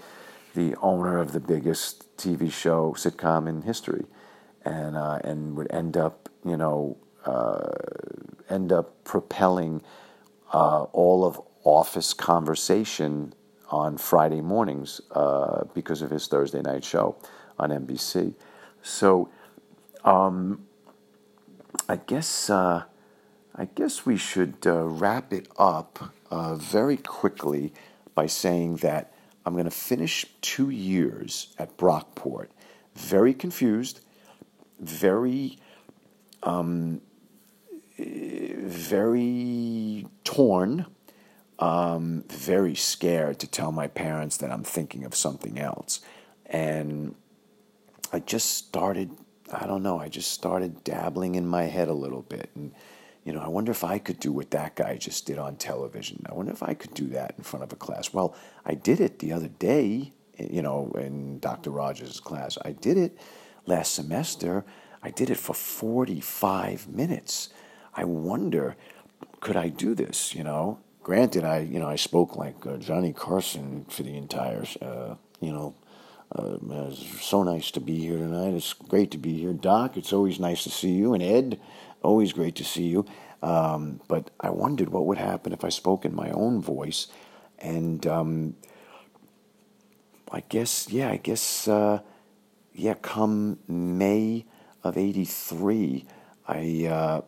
the 0.56 0.76
owner 0.82 1.18
of 1.18 1.34
the 1.34 1.40
biggest 1.40 2.16
TV 2.16 2.52
show 2.52 2.94
sitcom 2.94 3.50
in 3.50 3.64
history, 3.64 4.06
and 4.64 4.96
uh, 4.96 5.20
and 5.24 5.58
would 5.58 5.72
end 5.72 5.98
up, 5.98 6.30
you 6.46 6.56
know, 6.56 6.98
uh, 7.26 7.70
end 8.50 8.72
up 8.72 9.04
propelling 9.04 9.82
uh, 10.54 10.84
all 10.94 11.26
of 11.26 11.42
office 11.66 12.14
conversation 12.14 13.34
on 13.70 13.98
Friday 13.98 14.42
mornings 14.42 15.02
uh, 15.12 15.64
because 15.74 16.02
of 16.02 16.12
his 16.12 16.28
Thursday 16.28 16.62
night 16.62 16.84
show 16.84 17.16
on 17.58 17.70
NBC. 17.70 18.34
So. 18.82 19.30
Um, 20.04 20.66
I 21.90 21.98
guess 21.98 22.50
uh, 22.50 22.84
I 23.56 23.66
guess 23.66 24.06
we 24.06 24.18
should 24.18 24.56
uh, 24.66 24.84
wrap 24.84 25.34
it 25.34 25.48
up 25.58 26.12
uh, 26.32 26.56
very 26.56 26.98
quickly 26.98 27.74
by 28.16 28.26
saying 28.26 28.78
that 28.78 29.14
I'm 29.46 29.54
going 29.54 29.66
to 29.66 29.72
finish 29.72 30.26
two 30.42 30.70
years 30.70 31.54
at 31.60 31.78
Brockport. 31.78 32.48
Very 32.96 33.34
confused, 33.34 34.00
very, 34.80 35.58
um, 36.42 37.02
very 37.98 40.08
torn, 40.24 40.86
um, 41.60 42.24
very 42.30 42.76
scared 42.76 43.40
to 43.40 43.48
tell 43.48 43.72
my 43.72 43.88
parents 43.88 44.38
that 44.38 44.52
I'm 44.52 44.64
thinking 44.64 45.04
of 45.04 45.16
something 45.16 45.60
else, 45.60 46.00
and 46.46 47.16
I 48.14 48.20
just 48.20 48.56
started 48.58 49.10
I 49.54 49.68
don't 49.68 49.84
know. 49.84 50.00
I 50.00 50.10
just 50.10 50.32
started 50.32 50.84
dabbling 50.84 51.36
in 51.36 51.48
my 51.48 51.64
head 51.64 51.88
a 51.88 51.94
little 51.94 52.24
bit. 52.24 52.50
And, 52.56 52.74
you 53.24 53.34
know, 53.34 53.42
I 53.42 53.48
wonder 53.48 53.72
if 53.72 53.84
I 53.84 54.00
could 54.00 54.20
do 54.20 54.32
what 54.32 54.52
that 54.52 54.76
guy 54.76 54.98
just 54.98 55.26
did 55.26 55.38
on 55.38 55.56
television. 55.58 56.26
I 56.30 56.34
wonder 56.34 56.52
if 56.52 56.64
I 56.64 56.74
could 56.74 56.94
do 56.94 57.08
that 57.08 57.36
in 57.38 57.44
front 57.44 57.64
of 57.64 57.72
a 57.72 57.76
class. 57.76 58.14
Well, 58.14 58.36
I 58.66 58.74
did 58.74 59.00
it 59.00 59.20
the 59.20 59.32
other 59.32 59.48
day, 59.48 60.14
you 60.38 60.62
know, 60.62 60.92
in 60.98 61.40
Dr. 61.40 61.70
Rogers' 61.70 62.20
class. 62.20 62.58
I 62.64 62.72
did 62.72 62.98
it 62.98 63.18
last 63.66 63.94
semester. 63.94 64.66
I 65.02 65.12
did 65.12 65.30
it 65.30 65.38
for 65.38 65.54
45 65.54 66.88
minutes. 66.88 67.50
I 67.94 68.06
wonder, 68.06 68.76
could 69.40 69.56
I 69.56 69.70
do 69.70 69.94
this, 69.94 70.34
you 70.34 70.44
know? 70.44 70.80
Granted, 71.04 71.44
I, 71.44 71.60
you 71.60 71.80
know, 71.80 71.88
I 71.88 71.98
spoke 71.98 72.38
like 72.38 72.66
uh, 72.66 72.78
Johnny 72.78 73.14
Carson 73.14 73.86
for 73.90 74.04
the 74.04 74.16
entire, 74.16 74.64
uh, 74.82 75.16
you 75.42 75.52
know, 75.52 75.76
uh, 76.36 76.58
it's 76.90 77.24
so 77.24 77.44
nice 77.44 77.70
to 77.72 77.80
be 77.80 78.00
here 78.00 78.18
tonight. 78.18 78.54
It's 78.54 78.74
great 78.74 79.12
to 79.12 79.18
be 79.18 79.38
here. 79.38 79.54
Doc, 79.54 79.98
it's 79.98 80.14
always 80.14 80.40
nice 80.40 80.64
to 80.64 80.70
see 80.70 80.92
you. 80.92 81.14
And 81.14 81.22
Ed, 81.22 81.60
always 82.02 82.34
great 82.34 82.56
to 82.56 82.64
see 82.64 82.88
you. 82.88 83.06
Um, 83.44 84.02
but 84.08 84.32
I 84.40 84.50
wondered 84.50 84.90
what 84.90 85.06
would 85.06 85.18
happen 85.18 85.54
if 85.54 85.64
I 85.64 85.70
spoke 85.70 86.06
in 86.06 86.16
my 86.16 86.30
own 86.32 86.62
voice. 86.62 87.08
And 87.60 88.06
um, 88.08 88.56
I 90.32 90.42
guess, 90.50 90.90
yeah, 90.90 91.10
I 91.10 91.18
guess, 91.18 91.68
uh, 91.68 92.00
yeah, 92.74 92.96
come 92.96 93.60
May 93.68 94.46
of 94.84 94.98
83, 94.98 96.06
I, 96.48 96.88
uh, 96.90 97.22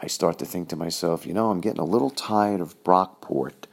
I 0.00 0.06
start 0.06 0.38
to 0.40 0.44
think 0.44 0.68
to 0.68 0.76
myself, 0.76 1.26
you 1.26 1.32
know, 1.32 1.50
I'm 1.50 1.60
getting 1.60 1.80
a 1.80 1.84
little 1.84 2.10
tired 2.10 2.60
of 2.60 2.82
Brockport. 2.84 3.64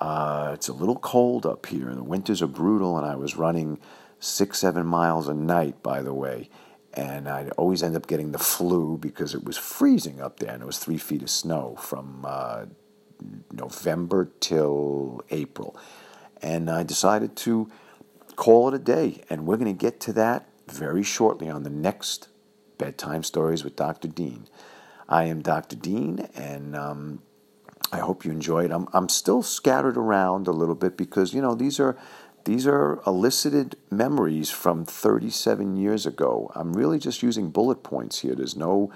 Uh, 0.00 0.50
it's 0.54 0.68
a 0.68 0.72
little 0.72 0.96
cold 0.96 1.46
up 1.46 1.66
here. 1.66 1.94
The 1.94 2.02
winters 2.02 2.42
are 2.42 2.48
brutal, 2.48 2.98
and 2.98 3.06
I 3.06 3.16
was 3.16 3.36
running 3.36 3.78
six, 4.24 4.58
seven 4.58 4.86
miles 4.86 5.28
a 5.28 5.34
night, 5.34 5.82
by 5.82 6.02
the 6.02 6.14
way. 6.14 6.48
And 6.92 7.28
I'd 7.28 7.50
always 7.50 7.82
end 7.82 7.96
up 7.96 8.06
getting 8.06 8.32
the 8.32 8.38
flu 8.38 8.96
because 8.98 9.34
it 9.34 9.44
was 9.44 9.56
freezing 9.56 10.20
up 10.20 10.38
there 10.38 10.52
and 10.52 10.62
it 10.62 10.66
was 10.66 10.78
three 10.78 10.98
feet 10.98 11.22
of 11.22 11.30
snow 11.30 11.76
from 11.80 12.24
uh, 12.26 12.66
November 13.52 14.30
till 14.40 15.22
April. 15.30 15.76
And 16.40 16.70
I 16.70 16.84
decided 16.84 17.36
to 17.36 17.70
call 18.36 18.68
it 18.68 18.74
a 18.74 18.78
day. 18.78 19.22
And 19.28 19.46
we're 19.46 19.56
going 19.56 19.74
to 19.74 19.78
get 19.78 20.00
to 20.00 20.12
that 20.14 20.48
very 20.68 21.02
shortly 21.02 21.48
on 21.48 21.62
the 21.62 21.70
next 21.70 22.28
Bedtime 22.78 23.22
Stories 23.22 23.64
with 23.64 23.76
Dr. 23.76 24.08
Dean. 24.08 24.46
I 25.08 25.24
am 25.24 25.42
Dr. 25.42 25.76
Dean, 25.76 26.28
and 26.34 26.74
um, 26.74 27.22
I 27.92 27.98
hope 27.98 28.24
you 28.24 28.30
enjoyed. 28.30 28.70
I'm 28.70 28.88
I'm 28.92 29.08
still 29.08 29.42
scattered 29.42 29.96
around 29.96 30.48
a 30.48 30.52
little 30.52 30.74
bit 30.74 30.96
because 30.96 31.34
you 31.34 31.42
know 31.42 31.54
these 31.54 31.78
are 31.78 31.96
these 32.44 32.66
are 32.66 33.00
elicited 33.06 33.76
memories 33.90 34.50
from 34.50 34.84
37 34.84 35.76
years 35.76 36.04
ago. 36.04 36.52
I'm 36.54 36.74
really 36.74 36.98
just 36.98 37.22
using 37.22 37.50
bullet 37.50 37.82
points 37.82 38.20
here. 38.20 38.34
There's 38.34 38.56
no 38.56 38.92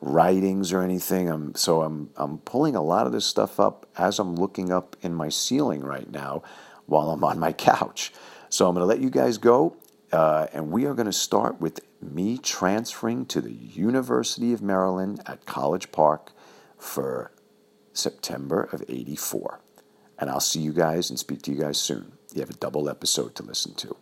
writings 0.00 0.72
or 0.72 0.82
anything. 0.82 1.28
I'm, 1.28 1.54
so 1.54 1.82
I'm, 1.82 2.10
I'm 2.16 2.38
pulling 2.38 2.74
a 2.74 2.82
lot 2.82 3.06
of 3.06 3.12
this 3.12 3.24
stuff 3.24 3.60
up 3.60 3.86
as 3.96 4.18
I'm 4.18 4.34
looking 4.34 4.72
up 4.72 4.96
in 5.00 5.14
my 5.14 5.28
ceiling 5.28 5.82
right 5.82 6.10
now 6.10 6.42
while 6.86 7.10
I'm 7.10 7.22
on 7.22 7.38
my 7.38 7.52
couch. 7.52 8.12
So 8.48 8.66
I'm 8.66 8.74
going 8.74 8.82
to 8.82 8.86
let 8.86 9.00
you 9.00 9.10
guys 9.10 9.38
go, 9.38 9.76
uh, 10.12 10.48
and 10.52 10.72
we 10.72 10.84
are 10.86 10.94
going 10.94 11.06
to 11.06 11.12
start 11.12 11.60
with 11.60 11.80
me 12.00 12.38
transferring 12.38 13.26
to 13.26 13.40
the 13.40 13.52
University 13.52 14.52
of 14.52 14.62
Maryland 14.62 15.20
at 15.26 15.46
College 15.46 15.92
Park 15.92 16.32
for 16.76 17.30
September 17.92 18.68
of 18.72 18.82
84. 18.88 19.60
And 20.18 20.30
I'll 20.30 20.40
see 20.40 20.60
you 20.60 20.72
guys 20.72 21.10
and 21.10 21.18
speak 21.18 21.42
to 21.42 21.52
you 21.52 21.60
guys 21.60 21.78
soon 21.78 22.17
you 22.34 22.40
have 22.40 22.50
a 22.50 22.54
double 22.54 22.88
episode 22.88 23.34
to 23.36 23.42
listen 23.42 23.74
to. 23.74 23.96